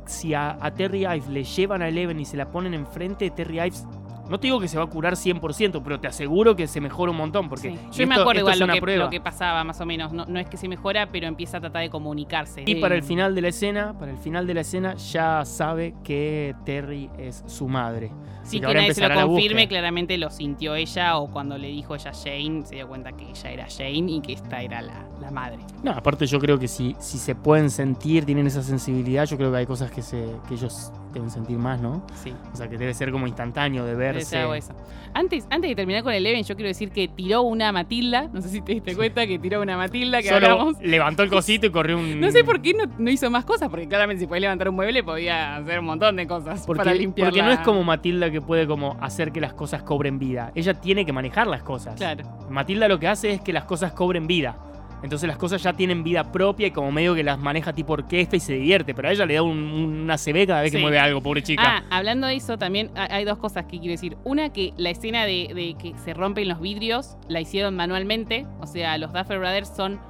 si 0.06 0.34
a, 0.34 0.56
a 0.60 0.70
Terry 0.72 1.04
Ives 1.06 1.28
le 1.28 1.44
llevan 1.44 1.82
a 1.82 1.88
Eleven 1.88 2.18
y 2.20 2.24
se 2.24 2.36
la 2.36 2.50
ponen 2.50 2.74
enfrente, 2.74 3.30
Terry 3.30 3.60
Ives, 3.60 3.86
no 4.28 4.40
te 4.40 4.48
digo 4.48 4.58
que 4.58 4.66
se 4.66 4.76
va 4.76 4.82
a 4.84 4.86
curar 4.88 5.14
100%, 5.14 5.82
pero 5.84 6.00
te 6.00 6.08
aseguro 6.08 6.56
que 6.56 6.66
se 6.66 6.80
mejora 6.80 7.12
un 7.12 7.16
montón, 7.16 7.48
porque 7.48 7.70
Sí. 7.70 7.78
Yo 8.00 8.06
me 8.08 8.16
acuerdo 8.16 8.40
igual 8.40 8.58
que, 8.80 8.96
lo 8.96 9.08
que 9.08 9.20
pasaba 9.20 9.62
más 9.62 9.80
o 9.80 9.86
menos. 9.86 10.12
No, 10.12 10.24
no 10.26 10.40
es 10.40 10.48
que 10.48 10.56
se 10.56 10.66
mejora, 10.66 11.06
pero 11.12 11.28
empieza 11.28 11.58
a 11.58 11.60
tratar 11.60 11.82
de 11.82 11.90
comunicarse. 11.90 12.64
Y 12.66 12.76
para 12.76 12.96
el 12.96 13.02
Eh, 13.02 13.04
final 13.04 13.34
de 13.36 13.40
la 13.42 13.48
escena, 13.48 13.96
para 13.96 14.10
el 14.10 14.18
final 14.18 14.46
de 14.46 14.54
la 14.54 14.62
escena 14.62 14.94
ya 14.96 15.44
sabe 15.44 15.94
que 16.02 16.56
Terry 16.64 17.08
es 17.18 17.44
su 17.46 17.68
madre. 17.68 18.10
Sí, 18.46 18.60
que 18.60 18.72
nadie 18.72 18.94
se 18.94 19.08
lo 19.08 19.14
confirme, 19.26 19.68
claramente 19.68 20.16
lo 20.18 20.30
sintió 20.30 20.74
ella 20.74 21.16
o 21.18 21.30
cuando 21.30 21.58
le 21.58 21.68
dijo 21.68 21.94
ella 21.94 22.12
Jane, 22.12 22.64
se 22.64 22.76
dio 22.76 22.88
cuenta 22.88 23.12
que 23.12 23.28
ella 23.30 23.50
era 23.50 23.66
Jane 23.68 24.12
y 24.12 24.20
que 24.20 24.32
esta 24.34 24.62
era 24.62 24.80
la, 24.82 25.06
la 25.20 25.30
madre. 25.30 25.58
No, 25.82 25.90
aparte 25.92 26.26
yo 26.26 26.38
creo 26.38 26.58
que 26.58 26.68
si, 26.68 26.94
si 26.98 27.18
se 27.18 27.34
pueden 27.34 27.70
sentir, 27.70 28.24
tienen 28.24 28.46
esa 28.46 28.62
sensibilidad, 28.62 29.24
yo 29.26 29.36
creo 29.36 29.50
que 29.50 29.58
hay 29.58 29.66
cosas 29.66 29.90
que, 29.90 30.02
se, 30.02 30.24
que 30.48 30.54
ellos 30.54 30.92
deben 31.12 31.30
sentir 31.30 31.56
más, 31.58 31.80
¿no? 31.80 32.04
Sí. 32.22 32.32
O 32.52 32.56
sea, 32.56 32.68
que 32.68 32.76
debe 32.76 32.92
ser 32.94 33.10
como 33.10 33.26
instantáneo 33.26 33.84
de 33.84 33.92
Debe 33.92 34.12
verse. 34.12 34.26
ser 34.30 34.40
algo 34.40 34.54
eso. 34.54 34.74
Antes, 35.14 35.46
antes 35.48 35.70
de 35.70 35.74
terminar 35.74 36.02
con 36.02 36.12
el 36.12 36.18
Eleven, 36.18 36.44
yo 36.44 36.54
quiero 36.56 36.68
decir 36.68 36.90
que 36.90 37.08
tiró 37.08 37.40
una 37.42 37.72
Matilda. 37.72 38.28
No 38.34 38.42
sé 38.42 38.50
si 38.50 38.60
te 38.60 38.74
diste 38.74 38.94
cuenta 38.94 39.26
que 39.26 39.38
tiró 39.38 39.62
una 39.62 39.78
Matilda 39.78 40.20
que 40.20 40.28
Solo 40.28 40.46
hablamos. 40.46 40.76
levantó 40.82 41.22
el 41.22 41.30
cosito 41.30 41.66
y 41.66 41.70
corrió 41.70 41.96
un... 41.96 42.20
No 42.20 42.30
sé 42.30 42.44
por 42.44 42.60
qué 42.60 42.74
no, 42.74 42.84
no 42.98 43.10
hizo 43.10 43.30
más 43.30 43.46
cosas, 43.46 43.70
porque 43.70 43.88
claramente 43.88 44.20
si 44.20 44.26
podía 44.26 44.40
levantar 44.42 44.68
un 44.68 44.74
mueble 44.76 45.02
podía 45.02 45.56
hacer 45.56 45.78
un 45.78 45.86
montón 45.86 46.16
de 46.16 46.26
cosas 46.26 46.64
Porque, 46.66 46.78
para 46.80 46.92
limpiar. 46.94 47.28
porque 47.28 47.42
no 47.42 47.50
es 47.50 47.60
como 47.60 47.82
Matilda 47.82 48.30
que 48.30 48.35
puede 48.40 48.66
como 48.66 48.96
hacer 49.00 49.32
que 49.32 49.40
las 49.40 49.52
cosas 49.54 49.82
cobren 49.82 50.18
vida. 50.18 50.52
Ella 50.54 50.74
tiene 50.74 51.04
que 51.06 51.12
manejar 51.12 51.46
las 51.46 51.62
cosas. 51.62 51.94
Claro. 51.96 52.24
Matilda 52.50 52.88
lo 52.88 52.98
que 52.98 53.08
hace 53.08 53.32
es 53.32 53.40
que 53.40 53.52
las 53.52 53.64
cosas 53.64 53.92
cobren 53.92 54.26
vida. 54.26 54.56
Entonces 55.02 55.28
las 55.28 55.36
cosas 55.36 55.62
ya 55.62 55.74
tienen 55.74 56.02
vida 56.02 56.32
propia 56.32 56.66
y 56.68 56.70
como 56.70 56.90
medio 56.90 57.14
que 57.14 57.22
las 57.22 57.38
maneja 57.38 57.72
tipo 57.74 57.92
orquesta 57.92 58.34
y 58.34 58.40
se 58.40 58.54
divierte. 58.54 58.94
Pero 58.94 59.08
a 59.08 59.12
ella 59.12 59.26
le 59.26 59.34
da 59.34 59.42
un- 59.42 59.58
una 59.58 60.16
CB 60.16 60.46
cada 60.46 60.62
vez 60.62 60.72
que 60.72 60.78
mueve 60.78 60.98
algo, 60.98 61.20
pobre 61.22 61.42
chica. 61.42 61.62
Ah, 61.64 61.82
hablando 61.90 62.26
de 62.26 62.34
eso, 62.36 62.56
también 62.56 62.90
ha- 62.96 63.14
hay 63.14 63.24
dos 63.24 63.36
cosas 63.38 63.66
que 63.66 63.78
quiero 63.78 63.92
decir. 63.92 64.16
Una, 64.24 64.52
que 64.52 64.72
la 64.78 64.88
escena 64.90 65.24
de, 65.26 65.52
de 65.54 65.76
que 65.78 65.94
se 66.02 66.14
rompen 66.14 66.48
los 66.48 66.60
vidrios 66.60 67.16
la 67.28 67.40
hicieron 67.40 67.76
manualmente. 67.76 68.46
O 68.60 68.66
sea, 68.66 68.96
los 68.98 69.12
Duffer 69.12 69.38
Brothers 69.38 69.68
son. 69.76 70.00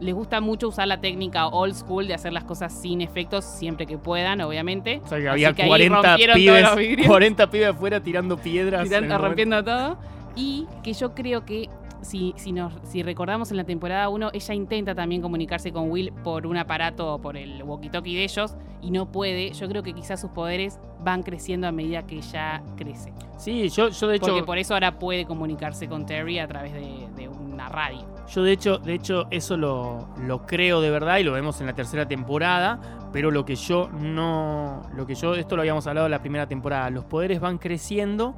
Les 0.00 0.14
gusta 0.14 0.40
mucho 0.40 0.68
usar 0.68 0.88
la 0.88 1.00
técnica 1.00 1.46
old 1.48 1.74
school 1.74 2.06
de 2.08 2.14
hacer 2.14 2.32
las 2.32 2.44
cosas 2.44 2.72
sin 2.72 3.00
efectos 3.02 3.44
siempre 3.44 3.86
que 3.86 3.98
puedan, 3.98 4.40
obviamente. 4.40 5.00
o 5.04 5.06
sea 5.08 5.18
que 5.18 5.28
había 5.28 5.52
que 5.52 5.62
ahí 5.62 5.68
40 5.68 5.94
rompieron 6.02 6.34
todos 6.34 6.46
pibes, 6.46 6.62
los 6.62 6.76
vidrios. 6.76 7.06
40 7.08 7.50
pibes 7.50 7.68
afuera 7.68 8.00
tirando 8.00 8.36
piedras. 8.38 8.82
tirando- 8.84 9.08
momento. 9.08 9.26
rompiendo 9.28 9.64
todo. 9.64 9.98
Y 10.36 10.66
que 10.82 10.92
yo 10.94 11.14
creo 11.14 11.44
que 11.44 11.68
si, 12.02 12.32
si, 12.38 12.52
nos, 12.52 12.72
si 12.84 13.02
recordamos 13.02 13.50
en 13.50 13.58
la 13.58 13.64
temporada 13.64 14.08
1, 14.08 14.30
ella 14.32 14.54
intenta 14.54 14.94
también 14.94 15.20
comunicarse 15.20 15.70
con 15.70 15.90
Will 15.90 16.12
por 16.24 16.46
un 16.46 16.56
aparato, 16.56 17.18
por 17.20 17.36
el 17.36 17.62
walkie-talkie 17.62 18.14
de 18.14 18.24
ellos, 18.24 18.54
y 18.80 18.90
no 18.90 19.12
puede. 19.12 19.52
Yo 19.52 19.68
creo 19.68 19.82
que 19.82 19.92
quizás 19.92 20.20
sus 20.20 20.30
poderes 20.30 20.78
van 21.04 21.22
creciendo 21.22 21.66
a 21.66 21.72
medida 21.72 22.06
que 22.06 22.16
ella 22.16 22.62
crece. 22.76 23.12
Sí, 23.36 23.68
yo, 23.68 23.88
yo 23.90 24.08
de 24.08 24.16
hecho... 24.16 24.26
Porque 24.28 24.42
por 24.44 24.56
eso 24.58 24.74
ahora 24.74 24.98
puede 24.98 25.26
comunicarse 25.26 25.88
con 25.88 26.06
Terry 26.06 26.38
a 26.38 26.46
través 26.48 26.72
de, 26.72 27.08
de 27.16 27.28
una 27.28 27.68
radio. 27.68 28.06
Yo 28.32 28.44
de 28.44 28.52
hecho, 28.52 28.78
de 28.78 28.94
hecho 28.94 29.26
eso 29.30 29.56
lo, 29.56 30.08
lo 30.24 30.46
creo 30.46 30.80
de 30.80 30.90
verdad 30.90 31.18
y 31.18 31.24
lo 31.24 31.32
vemos 31.32 31.60
en 31.60 31.66
la 31.66 31.74
tercera 31.74 32.06
temporada, 32.06 33.08
pero 33.12 33.32
lo 33.32 33.44
que 33.44 33.56
yo 33.56 33.88
no, 33.88 34.82
lo 34.94 35.04
que 35.04 35.16
yo, 35.16 35.34
esto 35.34 35.56
lo 35.56 35.62
habíamos 35.62 35.86
hablado 35.88 36.06
en 36.06 36.12
la 36.12 36.20
primera 36.20 36.46
temporada, 36.46 36.90
los 36.90 37.04
poderes 37.04 37.40
van 37.40 37.58
creciendo, 37.58 38.36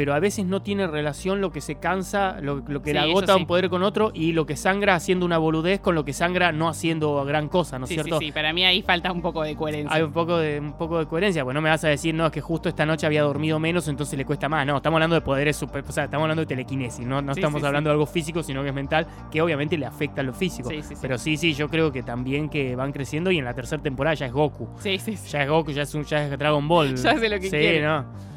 pero 0.00 0.14
a 0.14 0.18
veces 0.18 0.46
no 0.46 0.62
tiene 0.62 0.86
relación 0.86 1.42
lo 1.42 1.52
que 1.52 1.60
se 1.60 1.74
cansa, 1.74 2.40
lo, 2.40 2.62
lo 2.66 2.80
que 2.80 2.92
Sí, 2.92 2.94
le 2.94 3.00
agota 3.00 3.34
sí. 3.34 3.40
un 3.40 3.46
poder 3.46 3.68
con 3.68 3.82
otro 3.82 4.12
y 4.14 4.32
lo 4.32 4.46
que 4.46 4.56
sangra 4.56 4.94
haciendo 4.94 5.26
una 5.26 5.36
boludez 5.36 5.78
con 5.80 5.94
lo 5.94 6.06
que 6.06 6.14
sangra 6.14 6.52
no 6.52 6.70
haciendo 6.70 7.22
gran 7.26 7.48
cosa, 7.50 7.78
¿no 7.78 7.84
es 7.84 7.90
sí, 7.90 7.96
cierto? 7.96 8.18
sí, 8.18 8.24
sí. 8.28 8.32
Para 8.32 8.54
mí 8.54 8.64
ahí 8.64 8.80
falta 8.80 9.12
un 9.12 9.20
poco 9.20 9.42
de 9.42 9.54
coherencia. 9.54 9.94
Hay 9.94 10.00
un 10.02 10.10
poco, 10.10 10.38
de, 10.38 10.58
un 10.58 10.72
poco 10.72 10.98
de 11.00 11.04
coherencia, 11.04 11.44
pues 11.44 11.52
no 11.54 11.60
me 11.60 11.68
vas 11.68 11.84
a 11.84 11.88
decir, 11.88 12.14
no, 12.14 12.24
es 12.24 12.32
que 12.32 12.40
justo 12.40 12.70
esta 12.70 12.86
noche 12.86 13.04
había 13.04 13.20
dormido 13.20 13.58
menos, 13.58 13.88
entonces 13.88 14.16
le 14.16 14.24
cuesta 14.24 14.48
más. 14.48 14.66
No, 14.66 14.78
estamos 14.78 14.96
hablando 14.96 15.16
de 15.16 15.20
poderes 15.20 15.54
super, 15.54 15.84
o 15.86 15.92
sea, 15.92 16.04
estamos 16.04 16.24
hablando 16.24 16.40
de 16.40 16.46
telequinesis, 16.46 17.04
no, 17.04 17.20
no 17.20 17.32
estamos 17.32 17.62
hablando 17.62 17.90
de 17.90 17.92
algo 17.92 18.06
físico, 18.06 18.42
sino 18.42 18.62
que 18.62 18.70
es 18.70 18.74
mental, 18.74 19.06
que 19.30 19.42
obviamente 19.42 19.76
le 19.76 19.84
afecta 19.84 20.22
a 20.22 20.24
lo 20.24 20.32
físico. 20.32 20.70
Sí, 20.70 20.80
sí, 20.80 20.94
sí. 20.94 21.00
Pero 21.02 21.18
sí, 21.18 21.36
sí, 21.36 21.52
yo 21.52 21.68
creo 21.68 21.92
que 21.92 22.02
también 22.02 22.48
que 22.48 22.74
van 22.74 22.90
creciendo 22.90 23.30
y 23.30 23.36
en 23.36 23.44
la 23.44 23.52
tercera 23.52 23.82
temporada 23.82 24.14
ya 24.14 24.24
es 24.24 24.32
Goku. 24.32 24.66
Sí, 24.78 24.98
sí, 24.98 25.14
sí. 25.14 25.28
Ya 25.28 25.42
es 25.42 25.50
Goku, 25.50 25.72
ya 25.72 25.82
es, 25.82 25.94
un, 25.94 26.04
ya 26.04 26.24
es 26.24 26.38
Dragon 26.38 26.66
Ball. 26.66 26.94
Ya 26.96 27.10
hace 27.10 27.28
lo 27.28 27.36
que 27.36 27.50
sí, 27.50 27.50
quiere. 27.50 27.82
no. 27.82 28.29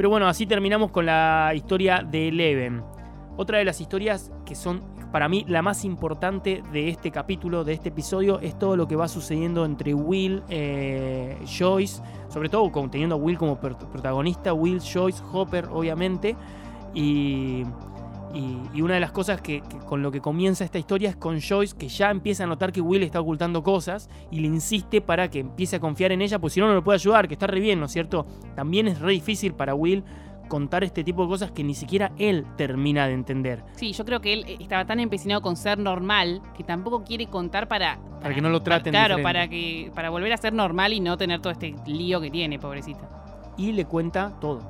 Pero 0.00 0.08
bueno, 0.08 0.28
así 0.28 0.46
terminamos 0.46 0.92
con 0.92 1.04
la 1.04 1.52
historia 1.54 2.02
de 2.02 2.28
Eleven. 2.28 2.82
Otra 3.36 3.58
de 3.58 3.66
las 3.66 3.82
historias 3.82 4.32
que 4.46 4.54
son 4.54 4.80
para 5.12 5.28
mí 5.28 5.44
la 5.46 5.60
más 5.60 5.84
importante 5.84 6.62
de 6.72 6.88
este 6.88 7.10
capítulo, 7.10 7.64
de 7.64 7.74
este 7.74 7.90
episodio, 7.90 8.40
es 8.40 8.58
todo 8.58 8.78
lo 8.78 8.88
que 8.88 8.96
va 8.96 9.08
sucediendo 9.08 9.66
entre 9.66 9.92
Will, 9.92 10.42
eh, 10.48 11.36
Joyce, 11.44 12.02
sobre 12.30 12.48
todo 12.48 12.72
teniendo 12.88 13.16
a 13.16 13.18
Will 13.18 13.36
como 13.36 13.60
protagonista, 13.60 14.54
Will, 14.54 14.80
Joyce, 14.80 15.22
Hopper, 15.34 15.66
obviamente. 15.70 16.34
Y, 16.94 17.64
y- 18.34 18.58
y 18.74 18.82
una 18.82 18.94
de 18.94 19.00
las 19.00 19.12
cosas 19.12 19.40
que, 19.40 19.60
que 19.62 19.78
con 19.78 20.02
lo 20.02 20.10
que 20.10 20.20
comienza 20.20 20.64
esta 20.64 20.78
historia 20.78 21.10
es 21.10 21.16
con 21.16 21.40
Joyce, 21.40 21.76
que 21.76 21.88
ya 21.88 22.10
empieza 22.10 22.44
a 22.44 22.46
notar 22.46 22.72
que 22.72 22.80
Will 22.80 23.02
está 23.02 23.20
ocultando 23.20 23.62
cosas 23.62 24.08
y 24.30 24.40
le 24.40 24.46
insiste 24.48 25.00
para 25.00 25.28
que 25.28 25.40
empiece 25.40 25.76
a 25.76 25.80
confiar 25.80 26.12
en 26.12 26.22
ella, 26.22 26.38
pues 26.38 26.52
si 26.52 26.60
no, 26.60 26.66
no 26.68 26.74
lo 26.74 26.84
puede 26.84 26.96
ayudar, 26.96 27.26
que 27.28 27.34
está 27.34 27.46
re 27.46 27.60
bien, 27.60 27.80
¿no 27.80 27.86
es 27.86 27.92
cierto? 27.92 28.26
También 28.54 28.86
es 28.88 29.00
re 29.00 29.12
difícil 29.12 29.54
para 29.54 29.74
Will 29.74 30.04
contar 30.48 30.82
este 30.82 31.04
tipo 31.04 31.22
de 31.22 31.28
cosas 31.28 31.52
que 31.52 31.62
ni 31.62 31.74
siquiera 31.74 32.10
él 32.18 32.44
termina 32.56 33.06
de 33.06 33.12
entender. 33.14 33.62
Sí, 33.76 33.92
yo 33.92 34.04
creo 34.04 34.20
que 34.20 34.32
él 34.32 34.44
eh, 34.48 34.56
estaba 34.58 34.84
tan 34.84 34.98
empecinado 34.98 35.40
con 35.42 35.54
ser 35.56 35.78
normal 35.78 36.42
que 36.56 36.64
tampoco 36.64 37.04
quiere 37.04 37.26
contar 37.28 37.68
para. 37.68 38.00
Para 38.20 38.34
que 38.34 38.40
no 38.40 38.48
lo 38.48 38.60
traten 38.60 38.92
Claro, 38.92 39.22
para 39.22 39.46
que 39.48 39.92
para 39.94 40.10
volver 40.10 40.32
a 40.32 40.36
ser 40.36 40.52
normal 40.52 40.92
y 40.92 40.98
no 40.98 41.16
tener 41.16 41.40
todo 41.40 41.52
este 41.52 41.74
lío 41.86 42.20
que 42.20 42.30
tiene, 42.32 42.58
pobrecita. 42.58 43.08
Y 43.56 43.70
le 43.72 43.84
cuenta 43.84 44.32
todo. 44.40 44.60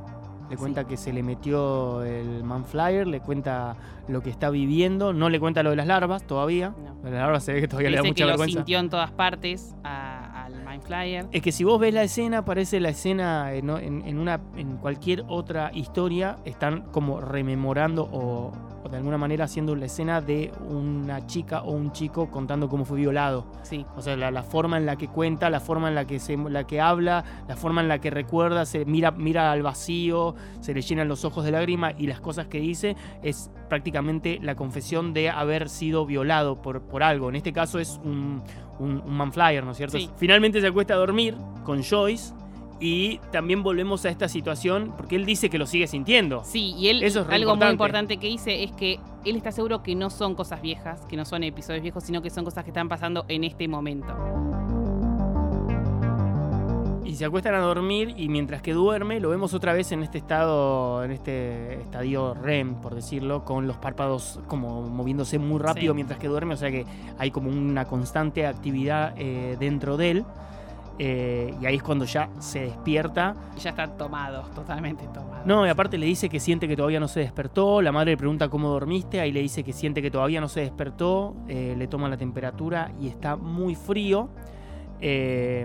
Le 0.50 0.56
cuenta 0.56 0.84
que 0.84 0.96
se 0.96 1.12
le 1.12 1.22
metió 1.22 2.02
el 2.02 2.42
Manflyer, 2.44 3.06
le 3.06 3.20
cuenta 3.20 3.76
lo 4.08 4.20
que 4.20 4.30
está 4.30 4.50
viviendo, 4.50 5.12
no 5.12 5.28
le 5.28 5.38
cuenta 5.38 5.62
lo 5.62 5.70
de 5.70 5.76
las 5.76 5.86
larvas 5.86 6.24
todavía. 6.24 6.70
No. 6.76 6.94
Lo 7.04 7.10
las 7.10 7.12
larvas 7.20 7.44
se 7.44 7.52
ve 7.54 7.60
que 7.60 7.68
todavía 7.68 7.90
le 7.90 7.96
da 7.98 8.02
mucha 8.02 8.14
que 8.14 8.20
lo 8.22 8.28
vergüenza. 8.28 8.58
sintió 8.58 8.78
en 8.80 8.90
todas 8.90 9.12
partes 9.12 9.74
a- 9.84 10.44
al 10.46 10.54
Mind 10.66 10.82
Flyer. 10.82 11.26
Es 11.30 11.40
que 11.42 11.52
si 11.52 11.62
vos 11.64 11.78
ves 11.78 11.94
la 11.94 12.02
escena, 12.02 12.44
parece 12.44 12.80
la 12.80 12.88
escena 12.88 13.52
en, 13.52 13.70
en- 13.70 14.02
en 14.06 14.18
una, 14.18 14.40
en 14.56 14.76
cualquier 14.78 15.24
otra 15.28 15.70
historia, 15.72 16.36
están 16.44 16.82
como 16.90 17.20
rememorando 17.20 18.08
o, 18.12 18.50
o 18.82 18.88
de 18.88 18.96
alguna 18.96 19.18
manera 19.18 19.44
haciendo 19.44 19.74
la 19.76 19.86
escena 19.86 20.20
de 20.20 20.52
una 20.68 21.26
chica 21.26 21.62
o 21.62 21.72
un 21.72 21.92
chico 21.92 22.30
contando 22.30 22.68
cómo 22.68 22.84
fue 22.84 22.98
violado. 22.98 23.46
Sí. 23.62 23.84
O 23.96 24.02
sea, 24.02 24.16
la, 24.16 24.30
la 24.30 24.42
forma 24.42 24.76
en 24.76 24.86
la 24.86 24.96
que 24.96 25.08
cuenta, 25.08 25.50
la 25.50 25.60
forma 25.60 25.88
en 25.88 25.94
la 25.94 26.06
que, 26.06 26.18
se, 26.18 26.36
la 26.36 26.66
que 26.66 26.80
habla, 26.80 27.24
la 27.48 27.56
forma 27.56 27.80
en 27.80 27.88
la 27.88 28.00
que 28.00 28.10
recuerda, 28.10 28.64
se 28.66 28.84
mira, 28.84 29.10
mira 29.10 29.52
al 29.52 29.62
vacío, 29.62 30.34
se 30.60 30.74
le 30.74 30.82
llenan 30.82 31.08
los 31.08 31.24
ojos 31.24 31.44
de 31.44 31.50
lágrima 31.50 31.92
y 31.96 32.06
las 32.06 32.20
cosas 32.20 32.46
que 32.46 32.60
dice 32.60 32.96
es 33.22 33.50
prácticamente 33.68 34.38
la 34.42 34.54
confesión 34.54 35.12
de 35.12 35.30
haber 35.30 35.68
sido 35.68 36.06
violado 36.06 36.62
por, 36.62 36.82
por 36.82 37.02
algo. 37.02 37.28
En 37.28 37.36
este 37.36 37.52
caso 37.52 37.78
es 37.78 38.00
un, 38.04 38.42
un, 38.78 39.02
un 39.04 39.16
manflyer, 39.16 39.64
¿no 39.64 39.72
es 39.72 39.76
cierto? 39.76 39.98
Sí. 39.98 40.10
Finalmente 40.16 40.60
se 40.60 40.66
acuesta 40.66 40.94
a 40.94 40.96
dormir 40.96 41.36
con 41.64 41.82
Joyce 41.82 42.34
y 42.80 43.18
también 43.30 43.62
volvemos 43.62 44.04
a 44.06 44.08
esta 44.08 44.26
situación 44.28 44.94
porque 44.96 45.16
él 45.16 45.26
dice 45.26 45.50
que 45.50 45.58
lo 45.58 45.66
sigue 45.66 45.86
sintiendo. 45.86 46.42
Sí, 46.44 46.74
y 46.78 46.88
él, 46.88 47.02
Eso 47.02 47.20
es 47.20 47.28
algo 47.28 47.50
muy 47.54 47.68
importante. 47.68 47.72
importante 47.72 48.16
que 48.16 48.26
dice 48.28 48.62
es 48.64 48.72
que 48.72 48.98
él 49.24 49.36
está 49.36 49.52
seguro 49.52 49.82
que 49.82 49.94
no 49.94 50.08
son 50.10 50.34
cosas 50.34 50.62
viejas, 50.62 51.00
que 51.06 51.16
no 51.16 51.24
son 51.26 51.44
episodios 51.44 51.82
viejos, 51.82 52.02
sino 52.04 52.22
que 52.22 52.30
son 52.30 52.44
cosas 52.44 52.64
que 52.64 52.70
están 52.70 52.88
pasando 52.88 53.24
en 53.28 53.44
este 53.44 53.68
momento. 53.68 54.14
Y 57.04 57.16
se 57.16 57.24
acuestan 57.24 57.54
a 57.54 57.58
dormir 57.58 58.14
y 58.16 58.28
mientras 58.28 58.62
que 58.62 58.72
duerme 58.72 59.18
lo 59.18 59.30
vemos 59.30 59.52
otra 59.52 59.72
vez 59.72 59.90
en 59.90 60.04
este 60.04 60.18
estado, 60.18 61.02
en 61.02 61.10
este 61.10 61.80
estadio 61.82 62.34
REM, 62.34 62.76
por 62.76 62.94
decirlo, 62.94 63.44
con 63.44 63.66
los 63.66 63.76
párpados 63.78 64.38
como 64.46 64.82
moviéndose 64.88 65.38
muy 65.40 65.58
rápido 65.58 65.92
Sí. 65.92 65.96
mientras 65.96 66.20
que 66.20 66.28
duerme, 66.28 66.54
o 66.54 66.56
sea 66.56 66.70
que 66.70 66.86
hay 67.18 67.32
como 67.32 67.50
una 67.50 67.84
constante 67.86 68.46
actividad 68.46 69.14
eh, 69.18 69.56
dentro 69.58 69.96
de 69.96 70.10
él. 70.12 70.24
Eh, 71.02 71.54
y 71.58 71.64
ahí 71.64 71.76
es 71.76 71.82
cuando 71.82 72.04
ya 72.04 72.28
se 72.40 72.60
despierta. 72.60 73.34
Y 73.56 73.60
ya 73.60 73.70
están 73.70 73.96
tomados, 73.96 74.50
totalmente 74.50 75.06
tomados. 75.14 75.46
No, 75.46 75.66
y 75.66 75.70
aparte 75.70 75.96
le 75.96 76.04
dice 76.04 76.28
que 76.28 76.38
siente 76.38 76.68
que 76.68 76.76
todavía 76.76 77.00
no 77.00 77.08
se 77.08 77.20
despertó. 77.20 77.80
La 77.80 77.90
madre 77.90 78.10
le 78.10 78.16
pregunta 78.18 78.50
cómo 78.50 78.68
dormiste. 78.68 79.18
Ahí 79.18 79.32
le 79.32 79.40
dice 79.40 79.64
que 79.64 79.72
siente 79.72 80.02
que 80.02 80.10
todavía 80.10 80.42
no 80.42 80.48
se 80.48 80.60
despertó. 80.60 81.34
eh, 81.48 81.74
le 81.78 81.86
toma 81.86 82.06
la 82.10 82.18
temperatura 82.18 82.92
y 83.00 83.08
está 83.08 83.36
muy 83.36 83.76
frío. 83.76 84.28
Eh, 85.00 85.64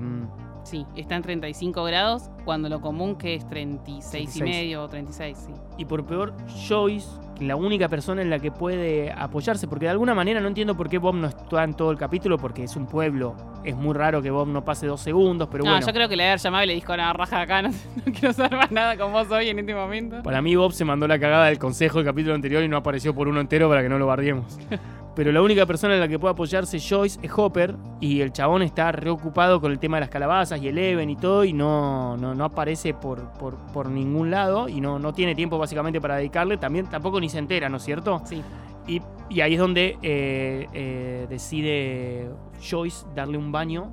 Sí, 0.66 0.84
está 0.96 1.16
en 1.16 1.22
35 1.22 1.84
grados, 1.84 2.24
cuando 2.44 2.70
lo 2.70 2.82
común 2.82 3.18
que 3.18 3.36
es 3.36 3.48
36 3.48 4.06
y 4.08 4.40
36. 4.40 4.44
medio 4.44 4.84
o 4.84 4.90
36, 4.90 5.38
sí. 5.38 5.54
Y 5.78 5.86
por 5.86 6.04
peor, 6.08 6.34
Joyce, 6.68 7.08
que 7.36 7.46
la 7.46 7.56
única 7.56 7.88
persona 7.88 8.24
en 8.24 8.32
la 8.32 8.40
que 8.40 8.52
puede 8.52 9.12
apoyarse, 9.12 9.68
porque 9.68 9.86
de 9.86 9.92
alguna 9.92 10.16
manera 10.16 10.42
no 10.42 10.48
entiendo 10.48 10.76
por 10.76 10.90
qué 10.90 10.98
Bob 10.98 11.14
no 11.14 11.28
está 11.28 11.64
en 11.64 11.76
todo 11.76 11.92
el 11.92 12.00
capítulo, 12.00 12.40
porque 12.40 12.64
es 12.64 12.76
un 12.76 12.88
pueblo. 12.88 13.36
Es 13.64 13.76
muy 13.76 13.94
raro 13.94 14.24
que 14.24 14.32
Bob 14.32 14.48
no 14.48 14.66
pase 14.66 14.88
dos 14.88 15.02
segundos, 15.02 15.48
pero 15.52 15.66
no, 15.66 15.70
bueno. 15.70 15.86
yo 15.86 15.94
creo 15.94 16.10
que 16.10 16.16
le 16.16 16.26
haber 16.26 16.40
llamado 16.40 16.64
y 16.64 16.68
le 16.68 16.74
dijo, 16.74 16.98
no, 16.98 17.14
raja 17.14 17.42
acá, 17.42 17.62
no, 17.62 17.70
no 18.06 18.12
quiero 18.12 18.34
saber 18.34 18.58
más 18.58 18.72
nada 18.72 18.98
con 18.98 19.12
vos 19.14 19.30
hoy 19.30 19.50
en 19.50 19.60
este 19.60 19.76
momento. 19.76 20.24
Para 20.24 20.42
mí 20.42 20.56
Bob 20.56 20.74
se 20.74 20.84
mandó 20.84 21.08
la 21.08 21.20
cagada 21.20 21.46
del 21.46 21.60
consejo 21.60 22.00
del 22.00 22.08
capítulo 22.08 22.34
anterior 22.34 22.64
y 22.64 22.68
no 22.68 22.78
apareció 22.78 23.14
por 23.14 23.28
uno 23.28 23.40
entero 23.40 23.70
para 23.70 23.84
que 23.84 23.90
no 23.90 24.00
lo 24.00 24.08
bardiemos. 24.08 24.58
Pero 25.16 25.32
la 25.32 25.42
única 25.42 25.66
persona 25.66 25.94
en 25.94 26.02
la 26.02 26.10
que 26.10 26.20
puede 26.20 26.34
apoyarse 26.34 26.78
Joyce 26.78 27.20
es 27.22 27.32
Hopper 27.36 27.78
y 28.02 28.20
el 28.20 28.34
chabón 28.34 28.62
está 28.62 28.92
reocupado 28.92 29.62
con 29.62 29.72
el 29.72 29.80
tema 29.80 29.96
de 29.98 30.02
las 30.02 30.10
calabazas 30.10 30.62
y 30.62 30.68
el 30.68 30.78
Even 30.78 31.10
y 31.10 31.16
todo 31.16 31.46
y 31.46 31.54
no, 31.54 32.18
no, 32.18 32.36
no 32.36 32.44
aparece 32.44 32.94
por, 32.94 33.32
por, 33.34 33.56
por 33.72 33.90
ningún 33.90 34.30
lado 34.30 34.68
y 34.68 34.82
no, 34.82 35.00
no 35.00 35.14
tiene 35.14 35.34
tiempo 35.34 35.58
básicamente 35.58 36.02
para 36.02 36.18
dedicarle. 36.18 36.58
También 36.58 36.88
tampoco 36.88 37.22
ni 37.22 37.30
se 37.30 37.38
entera, 37.40 37.70
¿no 37.70 37.78
es 37.78 37.84
cierto? 37.84 38.22
Sí, 38.26 38.44
Y, 38.88 39.02
y 39.30 39.40
ahí 39.40 39.54
es 39.54 39.60
donde 39.60 39.98
eh, 40.02 40.68
eh, 40.74 41.28
decide 41.30 42.30
Joyce 42.62 43.06
darle 43.16 43.38
un 43.38 43.54
baño 43.54 43.90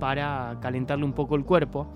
para 0.00 0.58
calentarle 0.60 1.04
un 1.04 1.12
poco 1.12 1.36
el 1.36 1.44
cuerpo. 1.44 1.86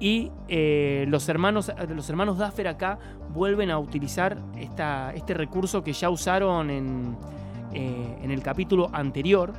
Y 0.00 0.30
eh, 0.48 1.04
los, 1.08 1.28
hermanos, 1.28 1.70
los 1.88 2.08
hermanos 2.10 2.38
Duffer 2.38 2.68
acá 2.68 2.98
vuelven 3.30 3.70
a 3.70 3.78
utilizar 3.78 4.38
esta, 4.58 5.12
este 5.14 5.34
recurso 5.34 5.82
que 5.82 5.92
ya 5.92 6.10
usaron 6.10 6.70
en, 6.70 7.16
eh, 7.72 8.18
en 8.22 8.30
el 8.30 8.42
capítulo 8.42 8.88
anterior 8.92 9.52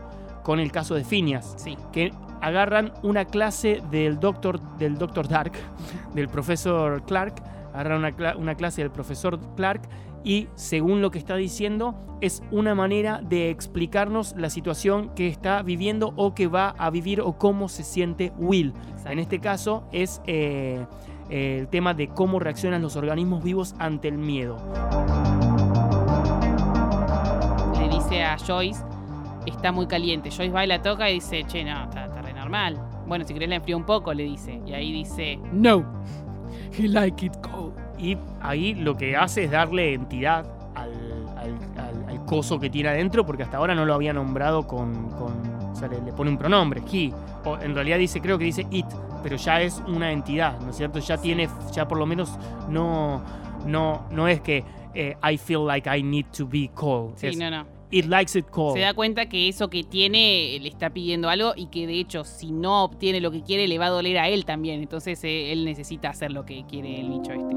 con 0.43 0.60
el 0.60 0.72
caso 0.72 0.95
de 0.95 1.03
Phineas, 1.03 1.55
Sí. 1.58 1.78
que 1.91 2.12
agarran 2.41 2.93
una 3.03 3.26
clase 3.26 3.82
del 3.91 4.20
doctor, 4.20 4.60
del 4.78 4.97
doctor 4.97 5.28
Dark, 5.28 5.53
del 6.14 6.30
profesor 6.30 7.03
Clark, 7.03 7.36
agarran 7.74 7.99
una, 7.99 8.12
cla- 8.16 8.36
una 8.38 8.55
clase 8.55 8.82
del 8.82 8.91
profesor 8.91 9.39
Clark 9.55 9.82
y 10.24 10.47
según 10.55 11.01
lo 11.01 11.12
que 11.12 11.20
está 11.20 11.36
diciendo 11.36 11.95
es 12.22 12.41
una 12.51 12.74
manera 12.76 13.22
de 13.22 13.49
explicarnos 13.49 14.34
la 14.38 14.49
situación 14.49 15.10
que 15.16 15.28
está 15.28 15.62
viviendo 15.62 16.14
o 16.16 16.34
que 16.34 16.47
va 16.47 16.70
a 16.78 16.89
vivir 16.89 17.22
o 17.22 17.38
cómo 17.38 17.70
se 17.70 17.84
siente 17.84 18.32
Will. 18.38 18.74
Exacto. 18.89 19.12
En 19.12 19.20
este 19.20 19.39
caso 19.39 19.84
es 19.91 20.22
eh, 20.26 20.86
el 21.30 21.68
tema 21.68 21.93
de 21.93 22.08
cómo 22.08 22.39
reaccionan 22.39 22.82
los 22.82 22.95
organismos 22.95 23.43
vivos 23.43 23.76
ante 23.80 24.08
el 24.08 24.18
miedo. 24.18 24.58
A 28.28 28.38
Joyce, 28.38 28.84
está 29.45 29.71
muy 29.71 29.88
caliente. 29.88 30.30
Joyce 30.30 30.51
va 30.51 30.63
y 30.63 30.67
la 30.67 30.82
toca 30.82 31.09
y 31.09 31.15
dice, 31.15 31.43
che, 31.45 31.63
no, 31.63 31.84
está, 31.84 32.05
está 32.05 32.21
re 32.21 32.34
normal. 32.34 32.80
Bueno, 33.07 33.25
si 33.25 33.34
querés 33.34 33.49
la 33.49 33.55
enfrío 33.55 33.78
un 33.78 33.86
poco, 33.86 34.13
le 34.13 34.23
dice. 34.23 34.61
Y 34.65 34.73
ahí 34.73 34.91
dice, 34.91 35.39
no, 35.51 35.86
he 36.78 36.88
like 36.88 37.25
it 37.25 37.34
cold. 37.41 37.73
Y 37.97 38.17
ahí 38.41 38.75
lo 38.75 38.95
que 38.95 39.15
hace 39.15 39.45
es 39.45 39.51
darle 39.51 39.93
entidad 39.93 40.45
al, 40.75 40.91
al- 41.38 41.57
al- 41.80 42.09
al 42.09 42.25
coso 42.25 42.59
que 42.59 42.69
tiene 42.69 42.89
adentro, 42.89 43.25
porque 43.25 43.43
hasta 43.43 43.57
ahora 43.57 43.73
no 43.73 43.86
lo 43.86 43.93
había 43.93 44.13
nombrado 44.13 44.67
con. 44.67 45.09
con- 45.11 45.57
o 45.71 45.75
sea, 45.80 45.88
le, 45.88 46.01
le 46.01 46.11
pone 46.13 46.30
un 46.32 46.38
pronombre, 46.38 46.82
he. 46.91 47.13
O 47.45 47.57
en 47.59 47.73
realidad 47.75 47.97
dice, 47.99 48.19
creo 48.19 48.38
que 48.38 48.45
dice 48.45 48.65
it, 48.71 48.86
pero 49.23 49.36
ya 49.38 49.61
es 49.61 49.82
una 49.88 50.11
entidad, 50.11 50.59
¿no 50.59 50.71
es 50.71 50.75
cierto? 50.78 50.99
Ya 50.99 51.17
tiene, 51.17 51.47
ya 51.71 51.88
por 51.88 51.97
lo 51.99 52.05
menos 52.07 52.38
no, 52.69 53.21
no, 53.65 54.05
no 54.11 54.28
es 54.28 54.41
que 54.41 54.63
eh, 54.93 55.15
I 55.23 55.38
feel 55.38 55.65
like 55.67 55.88
I 55.89 56.01
need 56.03 56.25
to 56.36 56.47
be 56.47 56.69
cold. 56.73 57.15
Sí, 57.17 57.28
es, 57.28 57.38
no, 57.38 57.49
no. 57.51 57.65
It 57.89 58.05
likes 58.05 58.38
it 58.38 58.47
cold. 58.49 58.75
Se 58.75 58.81
da 58.81 58.93
cuenta 58.93 59.29
que 59.29 59.47
eso 59.47 59.69
que 59.69 59.83
tiene 59.83 60.57
le 60.59 60.67
está 60.67 60.89
pidiendo 60.89 61.29
algo 61.29 61.53
y 61.55 61.67
que 61.67 61.88
de 61.88 61.99
hecho 61.99 62.25
si 62.25 62.51
no 62.51 62.83
obtiene 62.83 63.21
lo 63.21 63.31
que 63.31 63.43
quiere 63.43 63.67
le 63.67 63.77
va 63.77 63.85
a 63.85 63.89
doler 63.89 64.17
a 64.17 64.27
él 64.27 64.43
también. 64.45 64.81
Entonces 64.81 65.23
eh, 65.23 65.53
él 65.53 65.63
necesita 65.63 66.09
hacer 66.09 66.31
lo 66.31 66.45
que 66.45 66.65
quiere 66.65 66.99
el 66.99 67.09
bicho 67.09 67.31
este. 67.31 67.55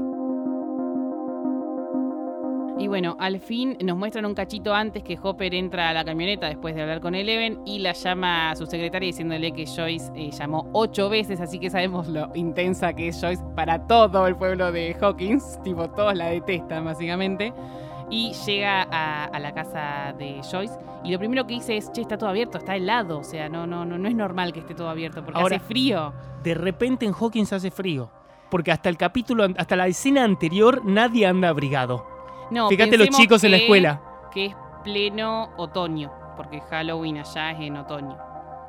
Y 2.81 2.87
bueno, 2.87 3.15
al 3.19 3.39
fin 3.39 3.77
nos 3.83 3.95
muestran 3.95 4.25
un 4.25 4.33
cachito 4.33 4.73
antes 4.73 5.03
que 5.03 5.15
Hopper 5.21 5.53
entra 5.53 5.89
a 5.89 5.93
la 5.93 6.03
camioneta 6.03 6.47
después 6.47 6.73
de 6.73 6.81
hablar 6.81 6.99
con 6.99 7.13
Eleven 7.13 7.59
y 7.63 7.77
la 7.77 7.91
llama 7.93 8.49
a 8.49 8.55
su 8.55 8.65
secretaria 8.65 9.05
diciéndole 9.05 9.51
que 9.51 9.67
Joyce 9.67 10.11
eh, 10.15 10.31
llamó 10.31 10.67
ocho 10.73 11.07
veces, 11.07 11.39
así 11.41 11.59
que 11.59 11.69
sabemos 11.69 12.07
lo 12.07 12.31
intensa 12.33 12.93
que 12.93 13.09
es 13.09 13.21
Joyce 13.21 13.43
para 13.55 13.85
todo 13.85 14.25
el 14.25 14.35
pueblo 14.35 14.71
de 14.71 14.95
Hawkins. 14.99 15.61
Tipo, 15.63 15.91
todos 15.91 16.15
la 16.15 16.29
detestan 16.29 16.85
básicamente. 16.85 17.53
Y 18.11 18.33
llega 18.45 18.83
a, 18.91 19.23
a 19.25 19.39
la 19.39 19.53
casa 19.53 20.13
de 20.17 20.41
Joyce 20.43 20.73
y 21.03 21.11
lo 21.11 21.17
primero 21.17 21.47
que 21.47 21.53
dice 21.55 21.77
es, 21.77 21.91
che, 21.91 22.01
está 22.01 22.17
todo 22.17 22.29
abierto, 22.29 22.57
está 22.57 22.75
helado. 22.75 23.19
O 23.19 23.23
sea, 23.23 23.49
no, 23.49 23.65
no, 23.65 23.85
no, 23.85 23.97
no 23.97 24.07
es 24.07 24.13
normal 24.15 24.51
que 24.53 24.59
esté 24.59 24.75
todo 24.75 24.89
abierto 24.89 25.23
porque 25.23 25.39
Ahora- 25.39 25.55
hace 25.55 25.65
frío. 25.65 26.13
De 26.43 26.53
repente 26.53 27.05
en 27.05 27.13
Hawkins 27.13 27.53
hace 27.53 27.71
frío. 27.71 28.11
Porque 28.49 28.71
hasta 28.71 28.89
el 28.89 28.97
capítulo, 28.97 29.47
hasta 29.57 29.75
la 29.77 29.87
escena 29.87 30.25
anterior, 30.25 30.83
nadie 30.83 31.25
anda 31.25 31.47
abrigado. 31.47 32.05
No, 32.51 32.67
Fíjate 32.67 32.97
los 32.97 33.09
chicos 33.09 33.43
en 33.45 33.51
la 33.51 33.57
escuela. 33.57 34.01
Que 34.33 34.47
es 34.47 34.55
pleno 34.83 35.51
otoño, 35.55 36.11
porque 36.35 36.59
Halloween 36.59 37.19
allá 37.19 37.51
es 37.51 37.61
en 37.61 37.77
otoño. 37.77 38.17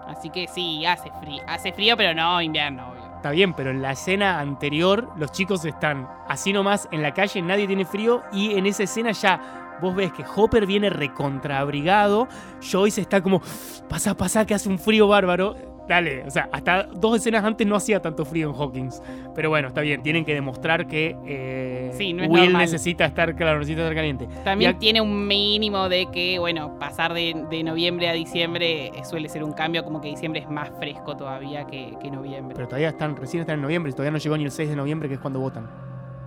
Así 0.07 0.30
que 0.30 0.47
sí, 0.47 0.86
hace 0.86 1.11
frío. 1.20 1.43
Hace 1.49 1.72
frío, 1.72 1.97
pero 1.97 2.14
no 2.14 2.40
invierno. 2.40 2.95
Está 3.23 3.31
bien, 3.31 3.55
pero 3.55 3.70
en 3.70 3.81
la 3.81 3.93
escena 3.93 4.41
anterior 4.41 5.12
los 5.16 5.31
chicos 5.31 5.64
están 5.64 6.09
así 6.27 6.53
nomás 6.53 6.89
en 6.91 7.03
la 7.03 7.14
calle, 7.14 7.41
nadie 7.41 7.68
tiene 7.68 7.85
frío 7.85 8.25
y 8.33 8.59
en 8.59 8.66
esa 8.66 8.83
escena 8.83 9.12
ya 9.12 9.79
vos 9.81 9.95
ves 9.95 10.12
que 10.12 10.25
Hopper 10.35 10.66
viene 10.66 10.91
recontraabrigado, 10.91 12.27
Joyce 12.61 13.01
está 13.01 13.23
como, 13.23 13.41
pasa, 13.89 14.16
pasa, 14.16 14.45
que 14.45 14.55
hace 14.55 14.68
un 14.68 14.77
frío 14.77 15.07
bárbaro. 15.07 15.55
Dale, 15.89 16.24
o 16.24 16.30
sea, 16.30 16.49
hasta 16.53 16.85
dos 16.85 17.16
escenas 17.16 17.45
antes 17.45 17.66
no 17.66 17.74
hacía 17.74 18.01
tanto 18.01 18.24
frío 18.24 18.49
en 18.49 18.55
Hawkins. 18.55 19.03
Pero 19.35 19.49
bueno, 19.51 19.68
está 19.68 19.80
bien, 19.80 20.03
tienen 20.03 20.24
que 20.24 20.33
demostrar 20.33 20.87
que 20.87 21.16
eh, 21.26 21.91
Sí, 21.95 22.12
no 22.12 22.22
es 22.22 22.30
Will 22.30 22.45
normal. 22.45 22.62
necesita 22.62 23.05
estar, 23.05 23.35
claro, 23.35 23.59
necesita 23.59 23.83
estar 23.83 23.95
caliente. 23.97 24.28
También 24.45 24.78
tiene 24.78 25.01
un 25.01 25.26
mínimo 25.26 25.89
de 25.89 26.07
que, 26.12 26.39
bueno, 26.39 26.78
pasar 26.78 27.14
de, 27.14 27.45
de 27.51 27.62
noviembre 27.64 28.09
a 28.09 28.12
diciembre 28.12 28.87
eh, 28.89 29.05
suele 29.05 29.28
ser 29.28 29.43
un 29.43 29.53
cambio, 29.53 29.83
como 29.85 30.01
que 30.01 30.09
diciembre 30.09 30.41
es 30.41 30.49
más 30.49 30.70
fresco 30.78 31.16
todavía 31.16 31.66
que, 31.66 31.95
que 32.01 32.11
noviembre. 32.11 32.55
Pero 32.55 32.68
todavía 32.68 32.91
están, 32.91 33.16
recién 33.16 33.41
están 33.41 33.57
en 33.57 33.62
noviembre, 33.62 33.91
y 33.91 33.93
todavía 33.93 34.12
no 34.12 34.18
llegó 34.18 34.37
ni 34.37 34.45
el 34.45 34.51
6 34.53 34.70
de 34.70 34.76
noviembre, 34.76 35.09
que 35.09 35.14
es 35.16 35.20
cuando 35.20 35.41
votan. 35.41 35.68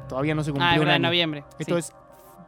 Todavía 0.09 0.35
no 0.35 0.43
se 0.43 0.51
cumplió 0.51 0.67
ah, 0.69 0.73
es 0.73 0.77
un 0.79 0.85
verdad, 0.85 0.95
año. 0.95 1.07
noviembre. 1.07 1.43
Esto 1.57 1.81
sí. 1.81 1.89
es 1.91 1.95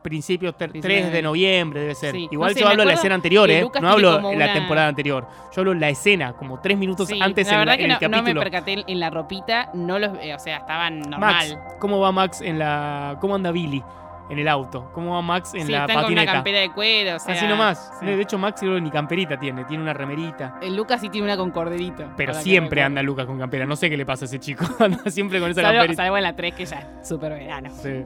principios 0.07 0.55
ter- 0.57 0.69
Principios 0.71 1.01
3 1.01 1.11
de 1.13 1.21
noviembre 1.21 1.81
debe 1.81 1.95
ser. 1.95 2.13
Sí. 2.13 2.27
Igual 2.31 2.49
No 2.51 2.53
sé, 2.55 2.59
yo 2.61 2.67
hablo 2.67 2.81
de 2.83 2.87
la 2.87 2.93
escena 2.93 3.15
anterior, 3.15 3.49
¿eh? 3.49 3.65
No 3.81 3.89
hablo 3.89 4.15
de 4.17 4.21
la 4.21 4.27
una- 4.45 4.53
temporada 4.53 4.87
anterior. 4.87 5.27
Yo 5.53 5.61
hablo 5.61 5.73
de 5.73 5.79
la 5.79 5.89
escena, 5.89 6.33
como 6.33 6.59
tres 6.59 6.77
minutos 6.77 7.07
Sí, 7.07 7.19
antes 7.21 7.47
la 7.47 7.53
en, 7.53 7.59
verdad 7.59 7.73
la- 7.73 7.77
que 7.77 7.83
en 7.83 7.89
no, 7.89 7.95
el 7.95 8.01
no 8.01 8.09
me 8.09 8.17
capítulo. 8.17 8.41
percaté 8.41 8.83
en 8.87 8.99
la 8.99 9.09
ropita, 9.09 9.69
no 9.73 9.99
los, 9.99 10.11
eh, 10.21 10.33
o 10.35 10.39
sea, 10.39 10.57
estaban 10.57 10.99
normal. 11.01 11.19
Max, 11.19 11.57
¿cómo 11.79 11.99
va 11.99 12.11
Max 12.11 12.41
en 12.41 12.59
la. 12.59 13.17
¿Cómo 13.21 13.35
anda 13.35 13.51
Billy 13.51 13.83
en 14.29 14.39
el 14.39 14.47
auto? 14.49 14.91
¿Cómo 14.93 15.13
va 15.15 15.21
Max 15.21 15.53
en 15.53 15.65
sí, 15.67 15.71
la 15.71 15.83
con 15.85 15.91
una 15.95 16.01
patineta? 16.03 16.31
campera 16.33 16.59
de 16.59 16.69
cuero, 16.71 17.15
o 17.15 17.19
sea, 17.19 17.33
Así 17.35 17.47
nomás. 17.47 17.91
De 18.01 18.21
hecho, 18.21 18.37
Max 18.37 18.59
creo 18.59 18.77
ni 18.79 18.89
camperita 18.91 19.39
tiene, 19.39 19.63
tiene 19.65 19.83
una 19.83 19.93
remerita. 19.93 20.57
El 20.61 20.75
Lucas 20.75 20.99
sí 20.99 21.09
tiene 21.09 21.25
una 21.27 21.37
con 21.37 21.51
corderito. 21.51 22.03
Pero 22.17 22.33
siempre 22.33 22.83
anda 22.83 23.01
Lucas 23.01 23.25
con 23.25 23.37
campera. 23.39 23.65
No 23.65 23.75
sé 23.77 23.89
qué 23.89 23.95
le 23.97 24.05
pasa 24.05 24.25
a 24.25 24.27
ese 24.27 24.39
chico. 24.39 24.65
anda 24.79 24.99
siempre 25.09 25.39
con 25.39 25.49
esa 25.51 25.61
Salvo, 25.61 25.77
camperita. 25.77 26.03
salvo 26.03 26.17
en 26.17 26.23
la 26.23 26.35
3 26.35 26.53
que 26.55 26.65
ya 26.65 26.79
es 27.01 27.07
súper 27.07 27.31
verano. 27.33 27.69
Sí. 27.71 28.03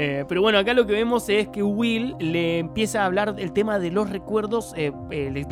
Eh, 0.00 0.24
pero 0.28 0.40
bueno, 0.40 0.58
acá 0.58 0.74
lo 0.74 0.86
que 0.86 0.92
vemos 0.92 1.28
es 1.28 1.48
que 1.48 1.60
Will 1.60 2.14
le 2.20 2.60
empieza 2.60 3.02
a 3.02 3.06
hablar 3.06 3.34
del 3.34 3.52
tema 3.52 3.80
de 3.80 3.90
los 3.90 4.08
recuerdos, 4.08 4.72
eh, 4.76 4.92
eh, 5.10 5.28
le, 5.32 5.44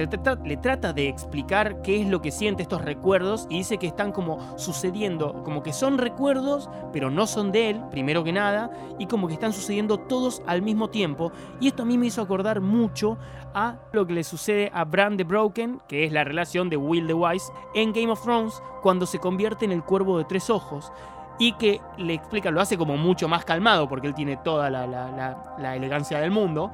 le 0.45 0.57
trata, 0.57 0.93
de 0.93 1.09
explicar 1.09 1.83
qué 1.83 2.01
es 2.01 2.07
lo 2.07 2.23
que 2.23 2.31
siente 2.31 2.63
estos 2.63 2.81
recuerdos 2.81 3.49
y 3.51 3.59
dice 3.59 3.77
que 3.77 3.89
están 3.89 4.13
como 4.13 4.57
sucediendo, 4.57 5.43
como 5.43 5.65
que 5.65 5.73
son 5.73 5.99
recuerdos, 5.99 6.71
pero 6.93 7.11
no 7.11 7.27
son 7.27 7.51
de 7.51 7.71
él, 7.71 7.83
primero 7.91 8.23
que 8.23 8.33
nada, 8.33 8.71
y 9.01 9.07
como 9.07 9.27
que 9.27 9.35
están 9.35 9.53
sucediendo 9.53 9.99
todos 9.99 10.41
al 10.47 10.63
mismo 10.63 10.91
tiempo. 10.91 11.33
Y 11.59 11.67
esto 11.67 11.83
a 11.83 11.87
mí 11.87 11.99
me 11.99 12.07
hizo 12.07 12.23
acordar 12.23 12.61
mucho 12.61 13.19
a 13.53 13.81
lo 13.91 14.07
que 14.07 14.13
le 14.13 14.23
sucede 14.23 14.71
a 14.73 14.85
Bran 14.85 15.17
the 15.17 15.25
Broken, 15.25 15.81
que 15.89 16.05
es 16.05 16.13
la 16.13 16.23
relación 16.23 16.71
de 16.71 16.77
Will 16.77 17.09
the 17.09 17.15
Wise, 17.15 17.53
en 17.75 17.93
Game 17.93 18.13
of 18.13 18.23
Thrones, 18.23 18.63
cuando 18.81 19.07
se 19.07 19.19
convierte 19.19 19.65
en 19.65 19.73
el 19.73 19.83
cuervo 19.83 20.19
de 20.19 20.25
tres 20.25 20.51
ojos 20.51 20.93
y 21.39 21.53
que 21.53 21.81
le 21.99 22.15
explica, 22.15 22.51
lo 22.51 22.61
hace 22.61 22.77
como 22.79 22.97
mucho 22.97 23.29
más 23.29 23.45
calmado 23.45 23.89
porque 23.89 24.07
él 24.07 24.15
tiene 24.15 24.37
toda 24.39 24.71
la, 24.71 24.87
la- 24.87 25.11
la- 25.11 25.55
la 25.59 25.77
elegancia 25.77 26.19
del 26.21 26.31
mundo, 26.31 26.71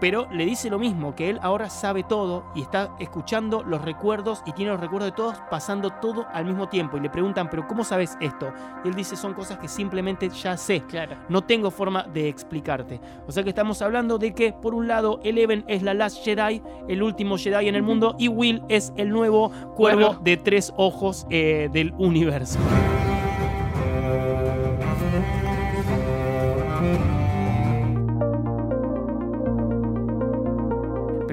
pero 0.00 0.26
le 0.32 0.44
dice 0.44 0.68
lo 0.68 0.80
mismo, 0.80 1.14
que 1.14 1.30
él 1.30 1.38
ahora 1.42 1.70
sabe 1.70 2.02
todo 2.02 2.44
y 2.56 2.62
está 2.62 2.90
escuchando 2.98 3.62
los 3.62 3.82
recuerdos 3.82 4.42
y 4.44 4.52
tiene 4.52 4.72
los 4.72 4.80
recuerdos 4.80 5.10
de 5.12 5.16
todos 5.16 5.36
pasando 5.48 5.90
todo 5.90 6.26
al 6.32 6.44
mismo 6.44 6.68
tiempo 6.68 6.96
y 6.96 7.00
le 7.00 7.08
preguntan, 7.08 7.48
pero 7.48 7.68
¿cómo 7.68 7.84
sabes 7.84 8.16
esto? 8.20 8.52
Y 8.84 8.88
él 8.88 8.94
dice, 8.94 9.14
son 9.14 9.32
cosas 9.32 9.58
que 9.58 9.68
simplemente 9.68 10.28
ya 10.28 10.56
sé. 10.56 10.82
Claro. 10.88 11.14
No 11.28 11.42
tengo 11.42 11.70
forma 11.70 12.02
de 12.02 12.28
explicarte. 12.28 13.00
O 13.28 13.32
sea 13.32 13.44
que 13.44 13.50
estamos 13.50 13.80
hablando 13.80 14.18
de 14.18 14.34
que, 14.34 14.52
por 14.52 14.74
un 14.74 14.88
lado, 14.88 15.20
Eleven 15.22 15.64
es 15.68 15.82
la 15.84 15.94
Last 15.94 16.24
Jedi, 16.24 16.60
el 16.88 17.02
último 17.02 17.38
Jedi 17.38 17.68
en 17.68 17.76
el 17.76 17.82
mundo, 17.84 18.16
y 18.18 18.26
Will 18.26 18.60
es 18.68 18.92
el 18.96 19.10
nuevo 19.10 19.50
cuervo 19.76 20.06
Cuervo. 20.08 20.16
de 20.22 20.36
tres 20.36 20.72
ojos 20.76 21.26
eh, 21.30 21.68
del 21.72 21.94
universo. 21.96 22.58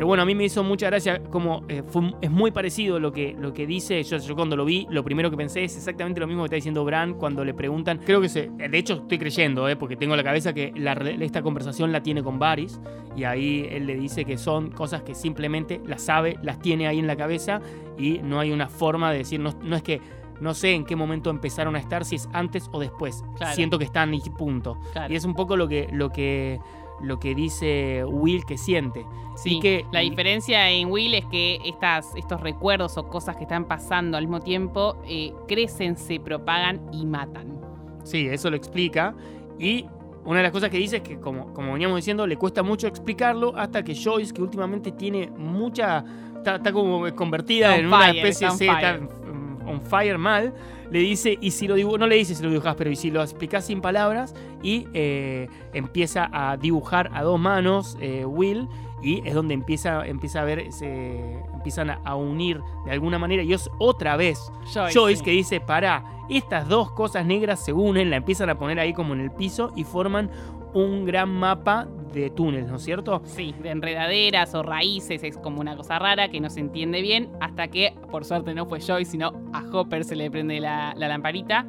Bueno, 0.10 0.24
a 0.24 0.26
mí 0.26 0.34
me 0.34 0.44
hizo 0.44 0.64
mucha 0.64 0.88
gracia 0.88 1.22
como 1.30 1.64
eh, 1.70 1.84
fue- 1.86 2.14
es 2.20 2.32
muy 2.32 2.50
parecido 2.52 3.00
lo 3.00 3.12
que, 3.12 3.36
lo 3.40 3.54
que 3.54 3.68
dice. 3.68 4.02
Yo, 4.04 4.18
yo 4.18 4.36
cuando 4.36 4.56
lo 4.56 4.66
vi, 4.66 4.88
lo 4.90 5.04
primero 5.04 5.30
que 5.30 5.38
pensé 5.38 5.64
es 5.64 5.78
exactamente 5.78 6.20
lo 6.20 6.26
mismo 6.26 6.42
que 6.42 6.48
está 6.48 6.56
diciendo 6.56 6.84
Bran 6.84 7.14
cuando 7.14 7.46
le 7.46 7.54
preguntan. 7.54 8.00
Creo 8.06 8.20
que 8.20 8.28
se. 8.28 8.50
De 8.50 8.76
hecho, 8.78 8.96
estoy 8.96 9.20
creyendo, 9.20 9.70
eh, 9.70 9.76
porque 9.76 9.96
tengo 9.96 10.16
en 10.16 10.18
la 10.18 10.24
cabeza 10.24 10.52
que 10.52 10.74
la 10.76 10.94
esta 10.94 11.42
conversación 11.44 11.92
la 11.92 12.02
tiene 12.02 12.24
con 12.24 12.40
Varys. 12.40 12.82
Y 13.16 13.24
ahí 13.24 13.68
él 13.70 13.86
le 13.86 13.96
dice 13.96 14.26
que 14.26 14.38
son 14.38 14.72
cosas 14.72 15.04
que 15.04 15.14
simplemente 15.14 15.80
las 15.86 16.02
sabe, 16.02 16.38
las 16.42 16.60
tiene 16.60 16.88
ahí 16.88 16.98
en 17.00 17.06
la 17.08 17.16
cabeza. 17.16 17.62
Y 17.98 18.20
no 18.24 18.40
hay 18.40 18.52
una 18.52 18.68
forma 18.68 19.12
de 19.12 19.20
decir. 19.20 19.40
No, 19.40 19.54
no 19.64 19.76
es 19.76 19.84
que. 19.84 20.02
No 20.42 20.54
sé 20.54 20.72
en 20.72 20.86
qué 20.86 20.96
momento 20.96 21.30
empezaron 21.30 21.76
a 21.76 21.80
estar, 21.80 22.06
si 22.06 22.16
es 22.16 22.30
antes 22.32 22.70
o 22.72 22.80
después. 22.80 23.26
Claro. 23.36 23.54
Siento 23.56 23.78
que 23.78 23.84
están 23.84 24.14
y 24.14 24.22
punto. 24.22 24.80
Claro. 24.94 25.12
Y 25.14 25.18
es 25.18 25.26
un 25.26 25.34
poco 25.34 25.58
lo 25.58 25.68
que, 25.68 25.90
lo 25.92 26.12
que, 26.12 26.62
lo 27.02 27.20
que 27.20 27.36
dice 27.36 28.04
Will 28.06 28.46
que 28.46 28.58
siente. 28.58 29.06
Sí, 29.36 29.58
Y 29.58 29.60
que- 29.62 29.86
la 29.92 30.02
diferencia 30.02 30.70
en 30.70 30.90
Will 30.92 31.14
es 31.14 31.26
que 31.26 31.60
estas, 31.66 32.14
estos 32.16 32.42
recuerdos 32.42 32.98
o 32.98 33.08
cosas 33.08 33.38
que 33.38 33.44
están 33.44 33.66
pasando 33.66 34.18
al 34.18 34.24
mismo 34.26 34.42
tiempo 34.42 34.98
eh, 35.08 35.34
crecen, 35.48 35.96
se 35.96 36.20
propagan 36.20 36.82
y 36.92 37.06
matan. 37.06 37.58
Sí, 38.04 38.28
eso 38.28 38.50
lo 38.50 38.58
explica. 38.58 39.16
Y 39.58 39.86
una 40.26 40.38
de 40.38 40.44
las 40.44 40.52
cosas 40.52 40.70
que 40.70 40.78
dice 40.78 40.98
es 40.98 41.02
que, 41.04 41.20
como, 41.20 41.54
como 41.54 41.74
veníamos 41.74 41.96
diciendo, 41.98 42.28
le 42.28 42.36
cuesta 42.38 42.64
mucho 42.64 42.88
explicarlo 42.88 43.54
hasta 43.56 43.84
que 43.84 43.96
Joyce, 43.96 44.34
que 44.34 44.42
últimamente 44.42 44.92
tiene 44.92 45.30
mucha. 45.38 46.04
Está, 46.38 46.56
está 46.56 46.72
como 46.74 47.04
convertida 47.16 47.74
on 47.74 47.80
en 47.80 47.88
una 47.88 48.10
especie 48.12 48.48
on 48.48 48.58
sí, 48.58 48.66
fire. 48.68 49.04
está, 49.04 49.30
on 49.30 49.60
on 49.68 49.82
fire 49.82 50.18
mal, 50.18 50.54
le 50.92 51.00
dice, 51.00 51.38
y 51.40 51.52
si 51.52 51.68
lo 51.68 51.76
dibujas, 51.76 52.00
no 52.00 52.08
le 52.08 52.16
dice 52.16 52.36
si 52.36 52.44
lo 52.44 52.50
dibujas, 52.50 52.76
pero 52.76 52.90
y 52.90 52.96
si 52.96 53.12
lo 53.12 53.22
explicas 53.22 53.66
sin 53.66 53.82
palabras, 53.82 54.34
y 54.64 54.88
eh, 54.94 55.48
empieza 55.74 56.30
a 56.32 56.58
dibujar 56.58 57.10
a 57.14 57.24
dos 57.24 57.40
manos 57.40 57.98
eh, 58.02 58.26
Will, 58.26 58.68
y 59.02 59.26
es 59.28 59.34
donde 59.34 59.54
empieza, 59.54 60.06
empieza 60.06 60.42
a 60.42 60.44
ver, 60.44 60.72
se 60.74 61.40
empiezan 61.54 61.90
a, 61.90 62.02
a 62.04 62.16
unir 62.16 62.62
de 62.86 62.92
alguna 62.92 63.20
manera, 63.20 63.44
y 63.44 63.54
es 63.54 63.70
otra 63.80 64.18
vez 64.18 64.52
Joyce, 64.74 64.94
Joyce 64.94 65.20
sí. 65.20 65.24
que 65.24 65.32
dice, 65.32 65.62
para, 65.62 66.04
estas 66.30 66.68
dos 66.68 66.92
cosas 66.92 67.26
negras 67.26 67.64
se 67.64 67.74
unen, 67.74 68.10
la 68.10 68.18
empiezan 68.18 68.50
a 68.50 68.58
poner 68.58 68.80
ahí 68.80 68.94
como 68.94 69.14
en 69.14 69.22
el 69.22 69.32
piso 69.32 69.72
y 69.76 69.84
forman 69.84 70.30
un 70.74 71.06
gran 71.06 71.30
mapa 71.30 71.88
de 72.14 72.30
túneles, 72.30 72.68
¿no 72.68 72.78
es 72.78 72.84
cierto? 72.84 73.22
Sí, 73.26 73.54
de 73.62 73.70
enredaderas 73.70 74.54
o 74.56 74.64
raíces, 74.64 75.24
es 75.24 75.38
como 75.38 75.62
una 75.62 75.76
cosa 75.76 76.00
rara 76.00 76.30
que 76.30 76.40
no 76.40 76.50
se 76.50 76.60
entiende 76.60 77.02
bien, 77.02 77.30
hasta 77.40 77.68
que, 77.68 77.94
por 78.12 78.26
suerte 78.26 78.54
no 78.54 78.66
fue 78.66 78.80
Joy, 78.80 79.06
sino 79.06 79.32
a 79.54 79.64
Hopper 79.72 80.04
se 80.04 80.16
le 80.16 80.30
prende 80.32 80.60
la, 80.60 80.94
la 80.96 81.08
lamparita. 81.08 81.66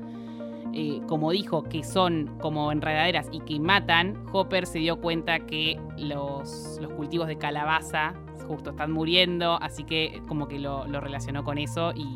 Eh, 0.73 1.01
como 1.09 1.33
dijo 1.33 1.65
que 1.65 1.83
son 1.83 2.39
como 2.41 2.71
enredaderas 2.71 3.29
y 3.33 3.41
que 3.41 3.59
matan, 3.59 4.25
Hopper 4.33 4.67
se 4.67 4.79
dio 4.79 5.01
cuenta 5.01 5.41
que 5.41 5.81
los, 5.99 6.79
los 6.81 6.93
cultivos 6.93 7.27
de 7.27 7.39
calabaza 7.39 8.15
justo 8.47 8.71
están 8.71 8.93
muriendo, 8.93 9.59
así 9.61 9.83
que 9.85 10.23
como 10.29 10.47
que 10.47 10.59
lo, 10.59 10.87
lo 10.87 11.01
relacionó 11.01 11.43
con 11.43 11.59
eso 11.59 11.93
y, 11.95 12.07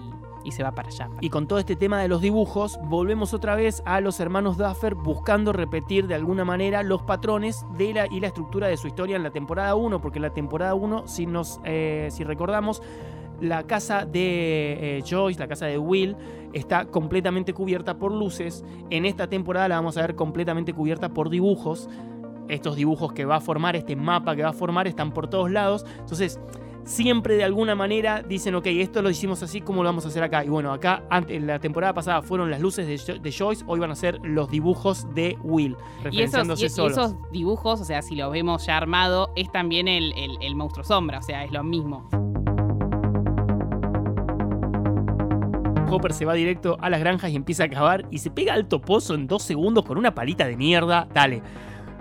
y 0.45 0.53
se 0.53 0.63
va 0.63 0.73
para 0.73 0.89
allá. 0.89 1.11
Y 1.21 1.31
con 1.31 1.47
todo 1.47 1.59
este 1.59 1.77
tema 1.77 2.01
de 2.01 2.09
los 2.09 2.21
dibujos, 2.21 2.79
volvemos 2.85 3.35
otra 3.35 3.55
vez 3.55 3.83
a 3.87 4.01
los 4.01 4.21
hermanos 4.21 4.57
Duffer 4.57 4.95
buscando 4.95 5.53
repetir 5.53 6.07
de 6.07 6.15
alguna 6.15 6.45
manera 6.45 6.83
los 6.83 7.03
patrones 7.03 7.65
de 7.77 7.95
la, 7.95 8.07
y 8.07 8.21
la 8.21 8.29
estructura 8.29 8.69
de 8.69 8.77
su 8.77 8.87
historia 8.87 9.17
en 9.17 9.23
la 9.23 9.31
temporada 9.31 9.75
1, 9.75 10.01
porque 10.01 10.21
la 10.21 10.31
temporada 10.31 10.75
1, 10.75 11.09
si, 11.09 11.27
eh, 11.65 12.09
si 12.11 12.25
recordamos, 12.25 12.83
la 13.41 13.65
casa 13.65 14.05
de 14.05 14.99
eh, 14.99 15.03
Joyce, 15.09 15.41
la 15.41 15.49
casa 15.49 15.67
de 15.67 15.79
Will, 15.79 16.17
está 16.53 16.87
completamente 16.87 17.53
cubierta 17.53 17.99
por 17.99 18.13
luces. 18.13 18.65
En 18.91 19.05
esta 19.05 19.29
temporada 19.29 19.69
la 19.69 19.77
vamos 19.77 19.97
a 19.97 20.03
ver 20.03 20.15
completamente 20.15 20.73
cubierta 20.73 21.11
por 21.11 21.31
dibujos. 21.31 21.89
Estos 22.49 22.77
dibujos 22.77 23.13
que 23.13 23.25
va 23.25 23.37
a 23.37 23.41
formar, 23.41 23.75
este 23.75 23.97
mapa 23.97 24.37
que 24.37 24.43
va 24.43 24.51
a 24.51 24.55
formar, 24.55 24.87
están 24.87 25.13
por 25.13 25.29
todos 25.29 25.51
lados. 25.51 25.85
Entonces, 25.99 26.39
siempre 26.85 27.37
de 27.37 27.45
alguna 27.45 27.75
manera 27.75 28.23
dicen, 28.23 28.55
ok, 28.55 28.67
esto 28.67 29.01
lo 29.03 29.11
hicimos 29.11 29.43
así, 29.43 29.61
¿cómo 29.61 29.83
lo 29.83 29.89
vamos 29.89 30.05
a 30.05 30.09
hacer 30.09 30.23
acá? 30.23 30.45
Y 30.45 30.49
bueno, 30.49 30.73
acá 30.73 31.03
ante- 31.11 31.35
en 31.37 31.47
la 31.47 31.59
temporada 31.59 31.95
pasada 31.95 32.23
fueron 32.23 32.51
las 32.51 32.61
luces 32.61 32.87
de, 32.87 32.99
Jo- 32.99 33.19
de 33.21 33.33
Joyce, 33.33 33.65
hoy 33.67 33.81
van 33.81 33.91
a 33.91 33.95
ser 33.97 34.19
los 34.23 34.51
dibujos 34.51 35.07
de 35.15 35.39
Will, 35.43 35.77
Y 36.11 36.21
esos, 36.23 36.61
y- 36.61 36.65
esos 36.91 37.17
dibujos, 37.33 37.81
o 37.81 37.85
sea, 37.85 38.03
si 38.03 38.15
los 38.17 38.31
vemos 38.31 38.67
ya 38.67 38.77
armado, 38.77 39.31
es 39.37 39.51
también 39.51 39.89
el, 39.89 40.13
el- 40.17 40.37
el 40.43 40.55
monstruo 40.57 40.85
sombra, 40.85 41.19
o 41.19 41.23
sea, 41.23 41.45
es 41.45 41.53
lo 41.53 41.65
mismo. 41.65 42.09
Hopper 45.91 46.13
se 46.13 46.25
va 46.25 46.35
directo 46.35 46.77
a 46.81 46.91
las 46.91 46.99
granjas 46.99 47.31
y 47.31 47.37
empieza 47.37 47.65
a 47.65 47.69
cavar 47.69 48.05
y 48.11 48.19
se 48.19 48.31
pega 48.31 48.53
alto 48.55 48.81
pozo 48.81 49.15
en 49.15 49.29
dos 49.29 49.43
segundos 49.45 49.85
con 49.85 49.97
una 49.97 50.13
palita 50.15 50.45
de 50.47 50.57
mierda. 50.57 51.07
Dale. 51.15 51.41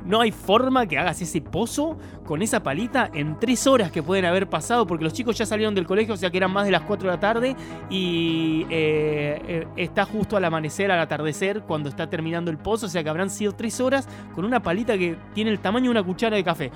No 0.05 0.19
hay 0.19 0.31
forma 0.31 0.85
que 0.85 0.97
hagas 0.97 1.21
ese 1.21 1.39
pozo 1.39 1.97
con 2.25 2.41
esa 2.41 2.61
palita 2.61 3.09
en 3.13 3.39
tres 3.39 3.65
horas 3.67 3.89
que 3.91 4.03
pueden 4.03 4.25
haber 4.25 4.49
pasado, 4.49 4.85
porque 4.85 5.03
los 5.05 5.13
chicos 5.13 5.37
ya 5.37 5.45
salieron 5.45 5.73
del 5.75 5.85
colegio, 5.87 6.13
o 6.13 6.17
sea 6.17 6.29
que 6.29 6.37
eran 6.37 6.51
más 6.51 6.65
de 6.65 6.71
las 6.71 6.81
4 6.81 7.09
de 7.09 7.15
la 7.15 7.19
tarde, 7.21 7.55
y 7.89 8.65
eh, 8.69 9.41
eh, 9.47 9.67
está 9.77 10.03
justo 10.05 10.35
al 10.35 10.43
amanecer, 10.45 10.91
al 10.91 10.99
atardecer, 10.99 11.61
cuando 11.61 11.87
está 11.89 12.09
terminando 12.09 12.51
el 12.51 12.57
pozo, 12.57 12.87
o 12.87 12.89
sea 12.89 13.01
que 13.03 13.09
habrán 13.09 13.29
sido 13.29 13.53
tres 13.53 13.79
horas 13.79 14.07
con 14.35 14.43
una 14.43 14.61
palita 14.61 14.97
que 14.97 15.15
tiene 15.33 15.51
el 15.51 15.59
tamaño 15.59 15.85
de 15.85 15.91
una 15.91 16.03
cuchara 16.03 16.35
de 16.35 16.43
café. 16.43 16.71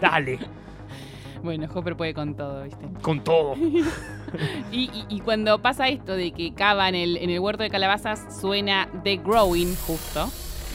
Dale, 0.00 0.38
Bueno, 1.44 1.68
Hopper 1.74 1.94
puede 1.94 2.14
con 2.14 2.34
todo, 2.34 2.62
¿viste? 2.64 2.86
con 3.02 3.22
todo. 3.22 3.54
Y, 4.72 4.90
y- 4.92 5.04
y 5.10 5.20
cuando 5.20 5.60
pasa 5.62 5.86
esto 5.88 6.16
de 6.16 6.32
que 6.32 6.54
cava 6.54 6.88
en 6.88 6.96
el, 6.96 7.16
en 7.18 7.30
el 7.30 7.38
huerto 7.38 7.62
de 7.62 7.70
calabazas, 7.70 8.40
suena 8.40 8.88
The 9.04 9.18
Growing, 9.18 9.76
justo, 9.86 10.28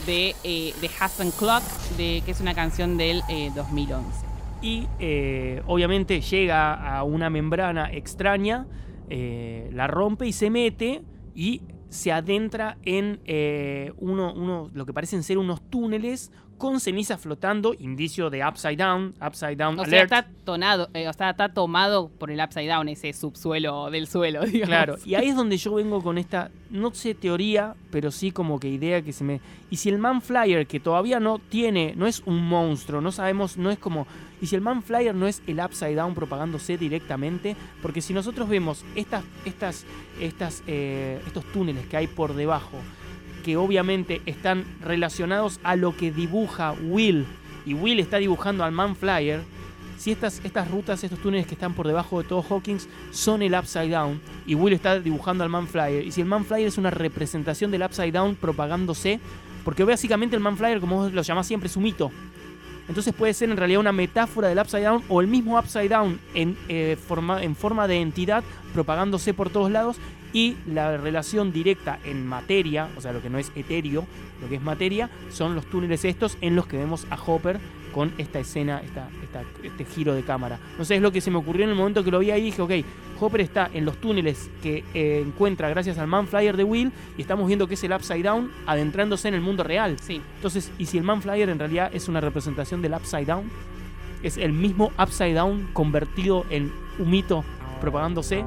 de, 0.06 0.34
eh, 0.44 0.74
de 0.80 0.90
Hassan 0.98 1.30
Clock, 1.32 1.62
de, 1.96 2.22
que 2.24 2.30
es 2.32 2.40
una 2.40 2.54
canción 2.54 2.96
del 2.96 3.22
eh, 3.28 3.50
2011. 3.54 4.26
y 4.62 4.86
eh, 4.98 5.62
obviamente 5.66 6.20
llega 6.20 6.74
a 6.74 7.02
una 7.04 7.30
membrana 7.30 7.90
extraña, 7.92 8.66
eh, 9.08 9.70
la 9.72 9.86
rompe 9.86 10.26
y 10.26 10.32
se 10.32 10.50
mete 10.50 11.02
y 11.34 11.62
se 11.88 12.12
adentra 12.12 12.76
en 12.84 13.20
eh, 13.24 13.92
uno, 13.98 14.32
uno- 14.34 14.70
lo 14.72 14.84
que 14.86 14.92
parecen 14.92 15.22
ser 15.22 15.38
unos 15.38 15.60
túneles 15.70 16.30
con 16.60 16.78
ceniza 16.78 17.16
flotando, 17.16 17.74
indicio 17.78 18.28
de 18.28 18.46
Upside 18.46 18.76
Down, 18.76 19.14
Upside 19.26 19.56
Down 19.56 19.80
O 19.80 19.84
sea, 19.86 20.02
Alert. 20.02 20.12
está, 20.12 20.26
tonado, 20.44 20.90
eh, 20.92 21.08
o 21.08 21.12
sea, 21.14 21.30
está 21.30 21.48
tomado 21.48 22.10
por 22.10 22.30
el 22.30 22.38
Upside 22.38 22.68
Down, 22.68 22.90
ese 22.90 23.14
subsuelo 23.14 23.90
del 23.90 24.06
suelo, 24.06 24.42
digamos. 24.44 24.68
Claro, 24.68 24.96
y 25.06 25.14
ahí 25.14 25.28
es 25.28 25.36
donde 25.36 25.56
yo 25.56 25.74
vengo 25.74 26.02
con 26.02 26.18
esta, 26.18 26.50
no 26.68 26.92
sé 26.92 27.14
teoría, 27.14 27.74
pero 27.90 28.10
sí 28.10 28.30
como 28.30 28.60
que 28.60 28.68
idea 28.68 29.00
que 29.00 29.14
se 29.14 29.24
me... 29.24 29.40
Y 29.70 29.76
si 29.76 29.88
el 29.88 29.96
Man 29.96 30.20
Flyer, 30.20 30.66
que 30.66 30.80
todavía 30.80 31.18
no 31.18 31.38
tiene, 31.38 31.94
no 31.96 32.06
es 32.06 32.22
un 32.26 32.46
monstruo, 32.46 33.00
no 33.00 33.10
sabemos, 33.10 33.56
no 33.56 33.70
es 33.70 33.78
como... 33.78 34.06
Y 34.42 34.46
si 34.46 34.54
el 34.54 34.60
Man 34.60 34.82
Flyer 34.82 35.14
no 35.14 35.26
es 35.26 35.42
el 35.46 35.60
Upside 35.60 35.94
Down 35.94 36.14
propagándose 36.14 36.76
directamente, 36.76 37.56
porque 37.80 38.02
si 38.02 38.12
nosotros 38.12 38.50
vemos 38.50 38.84
estas, 38.94 39.24
estas, 39.46 39.86
estas, 40.20 40.62
eh, 40.66 41.22
estos 41.26 41.42
túneles 41.52 41.86
que 41.86 41.96
hay 41.96 42.06
por 42.06 42.34
debajo, 42.34 42.76
que 43.40 43.56
obviamente 43.56 44.22
están 44.26 44.64
relacionados 44.80 45.60
a 45.62 45.76
lo 45.76 45.96
que 45.96 46.12
dibuja 46.12 46.72
Will, 46.72 47.26
y 47.66 47.74
Will 47.74 48.00
está 48.00 48.18
dibujando 48.18 48.64
al 48.64 48.72
Man 48.72 48.96
Flyer, 48.96 49.42
si 49.98 50.12
estas, 50.12 50.40
estas 50.44 50.70
rutas, 50.70 51.04
estos 51.04 51.18
túneles 51.18 51.46
que 51.46 51.54
están 51.54 51.74
por 51.74 51.86
debajo 51.86 52.22
de 52.22 52.28
todo 52.28 52.42
Hawkins 52.48 52.88
son 53.10 53.42
el 53.42 53.54
Upside 53.54 53.90
Down 53.90 54.18
y 54.46 54.54
Will 54.54 54.72
está 54.72 54.98
dibujando 54.98 55.44
al 55.44 55.50
Man 55.50 55.68
Flyer, 55.68 56.06
y 56.06 56.10
si 56.10 56.22
el 56.22 56.26
Man 56.26 56.44
Flyer 56.44 56.68
es 56.68 56.78
una 56.78 56.90
representación 56.90 57.70
del 57.70 57.82
Upside 57.82 58.12
Down 58.12 58.34
propagándose, 58.36 59.20
porque 59.64 59.84
básicamente 59.84 60.36
el 60.36 60.42
Man 60.42 60.56
Flyer, 60.56 60.80
como 60.80 60.96
vos 60.96 61.12
lo 61.12 61.22
llamás 61.22 61.46
siempre, 61.46 61.68
es 61.68 61.76
un 61.76 61.82
mito. 61.82 62.10
Entonces 62.88 63.14
puede 63.14 63.34
ser 63.34 63.50
en 63.50 63.56
realidad 63.56 63.78
una 63.78 63.92
metáfora 63.92 64.48
del 64.48 64.58
Upside 64.58 64.84
Down 64.84 65.04
o 65.08 65.20
el 65.20 65.28
mismo 65.28 65.56
Upside 65.56 65.90
Down 65.90 66.18
en, 66.34 66.56
eh, 66.68 66.96
forma, 66.96 67.42
en 67.42 67.54
forma 67.54 67.86
de 67.86 68.00
entidad 68.00 68.42
propagándose 68.72 69.32
por 69.32 69.50
todos 69.50 69.70
lados 69.70 69.96
y 70.32 70.56
la 70.66 70.96
relación 70.96 71.52
directa 71.52 71.98
en 72.04 72.26
materia, 72.26 72.88
o 72.96 73.00
sea, 73.00 73.12
lo 73.12 73.20
que 73.22 73.30
no 73.30 73.38
es 73.38 73.50
etéreo, 73.54 74.06
lo 74.40 74.48
que 74.48 74.56
es 74.56 74.62
materia, 74.62 75.10
son 75.30 75.54
los 75.54 75.66
túneles 75.66 76.04
estos 76.04 76.38
en 76.40 76.56
los 76.56 76.66
que 76.66 76.76
vemos 76.78 77.06
a 77.10 77.16
Hopper 77.20 77.58
con 77.92 78.12
esta 78.18 78.38
escena, 78.38 78.80
esta, 78.84 79.08
esta- 79.22 79.42
este 79.64 79.84
giro 79.84 80.14
de 80.14 80.22
cámara. 80.22 80.58
No 80.78 80.84
sé, 80.84 80.96
es 80.96 81.02
lo 81.02 81.10
que 81.10 81.20
se 81.20 81.30
me 81.32 81.38
ocurrió 81.38 81.64
en 81.64 81.70
el 81.70 81.76
momento 81.76 82.04
que 82.04 82.10
lo 82.12 82.20
vi 82.20 82.30
ahí. 82.30 82.42
Dije, 82.42 82.62
ok, 82.62 82.70
Hopper 83.18 83.40
está 83.40 83.68
en 83.74 83.84
los 83.84 83.96
túneles 83.96 84.48
que 84.62 84.84
eh, 84.94 85.22
encuentra 85.26 85.68
gracias 85.68 85.98
al 85.98 86.06
Man 86.06 86.28
Flyer 86.28 86.56
de 86.56 86.62
Will 86.64 86.92
y 87.18 87.22
estamos 87.22 87.48
viendo 87.48 87.66
que 87.66 87.74
es 87.74 87.82
el 87.84 87.92
Upside 87.92 88.22
Down 88.22 88.50
adentrándose 88.66 89.26
en 89.28 89.34
el 89.34 89.40
mundo 89.40 89.64
real. 89.64 89.96
Sí. 90.00 90.22
Entonces, 90.36 90.70
¿y 90.78 90.86
si 90.86 90.98
el 90.98 91.04
Man 91.04 91.20
Flyer 91.20 91.48
en 91.50 91.58
realidad 91.58 91.90
es 91.92 92.08
una 92.08 92.20
representación 92.20 92.80
del 92.80 92.92
Upside 92.94 93.26
Down? 93.26 93.50
Es 94.22 94.36
el 94.36 94.52
mismo 94.52 94.92
Upside 94.96 95.34
Down 95.34 95.68
convertido 95.72 96.46
en 96.48 96.72
un 97.00 97.10
mito 97.10 97.44
propagándose. 97.80 98.44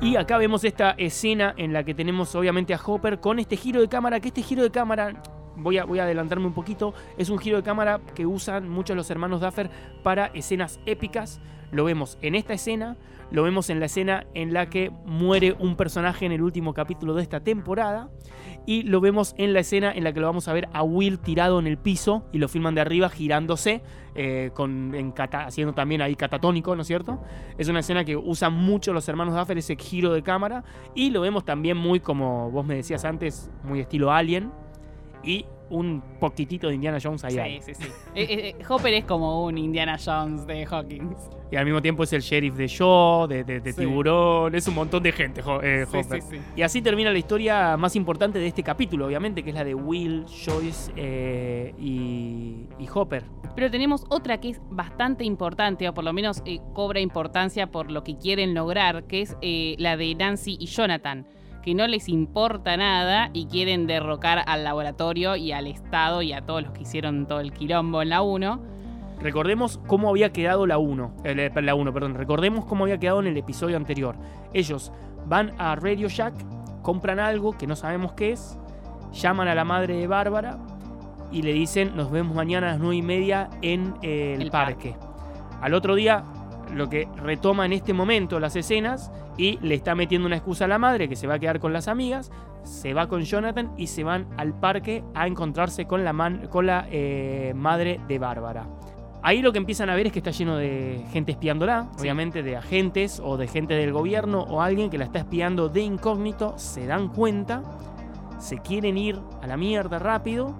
Y 0.00 0.14
acá 0.14 0.38
vemos 0.38 0.62
esta 0.62 0.92
escena 0.92 1.54
en 1.56 1.72
la 1.72 1.82
que 1.82 1.92
tenemos 1.92 2.32
obviamente 2.36 2.72
a 2.72 2.80
Hopper 2.84 3.18
con 3.18 3.40
este 3.40 3.56
giro 3.56 3.80
de 3.80 3.88
cámara, 3.88 4.20
que 4.20 4.28
este 4.28 4.42
giro 4.42 4.62
de 4.62 4.70
cámara, 4.70 5.20
voy 5.56 5.78
a, 5.78 5.84
voy 5.84 5.98
a 5.98 6.04
adelantarme 6.04 6.46
un 6.46 6.54
poquito, 6.54 6.94
es 7.16 7.30
un 7.30 7.38
giro 7.38 7.56
de 7.56 7.64
cámara 7.64 8.00
que 8.14 8.24
usan 8.24 8.68
muchos 8.68 8.96
los 8.96 9.10
hermanos 9.10 9.40
Duffer 9.40 9.70
para 10.04 10.26
escenas 10.26 10.78
épicas. 10.86 11.40
Lo 11.72 11.84
vemos 11.84 12.16
en 12.22 12.36
esta 12.36 12.54
escena, 12.54 12.96
lo 13.32 13.42
vemos 13.42 13.70
en 13.70 13.80
la 13.80 13.86
escena 13.86 14.24
en 14.34 14.54
la 14.54 14.70
que 14.70 14.90
muere 15.04 15.56
un 15.58 15.74
personaje 15.74 16.26
en 16.26 16.32
el 16.32 16.42
último 16.42 16.74
capítulo 16.74 17.14
de 17.14 17.22
esta 17.22 17.40
temporada. 17.40 18.08
Y 18.68 18.82
lo 18.82 19.00
vemos 19.00 19.34
en 19.38 19.54
la 19.54 19.60
escena 19.60 19.90
en 19.90 20.04
la 20.04 20.12
que 20.12 20.20
lo 20.20 20.26
vamos 20.26 20.46
a 20.46 20.52
ver 20.52 20.68
a 20.74 20.82
Will 20.82 21.20
tirado 21.20 21.58
en 21.58 21.66
el 21.66 21.78
piso 21.78 22.26
y 22.32 22.38
lo 22.38 22.48
filman 22.48 22.74
de 22.74 22.82
arriba 22.82 23.08
girándose, 23.08 23.80
eh, 24.14 24.50
en 24.58 25.14
haciendo 25.16 25.72
también 25.72 26.02
ahí 26.02 26.14
catatónico, 26.14 26.76
¿no 26.76 26.82
es 26.82 26.86
cierto? 26.86 27.18
Es 27.56 27.68
una 27.68 27.80
escena 27.80 28.04
que 28.04 28.14
usan 28.14 28.52
mucho 28.52 28.92
los 28.92 29.08
hermanos 29.08 29.34
Duffer, 29.34 29.56
ese 29.56 29.74
giro 29.76 30.12
de 30.12 30.22
cámara. 30.22 30.64
Y 30.94 31.08
lo 31.08 31.22
vemos 31.22 31.46
también 31.46 31.78
muy, 31.78 32.00
como 32.00 32.50
vos 32.50 32.66
me 32.66 32.74
decías 32.74 33.06
antes, 33.06 33.50
muy 33.64 33.80
estilo 33.80 34.12
Alien. 34.12 34.52
Y 35.24 35.46
un 35.70 36.02
poquitito 36.20 36.68
de 36.68 36.74
Indiana 36.74 36.98
Jones 37.02 37.24
ahí. 37.24 37.38
hay. 37.38 37.60
Sí, 37.62 37.74
sí, 37.74 37.84
sí. 37.84 37.88
Eh, 38.14 38.22
eh, 38.22 38.54
eh, 38.58 38.64
Hopper 38.68 38.94
es 38.94 39.04
como 39.04 39.44
un 39.44 39.58
Indiana 39.58 39.96
Jones 40.02 40.46
de 40.46 40.64
Hawkins. 40.66 41.16
Y 41.50 41.56
al 41.56 41.64
mismo 41.64 41.80
tiempo 41.80 42.02
es 42.04 42.12
el 42.12 42.20
sheriff 42.20 42.54
de 42.56 42.66
Shaw, 42.66 43.26
de, 43.26 43.42
de- 43.44 43.60
de 43.60 43.72
Sí. 43.72 43.80
Tiburón, 43.80 44.54
es 44.54 44.68
un 44.68 44.74
montón 44.74 45.02
de 45.02 45.12
gente, 45.12 45.40
eh, 45.62 45.86
Sí, 45.90 45.96
Hopper. 45.96 46.22
sí, 46.22 46.28
sí. 46.36 46.42
Y 46.56 46.62
así 46.62 46.82
termina 46.82 47.10
la 47.10 47.18
historia 47.18 47.76
más 47.78 47.96
importante 47.96 48.38
de 48.38 48.46
este 48.46 48.62
capítulo, 48.62 49.06
obviamente, 49.06 49.42
que 49.42 49.50
es 49.50 49.54
la 49.56 49.64
de 49.64 49.74
Will, 49.74 50.26
Joyce 50.26 50.92
y, 51.78 52.66
y 52.78 52.88
Hopper. 52.92 53.24
Pero 53.54 53.70
tenemos 53.70 54.04
otra 54.10 54.38
que 54.40 54.50
es 54.50 54.60
bastante 54.70 55.24
importante, 55.24 55.88
o 55.88 55.94
por 55.94 56.04
lo 56.04 56.12
menos 56.12 56.42
cobra 56.74 57.00
importancia 57.00 57.66
por 57.68 57.90
lo 57.90 58.04
que 58.04 58.16
quieren 58.18 58.54
lograr, 58.54 59.04
que 59.04 59.22
es 59.22 59.36
la 59.78 59.96
de 59.96 60.14
Nancy 60.14 60.56
y 60.60 60.66
Jonathan, 60.66 61.26
que 61.62 61.74
no 61.74 61.86
les 61.86 62.08
importa 62.08 62.76
nada 62.76 63.30
y 63.32 63.46
quieren 63.46 63.86
derrocar 63.86 64.42
al 64.46 64.64
laboratorio 64.64 65.36
y 65.36 65.52
al 65.52 65.66
Estado 65.66 66.22
y 66.22 66.32
a 66.32 66.42
todos 66.42 66.62
los 66.62 66.72
que 66.72 66.82
hicieron 66.82 67.26
todo 67.26 67.40
el 67.40 67.52
quilombo 67.52 68.02
en 68.02 68.10
la 68.10 68.22
1. 68.22 68.60
Recordemos 69.20 69.80
cómo 69.86 70.08
había 70.08 70.32
quedado 70.32 70.66
la 70.66 70.78
1. 70.78 71.12
eh, 71.24 71.50
la 71.62 71.74
1, 71.74 71.92
perdón. 71.92 72.14
Recordemos 72.14 72.64
cómo 72.64 72.84
había 72.84 72.98
quedado 72.98 73.20
en 73.20 73.26
el 73.26 73.36
episodio 73.36 73.76
anterior. 73.76 74.16
Ellos 74.52 74.92
van 75.26 75.52
a 75.58 75.74
Radio 75.74 76.08
Shack, 76.08 76.34
compran 76.82 77.18
algo 77.18 77.56
que 77.58 77.66
no 77.66 77.74
sabemos 77.76 78.12
qué 78.12 78.32
es, 78.32 78.58
llaman 79.12 79.48
a 79.48 79.54
la 79.54 79.64
madre 79.64 79.96
de 79.96 80.06
Bárbara 80.06 80.58
y 81.30 81.42
le 81.42 81.52
dicen 81.52 81.96
nos 81.96 82.10
vemos 82.10 82.34
mañana 82.34 82.68
a 82.68 82.70
las 82.72 82.80
9 82.80 82.96
y 82.96 83.02
media 83.02 83.50
en 83.60 83.94
eh, 84.02 84.34
el, 84.34 84.42
El 84.42 84.50
parque. 84.50 84.94
Al 85.60 85.74
otro 85.74 85.96
día, 85.96 86.22
lo 86.74 86.88
que 86.88 87.08
retoma 87.16 87.66
en 87.66 87.72
este 87.72 87.92
momento 87.92 88.40
las 88.40 88.56
escenas 88.56 89.10
y 89.36 89.58
le 89.62 89.74
está 89.74 89.94
metiendo 89.94 90.26
una 90.26 90.36
excusa 90.36 90.64
a 90.64 90.68
la 90.68 90.78
madre 90.78 91.08
que 91.08 91.16
se 91.16 91.26
va 91.26 91.34
a 91.34 91.38
quedar 91.38 91.60
con 91.60 91.72
las 91.72 91.88
amigas, 91.88 92.30
se 92.64 92.92
va 92.94 93.08
con 93.08 93.22
Jonathan 93.22 93.72
y 93.76 93.86
se 93.86 94.04
van 94.04 94.26
al 94.36 94.52
parque 94.58 95.02
a 95.14 95.26
encontrarse 95.26 95.86
con 95.86 96.04
la, 96.04 96.12
man- 96.12 96.48
con 96.50 96.66
la 96.66 96.86
eh, 96.90 97.52
madre 97.56 98.00
de 98.08 98.18
Bárbara. 98.18 98.66
Ahí 99.22 99.42
lo 99.42 99.50
que 99.52 99.58
empiezan 99.58 99.90
a 99.90 99.94
ver 99.96 100.06
es 100.06 100.12
que 100.12 100.20
está 100.20 100.30
lleno 100.30 100.56
de 100.56 101.04
gente 101.12 101.32
espiándola, 101.32 101.88
Sí. 101.96 102.02
obviamente 102.02 102.42
de 102.42 102.56
agentes 102.56 103.20
o 103.24 103.36
de 103.36 103.48
gente 103.48 103.74
del 103.74 103.92
gobierno 103.92 104.42
o 104.42 104.62
alguien 104.62 104.90
que 104.90 104.98
la 104.98 105.04
está 105.04 105.18
espiando 105.20 105.68
de 105.68 105.80
incógnito, 105.80 106.54
se 106.56 106.86
dan 106.86 107.08
cuenta, 107.08 107.62
se 108.38 108.58
quieren 108.58 108.96
ir 108.96 109.18
a 109.42 109.46
la 109.48 109.56
mierda 109.56 109.98
rápido 109.98 110.54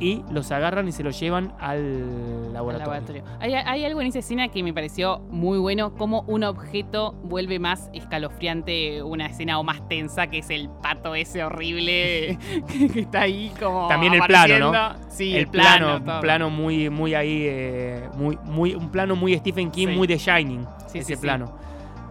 y 0.00 0.22
los 0.30 0.50
agarran 0.52 0.88
y 0.88 0.92
se 0.92 1.02
los 1.02 1.18
llevan 1.18 1.52
al 1.60 2.46
al 2.46 2.52
laboratorio. 2.52 3.22
Hay, 3.40 3.54
hay 3.54 3.84
algo 3.84 4.00
en 4.00 4.08
esa 4.08 4.18
escena 4.20 4.48
que 4.48 4.62
me 4.62 4.72
pareció 4.72 5.20
muy 5.30 5.58
bueno, 5.58 5.94
como 5.94 6.22
un 6.22 6.44
objeto 6.44 7.12
vuelve 7.22 7.58
más 7.58 7.90
escalofriante 7.92 9.02
una 9.02 9.26
escena 9.26 9.58
o 9.58 9.64
más 9.64 9.86
tensa, 9.88 10.26
que 10.28 10.38
es 10.38 10.50
el 10.50 10.68
pato 10.82 11.14
ese 11.14 11.44
horrible 11.44 12.38
que, 12.68 12.88
que 12.88 13.00
está 13.00 13.22
ahí 13.22 13.52
como 13.60 13.88
También 13.88 14.14
el 14.14 14.22
plano, 14.22 14.72
¿no? 14.72 14.94
Sí, 15.08 15.36
el 15.36 15.46
plano, 15.48 16.02
todo. 16.02 16.20
plano 16.20 16.50
muy, 16.50 16.90
muy 16.90 17.14
ahí, 17.14 17.42
eh, 17.46 18.08
muy, 18.16 18.38
muy, 18.44 18.74
un 18.74 18.90
plano 18.90 19.14
muy 19.16 19.36
Stephen 19.36 19.70
King, 19.70 19.88
Sí. 19.88 19.96
muy 19.96 20.06
de 20.06 20.16
Shining, 20.16 20.66
Sí, 20.88 20.98
ese 20.98 21.14
sí. 21.16 21.20
plano. 21.22 21.52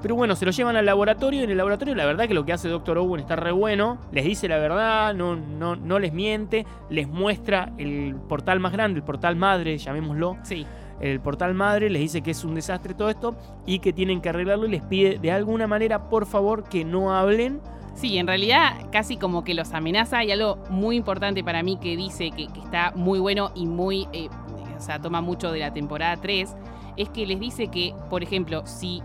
Pero 0.04 0.16
bueno, 0.16 0.36
se 0.36 0.46
lo 0.46 0.52
llevan 0.52 0.76
al 0.76 0.86
laboratorio 0.86 1.40
y 1.40 1.44
en 1.46 1.52
el 1.52 1.58
laboratorio 1.58 1.96
la 1.96 2.06
verdad 2.06 2.28
que 2.28 2.34
lo 2.34 2.44
que 2.44 2.52
hace 2.52 2.68
Doctor 2.68 2.98
Owen 2.98 3.22
está 3.22 3.38
re 3.38 3.54
bueno, 3.54 3.98
les 4.12 4.26
dice 4.26 4.50
la 4.50 4.58
verdad, 4.58 5.14
no, 5.14 5.38
no, 5.38 5.78
no 5.78 5.98
les 5.98 6.12
miente, 6.12 6.66
les 6.90 7.08
muestra 7.08 7.72
el 7.78 8.18
portal 8.28 8.60
más 8.60 8.74
grande, 8.74 9.00
el 9.00 9.06
portal 9.06 9.38
madre, 9.38 9.78
llamémoslo, 9.78 10.36
Sí, 10.44 10.68
el 11.00 11.22
portal 11.22 11.54
madre, 11.54 11.90
les 11.90 12.02
dice 12.02 12.22
que 12.22 12.32
es 12.32 12.44
un 12.44 12.54
desastre 12.54 12.94
todo 12.94 13.10
esto 13.10 13.38
y 13.66 13.80
que 13.80 13.94
tienen 13.94 14.20
que 14.20 14.28
arreglarlo 14.28 14.66
y 14.66 14.72
les 14.72 14.82
pide 14.82 15.20
de 15.20 15.32
alguna 15.32 15.68
manera, 15.68 16.10
por 16.10 16.26
favor, 16.26 16.66
que 16.66 16.84
no 16.84 17.16
hablen. 17.16 17.62
Sí, 17.96 18.18
en 18.18 18.28
realidad 18.28 18.88
casi 18.92 19.16
como 19.16 19.46
que 19.46 19.54
los 19.54 19.74
amenaza. 19.74 20.18
Hay 20.18 20.34
algo 20.34 20.58
muy 20.70 20.98
importante 20.98 21.46
para 21.46 21.64
mí 21.64 21.78
que 21.78 21.96
dice 21.96 22.32
que, 22.32 22.48
que 22.48 22.60
está 22.60 22.92
muy 22.94 23.20
bueno 23.20 23.52
y 23.56 23.68
muy, 23.68 24.10
eh, 24.12 24.28
o 24.78 24.82
sea, 24.82 25.00
toma 25.00 25.22
mucho 25.22 25.50
de 25.54 25.60
la 25.60 25.72
temporada 25.72 26.18
3. 26.18 26.54
Es 26.98 27.10
que 27.10 27.26
les 27.26 27.40
dice 27.40 27.70
que, 27.70 27.94
por 28.10 28.22
ejemplo, 28.22 28.68
si 28.68 29.02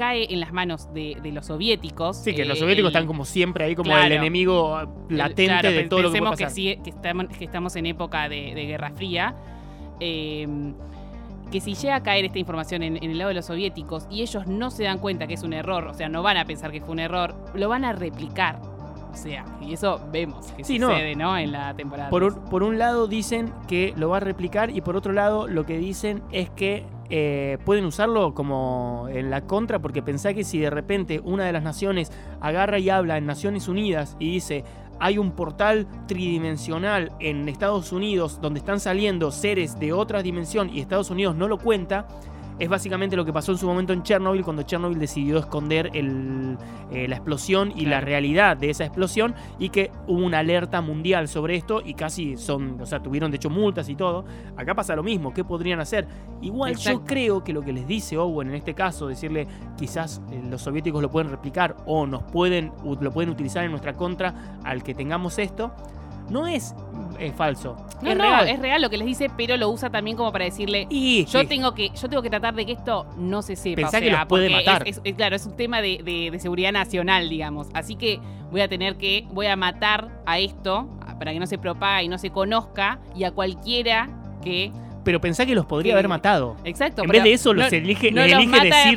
cae 0.00 0.32
en 0.32 0.40
las 0.40 0.52
manos 0.52 0.92
de, 0.94 1.16
de 1.22 1.30
los 1.30 1.46
soviéticos. 1.46 2.16
Sí, 2.16 2.34
que 2.34 2.42
eh, 2.42 2.44
los 2.46 2.58
soviéticos 2.58 2.88
el- 2.90 2.96
están 2.96 3.06
como 3.06 3.24
siempre 3.26 3.64
ahí, 3.66 3.74
como 3.76 3.90
Claro. 3.90 4.06
el 4.06 4.12
enemigo 4.12 4.80
el- 5.10 5.16
latente 5.18 5.46
claro, 5.46 5.70
de 5.70 5.82
todo 5.84 6.00
lo 6.02 6.10
que 6.12 6.18
puede 6.18 6.30
pasar. 6.32 6.50
sí- 6.50 6.78
que, 6.82 6.90
estamos, 6.90 7.26
que 7.28 7.44
estamos 7.44 7.76
en 7.76 7.86
época 7.86 8.28
de, 8.28 8.54
de 8.54 8.64
Guerra 8.66 8.90
Fría. 8.92 9.34
eh, 10.00 10.48
que 11.52 11.60
si 11.60 11.74
llega 11.74 11.96
a 11.96 12.02
caer 12.02 12.24
esta 12.24 12.38
información 12.38 12.82
en, 12.84 12.96
en 12.96 13.10
el 13.10 13.18
lado 13.18 13.28
de 13.28 13.34
los 13.34 13.46
soviéticos 13.46 14.06
y 14.08 14.22
ellos 14.22 14.46
no 14.46 14.70
se 14.70 14.84
dan 14.84 14.98
cuenta 14.98 15.26
que 15.26 15.34
es 15.34 15.42
un 15.42 15.52
error, 15.52 15.84
o 15.88 15.94
sea, 15.94 16.08
no 16.08 16.22
van 16.22 16.36
a 16.36 16.44
pensar 16.44 16.70
que 16.70 16.80
fue 16.80 16.90
un 16.92 17.00
error, 17.00 17.34
lo 17.54 17.68
van 17.68 17.84
a 17.84 17.92
replicar. 17.92 18.60
O 19.12 19.16
sea, 19.16 19.44
y 19.60 19.72
eso 19.74 20.00
vemos 20.12 20.46
que 20.52 20.64
Sí, 20.64 20.78
sucede, 20.78 21.14
¿no? 21.16 21.36
En 21.36 21.52
la 21.52 21.74
temporada. 21.74 22.10
Por, 22.10 22.22
un- 22.24 22.34
por 22.46 22.62
un 22.62 22.78
lado 22.78 23.06
dicen 23.08 23.52
que 23.68 23.92
lo 23.96 24.08
va 24.10 24.18
a 24.18 24.20
replicar 24.20 24.70
y 24.70 24.80
por 24.80 24.96
otro 24.96 25.12
lado 25.12 25.46
lo 25.48 25.66
que 25.66 25.78
dicen 25.78 26.22
es 26.32 26.48
que 26.50 26.86
eh, 27.12 27.58
pueden 27.64 27.84
usarlo 27.86 28.34
como 28.34 29.06
en 29.10 29.30
la 29.30 29.40
contra 29.42 29.80
porque 29.80 30.00
pensá 30.00 30.32
que 30.32 30.44
si 30.44 30.60
de 30.60 30.70
repente 30.70 31.20
una 31.24 31.44
de 31.44 31.52
las 31.52 31.62
naciones 31.64 32.12
agarra 32.40 32.78
y 32.78 32.88
habla 32.88 33.18
en 33.18 33.26
Naciones 33.26 33.66
Unidas 33.66 34.16
y 34.20 34.30
dice 34.30 34.62
hay 35.00 35.18
un 35.18 35.32
portal 35.32 35.88
tridimensional 36.06 37.10
en 37.18 37.48
Estados 37.48 37.90
Unidos 37.92 38.38
donde 38.40 38.60
están 38.60 38.78
saliendo 38.80 39.32
seres 39.32 39.78
de 39.80 39.92
otra 39.92 40.22
dimensión 40.22 40.70
y 40.72 40.78
Estados 40.80 41.10
Unidos 41.10 41.34
no 41.34 41.48
lo 41.48 41.58
cuenta, 41.58 42.06
es 42.60 42.68
básicamente 42.68 43.16
lo 43.16 43.24
que 43.24 43.32
pasó 43.32 43.52
en 43.52 43.58
su 43.58 43.66
momento 43.66 43.92
en 43.94 44.02
Chernobyl 44.02 44.44
cuando 44.44 44.62
Chernobyl 44.62 44.98
decidió 44.98 45.38
esconder 45.38 45.90
el, 45.94 46.58
eh, 46.92 47.08
la 47.08 47.16
explosión 47.16 47.72
y 47.74 47.86
la 47.86 48.02
realidad 48.02 48.56
de 48.58 48.68
esa 48.68 48.84
explosión 48.84 49.34
y 49.58 49.70
que 49.70 49.90
hubo 50.06 50.24
una 50.24 50.40
alerta 50.40 50.82
mundial 50.82 51.26
sobre 51.26 51.56
esto 51.56 51.80
y 51.84 51.94
casi 51.94 52.36
son, 52.36 52.78
o 52.78 52.86
sea, 52.86 53.02
tuvieron 53.02 53.30
de 53.30 53.38
hecho 53.38 53.48
multas 53.48 53.88
y 53.88 53.96
todo. 53.96 54.26
Acá 54.56 54.74
pasa 54.74 54.94
lo 54.94 55.02
mismo, 55.02 55.32
¿qué 55.32 55.42
podrían 55.42 55.80
hacer? 55.80 56.06
Igual 56.42 56.76
yo 56.76 57.02
creo 57.04 57.42
que 57.42 57.54
lo 57.54 57.62
que 57.62 57.72
les 57.72 57.86
dice 57.86 58.18
Owen 58.18 58.50
en 58.50 58.54
este 58.54 58.74
caso, 58.74 59.08
decirle 59.08 59.46
quizás 59.78 60.20
eh, 60.30 60.42
los 60.48 60.60
soviéticos 60.60 61.00
lo 61.00 61.10
pueden 61.10 61.30
replicar 61.30 61.76
o 61.86 62.06
nos 62.06 62.22
pueden, 62.24 62.72
lo 63.00 63.10
pueden 63.10 63.30
utilizar 63.30 63.64
en 63.64 63.70
nuestra 63.70 63.94
contra 63.94 64.58
al 64.64 64.82
que 64.82 64.92
tengamos 64.92 65.38
esto, 65.38 65.72
no 66.30 66.46
es 66.46 66.74
eh, 67.18 67.32
falso. 67.36 67.76
No, 68.02 68.10
es 68.12 68.16
no, 68.16 68.24
real. 68.24 68.48
es 68.48 68.58
real 68.60 68.80
lo 68.80 68.88
que 68.88 68.96
les 68.96 69.06
dice, 69.06 69.30
pero 69.36 69.56
lo 69.58 69.68
usa 69.68 69.90
también 69.90 70.16
como 70.16 70.32
para 70.32 70.46
decirle. 70.46 70.86
y 70.88 71.26
Yo 71.26 71.40
que- 71.40 71.46
tengo 71.48 71.74
que, 71.74 71.90
yo 71.90 72.08
tengo 72.08 72.22
que 72.22 72.30
tratar 72.30 72.54
de 72.54 72.64
que 72.64 72.72
esto 72.72 73.06
no 73.18 73.42
se 73.42 73.56
sepa. 73.56 73.76
Pensá 73.82 73.98
o 73.98 74.00
que 74.00 74.06
sea, 74.08 74.18
los 74.20 74.26
puede 74.26 74.48
matar. 74.48 74.82
Es, 74.88 74.96
es- 74.96 75.02
es- 75.04 75.14
claro, 75.16 75.36
es 75.36 75.44
un 75.44 75.54
tema 75.56 75.82
de, 75.82 76.00
de- 76.02 76.30
de 76.30 76.38
seguridad 76.38 76.72
nacional, 76.72 77.28
digamos. 77.28 77.66
Así 77.74 77.96
que 77.96 78.18
voy 78.50 78.62
a 78.62 78.68
tener 78.68 78.96
que, 78.96 79.26
voy 79.32 79.46
a 79.48 79.56
matar 79.56 80.08
a 80.24 80.38
esto 80.38 80.88
para 81.18 81.32
que 81.32 81.38
no 81.40 81.46
se 81.46 81.58
propague 81.58 82.04
y 82.04 82.08
no 82.08 82.16
se 82.16 82.30
conozca 82.30 83.00
y 83.14 83.24
a 83.24 83.32
cualquiera 83.32 84.08
que. 84.42 84.72
pero 85.04 85.20
pensá 85.20 85.44
que 85.44 85.54
los 85.54 85.66
podría 85.66 85.90
que- 85.90 85.94
haber 85.98 86.08
matado. 86.08 86.56
Exacto. 86.64 87.02
En 87.02 87.10
vez 87.10 87.22
de 87.22 87.32
eso, 87.34 87.52
no- 87.52 87.62
los 87.64 87.72
elige, 87.72 88.10
no 88.12 88.22
les 88.22 88.32
los 88.32 88.46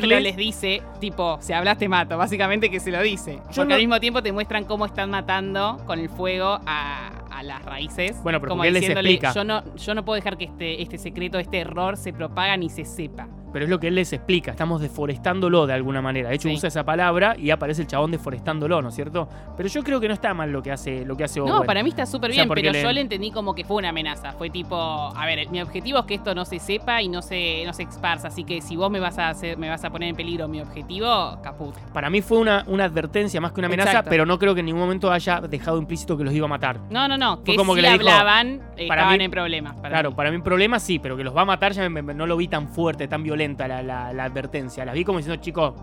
pero 0.00 0.36
dice, 0.36 0.82
tipo, 1.00 1.36
si 1.42 1.52
hablas 1.52 1.76
te 1.78 1.88
mato, 1.88 2.16
básicamente 2.16 2.70
que 2.70 2.80
se 2.80 2.90
lo 2.90 3.02
dice. 3.02 3.36
Yo 3.36 3.42
Porque 3.56 3.68
no- 3.68 3.74
al 3.74 3.80
mismo 3.80 4.00
tiempo 4.00 4.22
te 4.22 4.32
muestran 4.32 4.64
cómo 4.64 4.86
están 4.86 5.10
matando 5.10 5.76
con 5.86 5.98
el 5.98 6.08
fuego 6.08 6.58
a, 6.66 7.10
a 7.34 7.42
las 7.42 7.62
raíces. 7.64 8.22
Bueno, 8.22 8.40
pero 8.40 8.50
como 8.50 8.64
diciéndole, 8.64 9.10
explica. 9.10 9.32
Yo 9.34 9.44
no, 9.44 9.76
yo 9.76 9.94
no 9.94 10.04
puedo 10.04 10.16
dejar 10.16 10.36
que 10.36 10.44
este, 10.44 10.82
este 10.82 10.98
secreto, 10.98 11.38
este 11.38 11.58
error 11.58 11.96
se 11.96 12.12
propaga 12.12 12.56
ni 12.56 12.70
se 12.70 12.84
sepa. 12.84 13.28
Pero 13.54 13.64
es 13.66 13.70
lo 13.70 13.78
que 13.80 13.86
él 13.88 13.94
les 13.94 14.12
explica, 14.12 14.50
estamos 14.50 14.80
deforestándolo 14.82 15.66
de 15.66 15.72
alguna 15.74 16.02
manera. 16.02 16.28
De 16.28 16.34
hecho, 16.34 16.48
Sí. 16.48 16.54
usa 16.56 16.66
esa 16.68 16.84
palabra 16.84 17.36
y 17.38 17.50
aparece 17.50 17.82
el 17.82 17.86
chabón 17.88 18.10
deforestándolo, 18.10 18.82
¿no 18.82 18.88
es 18.88 18.94
cierto? 18.96 19.28
Pero 19.56 19.68
yo 19.68 19.82
creo 19.84 20.00
que 20.00 20.08
no 20.08 20.14
está 20.14 20.34
mal 20.34 20.50
lo 20.50 20.60
que 20.60 20.72
hace, 20.72 21.04
lo 21.04 21.16
que 21.16 21.22
hace 21.24 21.38
No, 21.38 21.46
Owen. 21.58 21.66
para 21.66 21.82
mí 21.84 21.88
está 21.90 22.04
súper 22.04 22.30
O 22.30 22.34
sea, 22.34 22.42
bien, 22.44 22.52
pero 22.54 22.72
le- 22.72 22.82
yo 22.82 22.92
le 22.92 23.00
entendí 23.00 23.30
como 23.30 23.54
que 23.54 23.64
fue 23.64 23.76
una 23.76 23.90
amenaza. 23.90 24.32
Fue 24.32 24.50
tipo, 24.50 24.76
a 24.76 25.24
ver, 25.24 25.48
mi 25.50 25.62
objetivo 25.62 26.00
es 26.00 26.04
que 26.06 26.14
esto 26.14 26.34
no 26.34 26.44
se 26.44 26.58
sepa 26.58 27.00
y 27.00 27.08
no 27.08 27.22
se, 27.22 27.62
no 27.64 27.72
se 27.72 27.84
esparza. 27.84 28.26
Así 28.28 28.42
que 28.42 28.60
si 28.60 28.74
vos 28.74 28.90
me 28.90 28.98
vas 28.98 29.18
a 29.18 29.28
hacer, 29.28 29.56
me 29.56 29.68
vas 29.68 29.84
a 29.84 29.90
poner 29.90 30.08
en 30.08 30.16
peligro 30.16 30.48
mi 30.48 30.60
objetivo, 30.60 31.38
caput. 31.42 31.76
Para 31.92 32.10
mí 32.10 32.22
fue 32.22 32.38
una, 32.38 32.64
una 32.66 32.84
advertencia 32.84 33.40
más 33.40 33.52
que 33.52 33.60
una 33.60 33.68
amenaza, 33.68 33.90
Exacto. 33.90 34.10
pero 34.10 34.26
no 34.26 34.38
creo 34.38 34.54
que 34.54 34.60
en 34.60 34.66
ningún 34.66 34.80
momento 34.82 35.12
haya 35.12 35.40
dejado 35.40 35.78
implícito 35.78 36.16
que 36.18 36.24
los 36.24 36.34
iba 36.34 36.46
a 36.46 36.48
matar. 36.48 36.80
No, 36.90 37.06
no, 37.06 37.16
no. 37.16 37.44
Que 37.44 37.54
como 37.54 37.74
si 37.74 37.76
que 37.76 37.82
le 37.82 37.92
dijo, 37.98 38.08
hablaban, 38.10 38.58
para 38.72 38.82
estaban 38.82 39.18
mí- 39.18 39.24
en 39.24 39.30
problemas. 39.30 39.76
para 39.76 39.88
claro, 39.90 40.10
mí. 40.10 40.16
para 40.16 40.30
mí 40.30 40.36
un 40.38 40.42
problema 40.42 40.80
sí, 40.80 40.98
pero 40.98 41.16
que 41.16 41.22
los 41.22 41.36
va 41.36 41.42
a 41.42 41.44
matar 41.44 41.72
ya 41.72 41.88
me- 41.88 42.02
me- 42.02 42.14
no 42.14 42.26
lo 42.26 42.36
vi 42.36 42.48
tan 42.48 42.68
fuerte, 42.68 43.06
tan 43.06 43.22
la, 43.68 43.82
la- 43.82 44.12
la 44.12 44.24
advertencia. 44.24 44.84
Las 44.84 44.94
vi 44.94 45.04
como 45.04 45.18
diciendo, 45.18 45.40
chicos, 45.42 45.74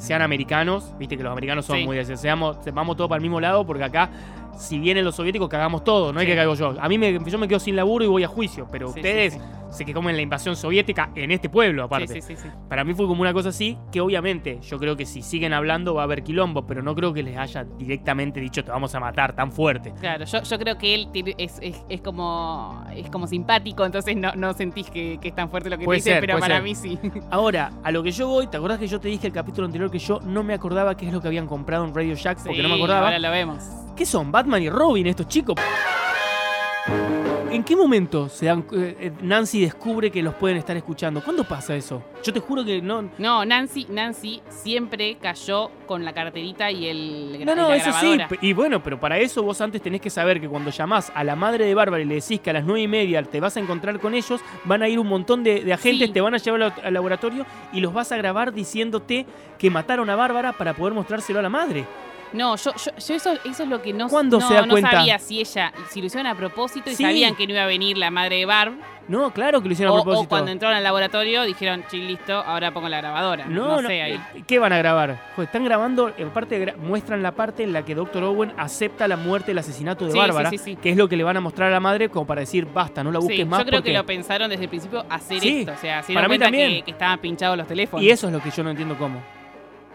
sean 0.00 0.22
americanos, 0.22 0.94
viste 0.98 1.16
que 1.16 1.22
los 1.22 1.30
americanos 1.30 1.66
son 1.66 1.76
Sí. 1.78 1.84
muy 1.84 1.96
de 1.96 2.02
ese, 2.02 2.16
seamos, 2.16 2.56
se- 2.64 2.70
vamos 2.70 2.96
todos 2.96 3.08
para 3.08 3.18
el 3.18 3.22
mismo 3.22 3.38
lado, 3.40 3.66
porque 3.66 3.84
acá, 3.84 4.10
si 4.56 4.78
vienen 4.78 5.04
los 5.04 5.14
soviéticos, 5.14 5.48
cagamos 5.48 5.84
todos, 5.84 6.12
no 6.12 6.20
hay 6.20 6.26
Sí. 6.26 6.32
que 6.32 6.36
caigo 6.36 6.54
yo. 6.54 6.74
A 6.80 6.88
mí 6.88 6.98
me, 6.98 7.18
yo 7.24 7.38
me 7.38 7.46
quedo 7.46 7.60
sin 7.60 7.76
laburo 7.76 8.04
y 8.04 8.08
voy 8.08 8.24
a 8.24 8.28
juicio, 8.28 8.66
pero 8.72 8.88
Sí, 8.92 9.00
ustedes 9.00 9.38
se 9.70 9.84
que 9.84 9.94
comen 9.94 10.16
la 10.16 10.22
invasión 10.22 10.56
soviética 10.56 11.10
en 11.14 11.30
este 11.30 11.48
pueblo, 11.48 11.84
aparte. 11.84 12.14
Sí, 12.14 12.20
sí, 12.22 12.34
sí. 12.36 12.48
Para 12.68 12.82
mí 12.82 12.92
fue 12.92 13.06
como 13.06 13.20
una 13.22 13.32
cosa 13.32 13.50
así, 13.50 13.78
que 13.92 14.00
obviamente 14.00 14.58
yo 14.62 14.78
creo 14.80 14.96
que 14.96 15.06
si 15.06 15.22
siguen 15.22 15.52
hablando 15.52 15.94
va 15.94 16.00
a 16.02 16.04
haber 16.04 16.24
quilombo, 16.24 16.66
pero 16.66 16.82
no 16.82 16.92
creo 16.96 17.12
que 17.14 17.22
les 17.22 17.38
haya 17.38 17.62
directamente 17.78 18.40
dicho 18.40 18.64
te 18.64 18.70
vamos 18.72 18.92
a 18.96 19.00
matar 19.00 19.32
tan 19.34 19.52
fuerte. 19.52 19.92
Claro, 20.00 20.24
yo, 20.24 20.42
yo 20.42 20.58
creo 20.58 20.76
que 20.76 20.94
él 20.96 21.08
es, 21.38 21.58
es, 21.62 21.84
es 21.88 22.00
como 22.00 22.84
es 22.96 23.08
como 23.10 23.28
simpático, 23.28 23.84
entonces 23.86 24.16
no, 24.16 24.32
no 24.34 24.52
sentís 24.54 24.90
que, 24.90 25.18
que 25.20 25.28
es 25.28 25.34
tan 25.36 25.48
fuerte 25.50 25.70
lo 25.70 25.78
que 25.78 25.84
Puede 25.84 26.00
te 26.00 26.04
ser, 26.10 26.20
pero 26.20 26.38
para 26.40 26.56
ser. 26.56 26.64
mí 26.64 26.74
sí. 26.74 26.98
Ahora, 27.30 27.70
a 27.84 27.92
lo 27.92 28.02
que 28.02 28.10
yo 28.10 28.26
voy, 28.26 28.48
¿te 28.48 28.56
acordás 28.56 28.78
que 28.80 28.88
yo 28.88 28.98
te 29.00 29.06
dije 29.08 29.28
el 29.28 29.32
capítulo 29.32 29.66
anterior 29.66 29.89
que 29.90 29.98
yo 29.98 30.20
no 30.24 30.42
me 30.42 30.54
acordaba 30.54 30.96
qué 30.96 31.06
es 31.06 31.12
lo 31.12 31.20
que 31.20 31.28
habían 31.28 31.46
comprado 31.46 31.84
en 31.84 31.94
Radio 31.94 32.14
Shack 32.14 32.38
porque 32.38 32.56
Sí, 32.56 32.62
no 32.62 32.68
me 32.68 32.74
acordaba? 32.76 33.06
Ahora 33.06 33.18
lo 33.18 33.30
vemos. 33.30 33.62
¿Qué 33.96 34.06
son? 34.06 34.30
¿Batman 34.32 34.62
y 34.62 34.70
Robin 34.70 35.06
estos 35.06 35.28
chicos? 35.28 35.56
¿En 37.50 37.64
qué 37.64 37.74
momento 37.74 38.28
se 38.28 38.46
dan, 38.46 38.64
eh, 38.72 38.96
eh, 39.00 39.12
Nancy 39.22 39.60
descubre 39.60 40.10
que 40.12 40.22
los 40.22 40.34
pueden 40.34 40.56
estar 40.56 40.76
escuchando? 40.76 41.20
¿Cuándo 41.20 41.42
pasa 41.42 41.74
eso? 41.74 42.00
Yo 42.22 42.32
te 42.32 42.38
juro 42.38 42.64
que 42.64 42.80
no... 42.80 43.10
No, 43.18 43.44
Nancy, 43.44 43.86
Nancy 43.90 44.40
siempre 44.48 45.16
cayó 45.20 45.68
con 45.86 46.04
la 46.04 46.12
carterita 46.12 46.70
y 46.70 46.86
el 46.86 47.44
No, 47.44 47.56
no, 47.56 47.70
la 47.70 47.76
eso 47.76 47.86
sí. 47.86 47.98
grabadora. 48.06 48.28
pe- 48.28 48.38
Y 48.42 48.52
bueno, 48.52 48.80
pero 48.82 49.00
para 49.00 49.18
eso 49.18 49.42
vos 49.42 49.60
antes 49.60 49.82
tenés 49.82 50.00
que 50.00 50.10
saber 50.10 50.40
que 50.40 50.48
cuando 50.48 50.70
llamás 50.70 51.10
a 51.12 51.24
la 51.24 51.34
madre 51.34 51.64
de 51.66 51.74
Bárbara 51.74 52.02
y 52.02 52.06
le 52.06 52.14
decís 52.16 52.38
que 52.40 52.50
a 52.50 52.52
las 52.52 52.64
nueve 52.64 52.82
y 52.82 52.88
media 52.88 53.20
te 53.24 53.40
vas 53.40 53.56
a 53.56 53.60
encontrar 53.60 53.98
con 53.98 54.14
ellos, 54.14 54.40
van 54.64 54.82
a 54.82 54.88
ir 54.88 55.00
un 55.00 55.08
montón 55.08 55.42
de, 55.42 55.64
de 55.64 55.72
agentes, 55.72 56.06
Sí. 56.08 56.12
te 56.12 56.20
van 56.20 56.34
a 56.34 56.38
llevar 56.38 56.72
al 56.84 56.94
laboratorio 56.94 57.44
y 57.72 57.80
los 57.80 57.92
vas 57.92 58.12
a 58.12 58.16
grabar 58.16 58.52
diciéndote 58.52 59.26
que 59.58 59.70
mataron 59.70 60.08
a 60.08 60.14
Bárbara 60.14 60.52
para 60.52 60.74
poder 60.74 60.94
mostrárselo 60.94 61.40
a 61.40 61.42
la 61.42 61.48
madre. 61.48 61.84
No, 62.32 62.54
yo, 62.56 62.72
yo, 62.76 62.92
yo 62.96 63.14
eso, 63.14 63.32
eso 63.44 63.62
es 63.64 63.68
lo 63.68 63.82
que 63.82 63.92
no, 63.92 64.08
¿Cuándo 64.08 64.38
no, 64.38 64.46
se 64.48 64.54
da 64.54 64.62
no 64.66 64.72
cuenta? 64.74 64.92
sabía 64.92 65.18
si 65.18 65.40
ella, 65.40 65.72
si 65.90 66.00
lo 66.00 66.06
hicieron 66.06 66.26
a 66.28 66.34
propósito 66.36 66.88
y 66.90 66.94
Sí. 66.94 67.02
sabían 67.02 67.34
que 67.34 67.46
no 67.46 67.54
iba 67.54 67.62
a 67.62 67.66
venir 67.66 67.98
la 67.98 68.10
madre 68.10 68.36
de 68.36 68.46
Barb. 68.46 68.74
No, 69.08 69.32
claro 69.32 69.60
que 69.60 69.66
lo 69.66 69.72
hicieron 69.72 69.92
O, 69.92 69.98
a 69.98 70.00
o 70.00 70.04
propósito. 70.04 70.28
cuando 70.28 70.52
entraron 70.52 70.76
al 70.76 70.84
laboratorio 70.84 71.42
dijeron, 71.42 71.82
sí, 71.90 71.98
listo, 72.00 72.32
ahora 72.34 72.72
pongo 72.72 72.88
la 72.88 72.98
grabadora. 72.98 73.46
No, 73.46 73.82
no, 73.82 73.88
sé 73.88 74.00
ahí. 74.02 74.12
eh, 74.36 74.44
¿Qué 74.46 74.60
van 74.60 74.72
a 74.72 74.78
grabar? 74.78 75.18
Joder, 75.34 75.46
están 75.48 75.64
grabando, 75.64 76.12
en 76.16 76.30
parte 76.30 76.64
gra- 76.64 76.76
muestran 76.76 77.20
la 77.20 77.32
parte 77.32 77.64
en 77.64 77.72
la 77.72 77.84
que 77.84 77.96
Doctor 77.96 78.22
Owen 78.22 78.52
acepta 78.56 79.08
la 79.08 79.16
muerte, 79.16 79.50
el 79.50 79.58
asesinato 79.58 80.04
de 80.04 80.12
Sí, 80.12 80.18
Bárbara, 80.18 80.50
sí, 80.50 80.76
que 80.76 80.90
es 80.90 80.96
lo 80.96 81.08
que 81.08 81.16
le 81.16 81.24
van 81.24 81.36
a 81.36 81.40
mostrar 81.40 81.68
a 81.68 81.72
la 81.72 81.80
madre 81.80 82.08
como 82.08 82.24
para 82.24 82.42
decir, 82.42 82.64
basta, 82.72 83.02
no 83.02 83.10
la 83.10 83.18
busques 83.18 83.44
más 83.44 83.58
yo 83.60 83.66
creo 83.66 83.78
porque... 83.80 83.90
que 83.90 83.98
lo 83.98 84.06
pensaron 84.06 84.48
desde 84.48 84.62
el 84.64 84.68
principio 84.70 85.04
hacer 85.10 85.44
esto. 85.44 85.72
O 85.72 85.76
sea, 85.76 86.04
se 86.04 86.14
para 86.14 86.28
mí 86.28 86.38
también. 86.38 86.70
que, 86.70 86.82
que 86.82 86.90
estaban 86.92 87.18
pinchados 87.18 87.58
los 87.58 87.66
teléfonos. 87.66 88.04
Y 88.04 88.10
eso 88.10 88.28
es 88.28 88.32
lo 88.32 88.40
que 88.40 88.50
yo 88.52 88.62
no 88.62 88.70
entiendo 88.70 88.96
cómo. 88.96 89.20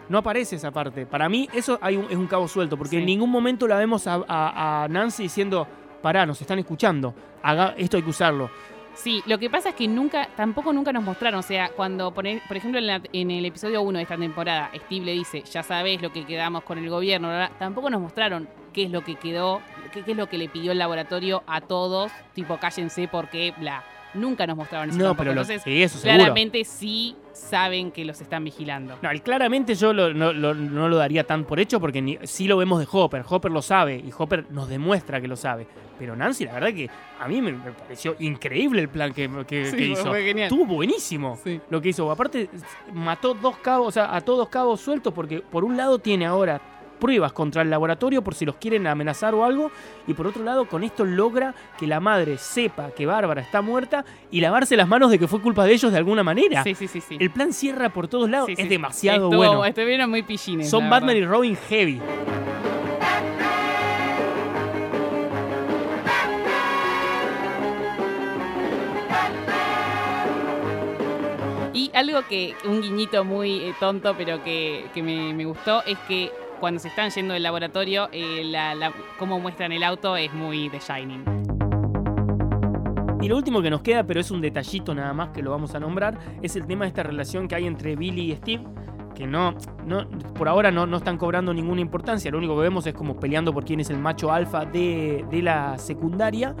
No 0.08 0.18
aparece 0.18 0.56
esa 0.56 0.70
parte. 0.70 1.04
Para 1.06 1.28
mí 1.28 1.48
eso 1.52 1.78
hay 1.82 1.96
un- 1.96 2.06
es 2.10 2.16
un 2.16 2.26
cabo 2.26 2.46
suelto, 2.48 2.76
porque 2.76 2.90
Sí. 2.92 2.96
en 2.98 3.06
ningún 3.06 3.30
momento 3.30 3.66
la 3.66 3.76
vemos 3.76 4.06
a, 4.06 4.22
a- 4.28 4.84
a 4.84 4.88
Nancy 4.88 5.24
diciendo, 5.24 5.66
pará, 6.02 6.24
nos 6.26 6.40
están 6.40 6.58
escuchando, 6.58 7.14
haga, 7.42 7.74
esto 7.76 7.96
hay 7.96 8.02
que 8.04 8.10
usarlo. 8.10 8.50
Sí, 8.94 9.22
lo 9.26 9.38
que 9.38 9.50
pasa 9.50 9.70
es 9.70 9.74
que 9.74 9.86
nunca, 9.88 10.28
tampoco 10.36 10.72
nunca 10.72 10.90
nos 10.90 11.02
mostraron. 11.04 11.40
O 11.40 11.42
sea, 11.42 11.68
cuando, 11.70 12.12
por 12.14 12.26
ejemplo, 12.26 12.78
en, 12.78 12.86
la- 12.86 13.02
en 13.12 13.30
el 13.30 13.44
episodio 13.44 13.82
1 13.82 13.98
de 13.98 14.04
esta 14.04 14.16
temporada, 14.16 14.70
Steve 14.74 15.04
le 15.04 15.12
dice, 15.12 15.42
ya 15.42 15.62
sabes 15.62 16.00
lo 16.00 16.12
que 16.12 16.24
quedamos 16.24 16.62
con 16.62 16.78
el 16.78 16.88
gobierno, 16.88 17.28
bla", 17.28 17.50
tampoco 17.58 17.90
nos 17.90 18.00
mostraron 18.00 18.48
qué 18.72 18.84
es 18.84 18.90
lo 18.90 19.02
que 19.04 19.16
quedó, 19.16 19.60
qué, 19.92 20.02
qué 20.02 20.12
es 20.12 20.16
lo 20.16 20.28
que 20.28 20.38
le 20.38 20.48
pidió 20.48 20.72
el 20.72 20.78
laboratorio 20.78 21.42
a 21.46 21.60
todos, 21.60 22.10
tipo, 22.32 22.56
cállense 22.58 23.06
porque, 23.08 23.52
bla. 23.58 23.82
Nunca 24.16 24.46
nos 24.46 24.56
mostraron 24.56 24.88
eso 24.90 24.98
No, 24.98 25.04
tampoco. 25.06 25.18
pero 25.18 25.34
lo, 25.34 25.40
Entonces, 25.42 25.62
sí, 25.62 25.82
eso 25.82 26.00
claramente 26.00 26.64
sí 26.64 27.14
saben 27.32 27.90
que 27.92 28.04
los 28.04 28.20
están 28.20 28.44
vigilando. 28.44 28.96
No, 29.02 29.10
el- 29.10 29.22
claramente 29.22 29.74
yo 29.74 29.92
lo- 29.92 30.14
no, 30.14 30.32
lo, 30.32 30.54
no 30.54 30.88
lo 30.88 30.96
daría 30.96 31.24
tan 31.24 31.44
por 31.44 31.60
hecho 31.60 31.78
porque 31.80 32.00
ni- 32.00 32.18
sí 32.24 32.48
lo 32.48 32.56
vemos 32.56 32.80
de 32.80 32.86
Hopper. 32.90 33.24
Hopper 33.28 33.52
lo 33.52 33.60
sabe 33.62 33.96
y 33.96 34.10
Hopper 34.16 34.46
nos 34.50 34.68
demuestra 34.68 35.20
que 35.20 35.28
lo 35.28 35.36
sabe. 35.36 35.66
Pero 35.98 36.14
Nancy, 36.16 36.44
la 36.44 36.52
verdad 36.54 36.74
que 36.74 36.90
a 37.20 37.28
mí 37.28 37.40
me, 37.40 37.52
me 37.52 37.72
pareció 37.72 38.16
increíble 38.18 38.80
el 38.82 38.88
plan 38.88 39.12
que, 39.12 39.30
que- 39.46 39.66
Sí, 39.70 39.76
que 39.76 39.84
hizo. 39.88 40.06
fue 40.06 40.22
genial. 40.24 40.48
Estuvo 40.50 40.66
buenísimo 40.66 41.38
Sí. 41.42 41.60
lo 41.70 41.80
que 41.80 41.90
hizo. 41.90 42.10
Aparte, 42.10 42.48
mató 42.92 43.34
dos 43.34 43.56
cabos, 43.58 43.88
o 43.88 43.92
sea, 43.92 44.14
a 44.14 44.20
todos 44.20 44.48
cabos 44.48 44.80
sueltos 44.80 45.12
porque 45.14 45.40
por 45.40 45.64
un 45.64 45.76
lado 45.76 45.98
tiene 45.98 46.26
ahora 46.26 46.60
pruebas 46.96 47.32
contra 47.32 47.62
el 47.62 47.70
laboratorio 47.70 48.22
por 48.22 48.34
si 48.34 48.44
los 48.44 48.56
quieren 48.56 48.86
amenazar 48.86 49.34
o 49.34 49.44
algo 49.44 49.70
y 50.06 50.14
por 50.14 50.26
otro 50.26 50.42
lado 50.42 50.66
con 50.66 50.82
esto 50.84 51.04
logra 51.04 51.54
que 51.78 51.86
la 51.86 52.00
madre 52.00 52.38
sepa 52.38 52.90
que 52.90 53.06
Bárbara 53.06 53.40
está 53.40 53.62
muerta 53.62 54.04
y 54.30 54.40
lavarse 54.40 54.76
las 54.76 54.88
manos 54.88 55.10
de 55.10 55.18
que 55.18 55.28
fue 55.28 55.40
culpa 55.40 55.64
de 55.64 55.72
ellos 55.74 55.92
de 55.92 55.98
alguna 55.98 56.22
manera. 56.22 56.62
Sí, 56.62 56.74
sí, 56.74 56.88
sí, 56.88 57.00
sí. 57.00 57.16
El 57.20 57.30
plan 57.30 57.52
cierra 57.52 57.90
por 57.90 58.08
todos 58.08 58.28
lados, 58.28 58.46
Sí, 58.46 58.52
es 58.52 58.60
sí. 58.60 58.68
demasiado 58.68 59.26
Estuvo- 59.30 59.36
bueno. 59.36 59.64
Estuvieron 59.64 60.10
muy 60.10 60.22
pillines. 60.22 60.68
Son 60.70 60.88
Batman 60.90 61.14
verdad. 61.14 61.20
y 61.22 61.24
Robin 61.26 61.56
heavy. 61.68 62.00
Y 71.72 71.90
algo 71.94 72.22
que, 72.26 72.54
un 72.64 72.80
guiñito 72.80 73.22
muy 73.24 73.64
eh, 73.64 73.74
tonto, 73.78 74.14
pero 74.16 74.42
que, 74.42 74.86
que 74.94 75.02
me, 75.02 75.34
me 75.34 75.44
gustó, 75.44 75.82
es 75.84 75.98
que 76.08 76.32
cuando 76.60 76.80
se 76.80 76.88
están 76.88 77.10
yendo 77.10 77.34
del 77.34 77.42
laboratorio, 77.42 78.08
eh, 78.12 78.42
la, 78.44 78.74
la- 78.74 78.92
cómo 79.18 79.38
muestran 79.40 79.72
el 79.72 79.82
auto 79.82 80.16
es 80.16 80.32
muy 80.32 80.68
The 80.70 80.78
Shining. 80.78 81.24
Y 83.20 83.28
lo 83.28 83.36
último 83.36 83.60
que 83.62 83.70
nos 83.70 83.82
queda, 83.82 84.04
pero 84.04 84.20
es 84.20 84.30
un 84.30 84.40
detallito 84.40 84.94
nada 84.94 85.12
más 85.12 85.30
que 85.30 85.42
lo 85.42 85.50
vamos 85.50 85.74
a 85.74 85.80
nombrar, 85.80 86.18
es 86.42 86.54
el 86.56 86.66
tema 86.66 86.84
de 86.84 86.88
esta 86.88 87.02
relación 87.02 87.48
que 87.48 87.54
hay 87.56 87.66
entre 87.66 87.96
Billy 87.96 88.32
y 88.32 88.36
Steve, 88.36 88.62
que 89.14 89.26
no, 89.26 89.54
no 89.86 90.08
por 90.34 90.48
ahora 90.48 90.70
no, 90.70 90.86
no 90.86 90.98
están 90.98 91.16
cobrando 91.16 91.52
ninguna 91.54 91.80
importancia, 91.80 92.30
lo 92.30 92.38
único 92.38 92.54
que 92.54 92.62
vemos 92.62 92.86
es 92.86 92.94
como 92.94 93.18
peleando 93.18 93.52
por 93.52 93.64
quién 93.64 93.80
es 93.80 93.90
el 93.90 93.98
macho 93.98 94.30
alfa 94.30 94.64
de, 94.66 95.24
de 95.30 95.42
la 95.42 95.78
secundaria. 95.78 96.54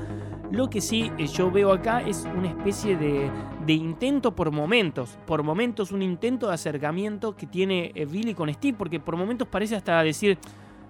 Lo 0.50 0.70
que 0.70 0.80
sí 0.80 1.10
eh, 1.18 1.26
yo 1.26 1.50
veo 1.50 1.72
acá 1.72 2.00
es 2.02 2.26
una 2.36 2.48
especie 2.48 2.96
de, 2.96 3.30
de 3.66 3.72
intento 3.72 4.34
por 4.36 4.52
momentos, 4.52 5.18
por 5.26 5.42
momentos 5.42 5.90
un 5.90 6.02
intento 6.02 6.48
de 6.48 6.54
acercamiento 6.54 7.34
que 7.34 7.46
tiene 7.46 7.90
eh, 7.94 8.06
Billy 8.06 8.32
con 8.32 8.52
Steve, 8.52 8.76
porque 8.78 9.00
por 9.00 9.16
momentos 9.16 9.48
parece 9.48 9.74
hasta 9.74 10.02
decir, 10.02 10.38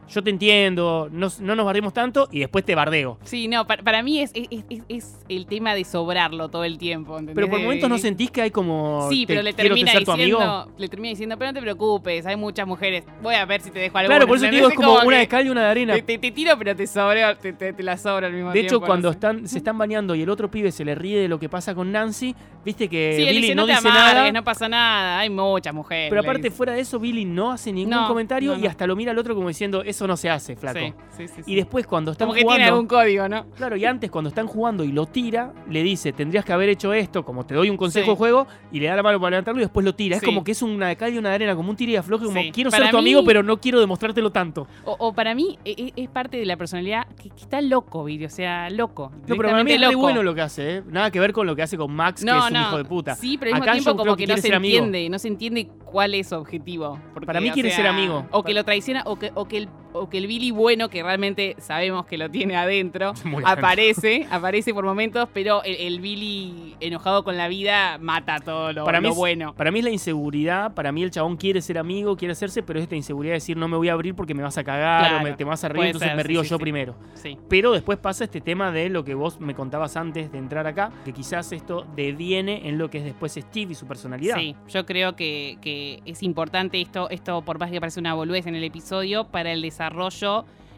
yo 0.09 0.23
te 0.23 0.31
entiendo, 0.31 1.09
no, 1.11 1.29
no 1.41 1.57
nos 1.57 1.67
barremos 1.67 1.93
tanto 1.93 2.29
y 2.31 2.39
después 2.41 2.65
te 2.65 2.75
bardeo. 2.75 3.19
Sí, 3.25 3.49
no, 3.49 3.67
para, 3.67 3.83
para 3.83 4.03
mí 4.03 4.21
es, 4.21 4.31
es, 4.35 4.65
es- 4.71 4.83
es 4.89 5.17
el 5.29 5.47
tema 5.47 5.75
de 5.75 5.85
sobrarlo 5.85 6.49
todo 6.49 6.65
el 6.65 6.79
tiempo. 6.79 7.13
¿entendés? 7.15 7.35
Pero 7.35 7.49
por 7.49 7.59
De- 7.59 7.65
momentos 7.65 7.89
no 7.91 7.99
sentís 7.99 8.31
que 8.31 8.43
hay 8.43 8.51
como. 8.51 9.09
Sí, 9.11 9.27
te 9.27 9.33
pero 9.33 9.43
le 9.43 9.53
termina 9.53 9.93
amigo. 9.93 10.15
diciendo, 10.15 10.69
le 10.79 10.89
termina 10.89 11.11
diciendo, 11.11 11.37
pero 11.39 11.51
no 11.51 11.55
te 11.55 11.61
preocupes, 11.61 12.25
hay 12.27 12.37
muchas 12.37 12.67
mujeres, 12.67 13.05
voy 13.23 13.35
a 13.35 13.45
ver 13.45 13.61
si 13.61 13.71
te 13.71 13.79
dejo 13.79 13.99
alguna. 13.99 14.17
Claro, 14.17 14.29
por 14.29 14.37
eso 14.37 14.47
te 14.47 14.51
digo, 14.55 14.69
es 14.69 14.75
como 14.75 15.01
una 15.01 15.19
de 15.19 15.29
cal 15.29 15.47
y 15.47 15.51
una 15.51 15.63
de 15.65 15.69
arena. 15.71 15.95
Te, 15.95 16.03
te- 16.03 16.19
te 16.19 16.31
tiro, 16.31 16.57
pero 16.59 16.75
te 16.77 16.87
sobra, 16.87 17.35
te, 17.35 17.53
te- 17.53 17.75
la 17.83 17.97
sobra 17.97 18.27
al 18.29 18.33
mismo 18.33 18.49
De 18.51 18.61
tiempo. 18.61 18.77
hecho, 18.77 18.81
cuando 18.87 19.09
no 19.09 19.13
sé. 19.13 19.17
están, 19.17 19.49
se 19.49 19.59
están 19.59 19.77
bañando 19.79 20.15
y 20.15 20.23
el 20.23 20.31
otro 20.31 20.51
pibe 20.51 20.73
se 20.73 20.85
le 20.85 20.95
ríe 20.95 21.19
de 21.21 21.29
lo 21.29 21.39
que 21.39 21.49
pasa 21.49 21.75
con 21.75 21.91
Nancy, 21.93 22.35
viste 22.65 22.89
que 22.89 23.15
Sí, 23.17 23.23
Billy 23.25 23.41
dice, 23.43 23.55
no, 23.55 23.63
no, 23.63 23.67
te 23.67 23.73
dice 23.75 23.89
amargues, 23.89 24.15
nada. 24.15 24.33
no 24.33 24.45
pasa 24.45 24.69
nada, 24.69 25.19
hay 25.19 25.31
muchas 25.31 25.75
mujeres. 25.75 26.11
pero 26.11 26.21
aparte, 26.23 26.51
fuera 26.51 26.73
de 26.73 26.81
eso, 26.81 26.99
Billy 26.99 27.25
no 27.25 27.53
hace 27.53 27.73
ningún 27.73 28.07
comentario 28.07 28.57
y 28.57 28.67
hasta 28.67 28.87
lo 28.87 28.97
mira 28.97 29.13
al 29.13 29.19
otro 29.19 29.35
como 29.35 29.49
diciendo, 29.49 29.83
eso 29.97 30.07
no 30.07 30.17
se 30.17 30.31
hace, 30.31 30.55
flaco. 30.57 30.79
Sí, 30.79 31.27
sí, 31.27 31.29
sí. 31.29 31.43
Y 31.47 31.55
después, 31.57 31.87
cuando 31.87 32.13
están 32.13 32.27
Como 32.29 32.35
que 32.37 32.43
jugando. 32.43 32.59
tiene 32.59 32.71
algún 32.71 32.87
código, 32.87 33.29
¿no? 33.29 33.47
Claro, 33.57 33.77
y 33.77 33.85
antes, 33.85 34.11
cuando 34.11 34.29
están 34.29 34.47
jugando 34.47 34.85
y 34.85 34.93
lo 34.93 35.07
tira, 35.07 35.53
le 35.69 35.83
dice, 35.83 36.13
tendrías 36.13 36.45
que 36.45 36.53
haber 36.53 36.69
hecho 36.69 36.93
esto, 36.93 37.25
como 37.25 37.45
te 37.47 37.55
doy 37.55 37.71
un 37.71 37.77
consejo 37.77 38.11
de 38.13 38.17
juego, 38.17 38.47
y 38.71 38.81
le 38.81 38.87
da 38.87 38.97
la 38.97 39.03
mano 39.03 39.19
para 39.19 39.31
levantarlo 39.31 39.61
y 39.61 39.65
después 39.65 39.85
lo 39.85 39.95
tira. 39.95 40.17
Es 40.17 40.23
como 40.23 40.45
que 40.45 40.53
es 40.53 40.63
una 40.63 40.89
de 40.89 40.97
cal 40.97 41.13
y 41.13 41.19
una 41.19 41.31
de 41.31 41.35
arena, 41.37 41.57
como 41.57 41.71
un 41.71 41.77
tira 41.77 41.93
y 41.93 41.97
afloje, 41.97 42.27
como 42.27 42.41
quiero 42.53 42.71
Para 42.71 42.85
ser 42.85 42.91
tu 42.93 42.97
mí- 42.99 43.03
amigo, 43.03 43.25
pero 43.25 43.43
no 43.43 43.59
quiero 43.61 43.81
demostrártelo 43.81 44.31
tanto. 44.31 44.67
O, 44.85 44.97
o 44.99 45.13
para 45.13 45.35
mí 45.35 45.59
e- 45.65 45.93
e- 45.97 46.03
es, 46.03 46.09
parte 46.11 46.37
de 46.37 46.47
la 46.47 46.57
personalidad 46.57 47.07
que, 47.21 47.31
que 47.31 47.41
está 47.43 47.61
loco, 47.61 48.05
Billy, 48.05 48.27
o 48.27 48.31
sea, 48.31 48.71
loco. 48.71 49.11
No, 49.27 49.37
pero 49.37 49.49
para 49.51 49.65
mí 49.65 49.73
es 49.73 49.81
muy 49.81 49.95
bueno 49.95 50.23
lo 50.23 50.35
que 50.35 50.43
hace, 50.43 50.77
¿eh? 50.77 50.83
Nada 50.87 51.11
que 51.11 51.19
ver 51.21 51.33
con 51.33 51.47
lo 51.47 51.57
que 51.57 51.63
hace 51.63 51.77
con 51.77 51.93
Max, 51.93 52.23
que 52.25 52.31
es 52.31 52.45
un 52.51 52.57
hijo 52.57 52.77
de 52.77 52.85
puta. 52.85 53.15
Sí, 53.15 53.39
pero 53.39 53.55
al 53.55 53.61
mismo 53.61 53.65
Acá 53.65 53.73
tiempo 53.73 53.97
como 53.97 54.17
que, 54.17 54.27
no 54.27 54.37
se 54.37 54.55
amigo. 54.55 54.77
entiende, 54.85 55.09
no 55.09 55.19
se 55.19 55.29
entiende 55.29 55.69
cuál 55.85 56.15
es 56.15 56.29
su 56.29 56.35
objetivo. 56.37 56.99
porque, 57.13 57.27
Para 57.27 57.41
mí 57.41 57.51
quiere 57.51 57.71
sea, 57.71 57.77
ser 57.79 57.87
amigo. 57.87 58.27
O 58.31 58.43
que 58.43 58.53
lo 58.55 58.65
traiciona, 58.65 59.03
o 59.07 59.17
que, 59.19 59.31
o 59.35 59.47
que 59.47 59.57
el 59.59 59.69
o 60.03 60.09
que 60.09 60.19
el 60.19 60.27
Billy 60.27 60.51
bueno, 60.51 60.89
que 60.89 61.03
realmente 61.03 61.57
sabemos 61.59 62.07
que 62.07 62.19
lo 62.19 62.31
tiene 62.31 62.57
adentro, 62.57 63.13
Muy 63.25 63.43
aparece, 63.47 64.27
aparece 64.31 64.73
por 64.75 64.85
momentos, 64.85 65.29
pero 65.33 65.63
el, 65.65 65.77
el 65.77 66.01
Billy 66.01 66.77
enojado 66.81 67.25
con 67.25 67.37
la 67.37 67.49
vida 67.49 67.99
mata 67.99 68.39
todo 68.41 68.73
lo, 68.73 68.85
Para 68.85 69.01
mí, 69.01 69.07
lo 69.09 69.13
es- 69.13 69.19
bueno. 69.19 69.55
para 69.55 69.71
mí 69.71 69.79
es 69.81 69.85
la 69.85 69.91
inseguridad, 69.91 70.75
para 70.75 70.93
mí 70.93 71.03
el 71.03 71.11
chabón 71.11 71.37
quiere 71.37 71.61
ser 71.63 71.79
amigo, 71.79 72.17
quiere 72.17 72.33
hacerse, 72.33 72.63
pero 72.63 72.79
es 72.79 72.85
esta 72.85 72.97
inseguridad 72.97 73.33
de 73.33 73.37
decir 73.37 73.57
no 73.57 73.69
me 73.69 73.77
voy 73.77 73.89
a 73.89 73.93
abrir 73.93 74.15
porque 74.15 74.35
me 74.35 74.43
vas 74.43 74.59
a 74.59 74.65
cagar 74.65 75.01
Claro, 75.09 75.17
o 75.19 75.23
me, 75.23 75.33
te 75.33 75.45
vas 75.45 75.63
a 75.65 75.69
reír, 75.69 75.77
puede 75.77 75.89
entonces 75.91 76.09
ser, 76.09 76.17
me 76.17 76.23
río 76.23 76.43
sí, 76.43 76.51
yo 76.51 76.57
sí. 76.57 76.61
primero. 76.63 76.95
Sí. 77.15 77.39
Pero 77.49 77.73
después 77.73 77.99
pasa 77.99 78.25
este 78.25 78.41
tema 78.41 78.71
de 78.73 78.89
lo 78.89 79.05
que 79.05 79.15
vos 79.15 79.41
me 79.41 79.55
contabas 79.55 79.97
antes 79.97 80.31
de 80.33 80.39
entrar 80.39 80.67
acá, 80.67 80.91
que 81.05 81.13
quizás 81.13 81.53
esto 81.53 81.87
deviene 81.97 82.69
en 82.69 82.79
lo 82.79 82.91
que 82.91 82.99
es 82.99 83.05
después 83.05 83.33
Steve 83.33 83.73
y 83.73 83.75
su 83.75 83.87
personalidad. 83.87 84.37
Sí, 84.37 84.55
yo 84.69 84.85
creo 84.87 85.17
que, 85.17 85.59
que 85.61 86.01
es 86.05 86.23
importante 86.23 86.81
esto, 86.81 87.09
esto 87.11 87.43
por 87.43 87.59
más 87.59 87.71
que 87.71 87.81
parece 87.81 88.01
una 88.01 88.15
boludez 88.15 88.47
en 88.47 88.55
el 88.55 88.65
episodio, 88.65 89.25
para 89.25 89.53
el 89.53 89.63
desarrollo 89.63 89.86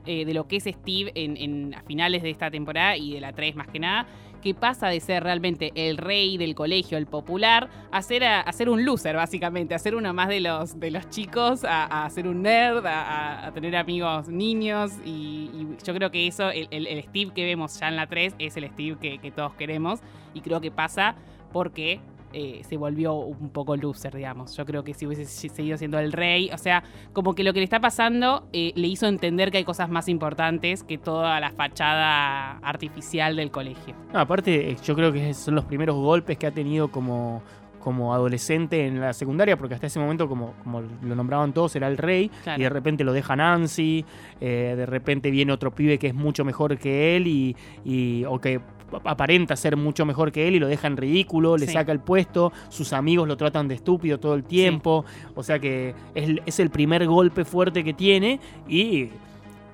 eh, 0.06 0.24
de 0.24 0.34
lo 0.34 0.48
que 0.48 0.56
es 0.56 0.64
Steve 0.64 1.12
en, 1.14 1.74
a 1.74 1.82
finales 1.82 2.22
de 2.22 2.30
esta 2.30 2.50
temporada 2.50 2.96
y 2.96 3.12
de 3.12 3.20
la 3.20 3.32
3 3.32 3.56
más 3.56 3.68
que 3.68 3.78
nada, 3.78 4.06
que 4.42 4.54
pasa 4.54 4.88
de 4.88 5.00
ser 5.00 5.24
realmente 5.24 5.72
el 5.74 5.96
rey 5.98 6.38
del 6.38 6.54
colegio, 6.54 6.96
el 6.96 7.06
popular, 7.06 7.68
a 7.90 8.02
ser, 8.02 8.24
a, 8.24 8.50
ser 8.52 8.68
un 8.68 8.84
loser 8.84 9.16
básicamente, 9.16 9.74
a 9.74 9.78
ser 9.78 9.94
uno 9.94 10.14
más 10.14 10.28
de 10.28 10.40
los, 10.40 10.78
de 10.78 10.90
los 10.90 11.10
chicos, 11.10 11.64
a, 11.68 12.08
ser 12.10 12.28
un 12.28 12.42
nerd, 12.42 12.86
a, 12.86 13.50
tener 13.52 13.76
amigos 13.76 14.28
niños 14.28 14.92
y, 15.04 15.50
yo 15.84 15.94
creo 15.94 16.10
que 16.10 16.26
eso, 16.26 16.50
el, 16.50 17.02
Steve 17.08 17.32
que 17.34 17.44
vemos 17.44 17.78
ya 17.78 17.88
en 17.88 17.96
la 17.96 18.06
3 18.06 18.36
es 18.38 18.56
el 18.56 18.68
Steve 18.70 18.96
que 19.00 19.30
todos 19.30 19.54
queremos 19.54 20.00
y 20.34 20.40
creo 20.40 20.60
que 20.60 20.70
pasa 20.70 21.16
porque 21.52 22.00
eh, 22.32 22.62
se 22.68 22.76
volvió 22.76 23.14
un 23.14 23.50
poco 23.50 23.76
loser, 23.76 24.14
digamos. 24.14 24.56
Yo 24.56 24.64
creo 24.66 24.84
que 24.84 24.94
si 24.94 25.06
hubiese 25.06 25.24
seguido 25.24 25.76
siendo 25.78 25.98
el 25.98 26.12
rey, 26.12 26.50
o 26.52 26.58
sea, 26.58 26.82
como 27.12 27.34
que 27.34 27.42
lo 27.44 27.52
que 27.52 27.60
le 27.60 27.64
está 27.64 27.80
pasando 27.80 28.48
eh, 28.52 28.72
le 28.74 28.86
hizo 28.88 29.06
entender 29.06 29.50
que 29.50 29.58
hay 29.58 29.64
cosas 29.64 29.88
más 29.88 30.08
importantes 30.08 30.82
que 30.82 30.98
toda 30.98 31.40
la 31.40 31.50
fachada 31.50 32.58
artificial 32.58 33.36
del 33.36 33.50
colegio. 33.50 33.94
No, 34.12 34.20
aparte, 34.20 34.70
eh, 34.72 34.76
yo 34.84 34.94
creo 34.94 35.12
que 35.12 35.32
son 35.34 35.54
los 35.54 35.64
primeros 35.64 35.96
golpes 35.96 36.36
que 36.38 36.46
ha 36.46 36.50
tenido 36.50 36.88
como, 36.90 37.42
como 37.80 38.12
adolescente 38.14 38.86
en 38.86 39.00
la 39.00 39.12
secundaria, 39.12 39.56
porque 39.56 39.74
hasta 39.74 39.86
ese 39.86 39.98
momento, 40.00 40.28
como, 40.28 40.52
como 40.64 40.82
lo 40.82 41.14
nombraban 41.14 41.52
todos, 41.52 41.74
era 41.76 41.88
el 41.88 41.96
rey, 41.96 42.30
Claro. 42.42 42.60
y 42.60 42.64
de 42.64 42.68
repente 42.70 43.04
lo 43.04 43.12
deja 43.12 43.36
Nancy, 43.36 44.04
eh, 44.40 44.74
de 44.76 44.86
repente 44.86 45.30
viene 45.30 45.52
otro 45.52 45.74
pibe 45.74 45.98
que 45.98 46.08
es 46.08 46.14
mucho 46.14 46.44
mejor 46.44 46.76
que 46.78 47.16
él, 47.16 47.26
y, 47.26 47.56
y- 47.84 48.24
o 48.26 48.38
que 48.40 48.60
aparenta 49.04 49.56
ser 49.56 49.76
mucho 49.76 50.04
mejor 50.06 50.32
que 50.32 50.48
él 50.48 50.54
y 50.56 50.58
lo 50.58 50.66
deja 50.68 50.86
en 50.86 50.96
ridículo, 50.96 51.56
le 51.56 51.66
Sí. 51.66 51.72
saca 51.72 51.92
el 51.92 52.00
puesto, 52.00 52.52
sus 52.68 52.92
amigos 52.92 53.28
lo 53.28 53.36
tratan 53.36 53.68
de 53.68 53.74
estúpido 53.74 54.18
todo 54.18 54.34
el 54.34 54.44
tiempo, 54.44 55.04
o 55.34 55.42
sea 55.42 55.58
que 55.58 55.94
es, 56.14 56.30
es 56.46 56.60
el 56.60 56.70
primer 56.70 57.06
golpe 57.06 57.44
fuerte 57.44 57.84
que 57.84 57.92
tiene 57.92 58.40
y 58.68 59.08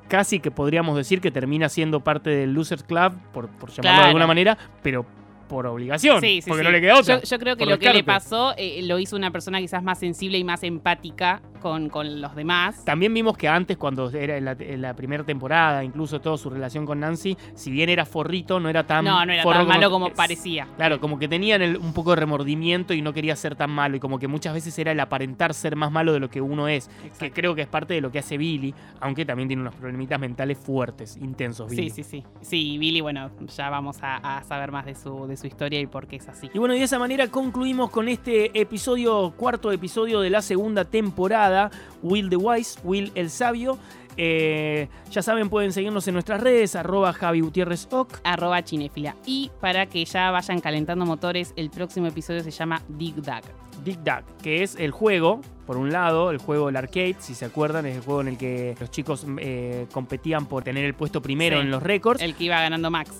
casi 0.08 0.38
que 0.40 0.50
podríamos 0.50 0.96
decir 0.96 1.20
que 1.20 1.30
termina 1.30 1.68
siendo 1.68 2.00
parte 2.00 2.30
del 2.30 2.52
Losers 2.52 2.82
Club, 2.82 3.14
por, 3.32 3.48
por 3.48 3.70
llamarlo 3.70 4.00
de 4.02 4.08
alguna 4.08 4.26
manera, 4.26 4.58
pero 4.82 5.06
por 5.48 5.66
obligación, 5.66 6.20
Sí, 6.20 6.40
sí, 6.40 6.48
porque 6.48 6.62
sí. 6.62 6.64
no 6.66 6.72
le 6.72 6.80
queda 6.80 6.98
otra. 6.98 7.16
Yo, 7.20 7.22
yo 7.22 7.38
creo 7.38 7.56
que 7.56 7.66
lo 7.66 7.78
que 7.78 7.92
le 7.92 8.02
pasó 8.02 8.54
eh, 8.56 8.80
lo 8.82 8.98
hizo 8.98 9.14
una 9.14 9.30
persona 9.30 9.60
quizás 9.60 9.82
más 9.82 9.98
sensible 9.98 10.38
y 10.38 10.44
más 10.44 10.62
empática 10.62 11.42
con, 11.64 11.88
con 11.88 12.20
los 12.20 12.34
demás. 12.36 12.84
También 12.84 13.14
vimos 13.14 13.38
que 13.38 13.48
antes, 13.48 13.78
cuando 13.78 14.10
era 14.10 14.36
en 14.36 14.44
la, 14.44 14.52
en 14.52 14.82
la 14.82 14.94
primera 14.94 15.24
temporada, 15.24 15.82
incluso 15.82 16.20
toda 16.20 16.36
su 16.36 16.50
relación 16.50 16.84
con 16.84 17.00
Nancy, 17.00 17.38
si 17.54 17.70
bien 17.70 17.88
era 17.88 18.04
forrito, 18.04 18.60
no 18.60 18.68
era 18.68 18.86
tan 18.86 19.02
No, 19.06 19.24
no 19.24 19.32
era 19.32 19.42
forro 19.42 19.60
tan 19.60 19.68
malo 19.68 19.90
como 19.90 20.10
parecía. 20.10 20.68
Claro, 20.76 21.00
como 21.00 21.18
que 21.18 21.26
tenían 21.26 21.62
el- 21.62 21.78
un 21.78 21.94
poco 21.94 22.10
de 22.10 22.16
remordimiento 22.16 22.92
y 22.92 23.00
no 23.00 23.14
quería 23.14 23.34
ser 23.34 23.56
tan 23.56 23.70
malo. 23.70 23.96
Y 23.96 24.00
como 24.00 24.18
que 24.18 24.28
muchas 24.28 24.52
veces 24.52 24.78
era 24.78 24.92
el 24.92 25.00
aparentar 25.00 25.54
ser 25.54 25.74
más 25.74 25.90
malo 25.90 26.12
de 26.12 26.20
lo 26.20 26.28
que 26.28 26.42
uno 26.42 26.68
es. 26.68 26.90
Que 27.18 27.32
creo 27.32 27.54
que 27.54 27.62
es 27.62 27.68
parte 27.68 27.94
de 27.94 28.02
lo 28.02 28.12
que 28.12 28.18
hace 28.18 28.36
Billy, 28.36 28.74
aunque 29.00 29.24
también 29.24 29.48
tiene 29.48 29.62
unos 29.62 29.74
problemitas 29.74 30.20
mentales 30.20 30.58
fuertes, 30.58 31.16
intensos. 31.16 31.70
Billy. 31.70 31.88
Sí, 31.88 32.02
sí, 32.02 32.20
sí. 32.20 32.24
Sí, 32.42 32.76
Billy, 32.76 33.00
bueno, 33.00 33.30
ya 33.56 33.70
vamos 33.70 33.96
a, 34.02 34.16
a 34.36 34.44
saber 34.44 34.70
más 34.70 34.84
de 34.84 34.94
su, 34.94 35.26
de 35.26 35.38
su 35.38 35.46
historia 35.46 35.80
y 35.80 35.86
por 35.86 36.06
qué 36.06 36.16
es 36.16 36.28
así. 36.28 36.50
Y 36.52 36.58
bueno, 36.58 36.74
y 36.74 36.78
de 36.78 36.84
esa 36.84 36.98
manera 36.98 37.28
concluimos 37.28 37.88
con 37.90 38.08
este 38.08 38.58
episodio, 38.60 39.32
cuarto 39.36 39.72
episodio 39.72 40.20
de 40.20 40.28
la 40.28 40.42
segunda 40.42 40.84
temporada, 40.84 41.53
Will 42.02 42.28
the 42.28 42.36
Wise, 42.36 42.78
Will 42.84 43.12
el 43.14 43.30
Sabio. 43.30 43.78
Eh, 44.16 44.88
ya 45.10 45.22
saben, 45.22 45.48
pueden 45.48 45.72
seguirnos 45.72 46.06
en 46.06 46.14
nuestras 46.14 46.40
redes, 46.40 46.76
arroba 46.76 47.12
Javi 47.12 47.40
Gutiérrez 47.40 47.88
Oc. 47.90 48.20
Arroba 48.22 48.62
cinefila. 48.62 49.16
Y 49.26 49.50
para 49.60 49.86
que 49.86 50.04
ya 50.04 50.30
vayan 50.30 50.60
calentando 50.60 51.04
motores, 51.04 51.52
el 51.56 51.68
próximo 51.70 52.06
episodio 52.06 52.40
se 52.44 52.52
llama 52.52 52.80
Dig 52.88 53.16
Dug. 53.16 53.42
Dig 53.84 53.98
Dug, 54.04 54.24
que 54.40 54.62
es 54.62 54.76
el 54.76 54.92
juego, 54.92 55.40
por 55.66 55.76
un 55.78 55.90
lado, 55.90 56.30
el 56.30 56.38
juego 56.38 56.66
del 56.66 56.76
arcade, 56.76 57.16
si 57.18 57.34
se 57.34 57.44
acuerdan, 57.44 57.86
es 57.86 57.96
el 57.96 58.02
juego 58.02 58.20
en 58.20 58.28
el 58.28 58.38
que 58.38 58.76
los 58.78 58.88
chicos 58.92 59.26
eh, 59.38 59.86
competían 59.92 60.46
por 60.46 60.62
tener 60.62 60.84
el 60.84 60.94
puesto 60.94 61.20
primero 61.20 61.56
Sí. 61.56 61.62
en 61.62 61.70
los 61.72 61.82
récords. 61.82 62.22
El 62.22 62.36
que 62.36 62.44
iba 62.44 62.60
ganando 62.60 62.90
Max. 62.92 63.10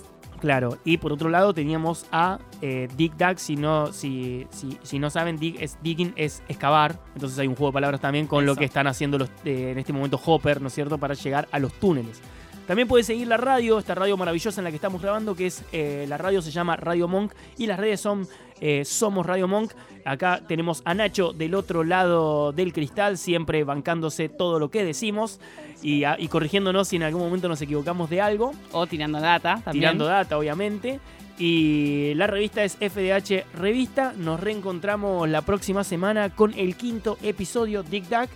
Claro, 0.40 0.78
y 0.84 0.98
por 0.98 1.12
otro 1.12 1.30
lado 1.30 1.54
teníamos 1.54 2.06
a 2.12 2.38
eh, 2.60 2.88
Dig 2.96 3.16
Dug, 3.16 3.38
si 3.38 3.56
no, 3.56 3.92
si, 3.92 4.46
si, 4.50 4.78
si 4.82 4.98
no 4.98 5.08
saben, 5.08 5.38
dig 5.38 5.56
es, 5.60 5.78
digging 5.82 6.12
es 6.16 6.42
excavar, 6.48 6.98
entonces 7.14 7.38
hay 7.38 7.46
un 7.46 7.54
juego 7.54 7.70
de 7.70 7.74
palabras 7.74 8.00
también 8.00 8.26
con 8.26 8.44
lo 8.44 8.54
que 8.56 8.64
están 8.64 8.86
haciendo 8.86 9.16
los, 9.16 9.30
eh, 9.44 9.70
en 9.70 9.78
este 9.78 9.92
momento 9.92 10.20
Hopper, 10.22 10.60
¿no 10.60 10.68
es 10.68 10.74
cierto?, 10.74 10.98
para 10.98 11.14
llegar 11.14 11.48
a 11.50 11.58
los 11.58 11.72
túneles. 11.74 12.20
También 12.66 12.88
puedes 12.88 13.06
seguir 13.06 13.26
la 13.26 13.36
radio, 13.36 13.78
esta 13.78 13.94
radio 13.94 14.16
maravillosa 14.16 14.60
en 14.60 14.64
la 14.64 14.70
que 14.70 14.76
estamos 14.76 15.02
grabando, 15.02 15.34
que 15.34 15.46
es 15.46 15.62
eh, 15.72 16.06
la 16.08 16.16
radio 16.16 16.40
se 16.40 16.50
llama 16.50 16.76
Radio 16.76 17.08
Monk 17.08 17.32
y 17.58 17.66
las 17.66 17.78
redes 17.78 18.00
son 18.00 18.26
eh, 18.66 18.82
Somos 18.86 19.26
Radio 19.26 19.46
Monk. 19.46 19.72
Acá 20.06 20.40
tenemos 20.48 20.80
a 20.86 20.94
Nacho 20.94 21.34
del 21.34 21.54
otro 21.54 21.84
lado 21.84 22.52
del 22.52 22.72
cristal, 22.72 23.18
siempre 23.18 23.62
bancándose 23.62 24.30
todo 24.30 24.58
lo 24.58 24.70
que 24.70 24.84
decimos 24.84 25.38
y, 25.82 26.04
a- 26.04 26.16
y 26.18 26.28
corrigiéndonos 26.28 26.88
si 26.88 26.96
en 26.96 27.02
algún 27.02 27.20
momento 27.20 27.46
nos 27.46 27.60
equivocamos 27.60 28.08
de 28.08 28.22
algo 28.22 28.52
O 28.72 28.86
tirando 28.86 29.20
data 29.20 29.60
también. 29.62 29.82
tirando 29.82 30.06
data, 30.06 30.38
obviamente. 30.38 30.98
Y 31.38 32.14
la 32.14 32.26
revista 32.26 32.64
es 32.64 32.76
FDH 32.80 33.44
Revista. 33.54 34.14
Nos 34.16 34.40
reencontramos 34.40 35.28
la 35.28 35.42
próxima 35.42 35.84
semana 35.84 36.30
con 36.30 36.54
el 36.54 36.74
quinto 36.76 37.18
episodio 37.22 37.82
Dig 37.82 38.04
Dug. 38.08 38.28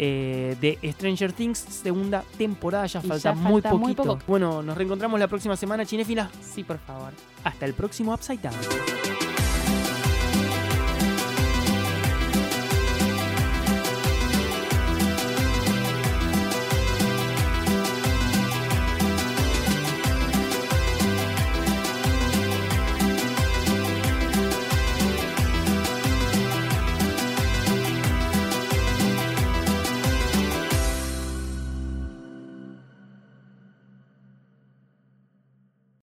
eh, 0.00 0.56
de 0.60 0.78
Stranger 0.92 1.32
Things, 1.32 1.58
segunda 1.58 2.22
temporada, 2.38 2.86
ya 2.86 3.00
falta, 3.00 3.18
ya 3.18 3.32
muy 3.34 3.60
falta 3.60 3.76
muy 3.76 3.94
poquito. 3.94 4.02
poco. 4.04 4.22
Bueno, 4.28 4.62
nos 4.62 4.76
reencontramos 4.76 5.18
la 5.20 5.26
próxima 5.28 5.56
semana, 5.56 5.84
Cinéfila. 5.84 6.30
Sí, 6.40 6.62
por 6.64 6.78
favor. 6.78 7.12
Hasta 7.44 7.66
el 7.66 7.74
próximo 7.74 8.14
Upside 8.14 8.38
Down. 8.40 9.17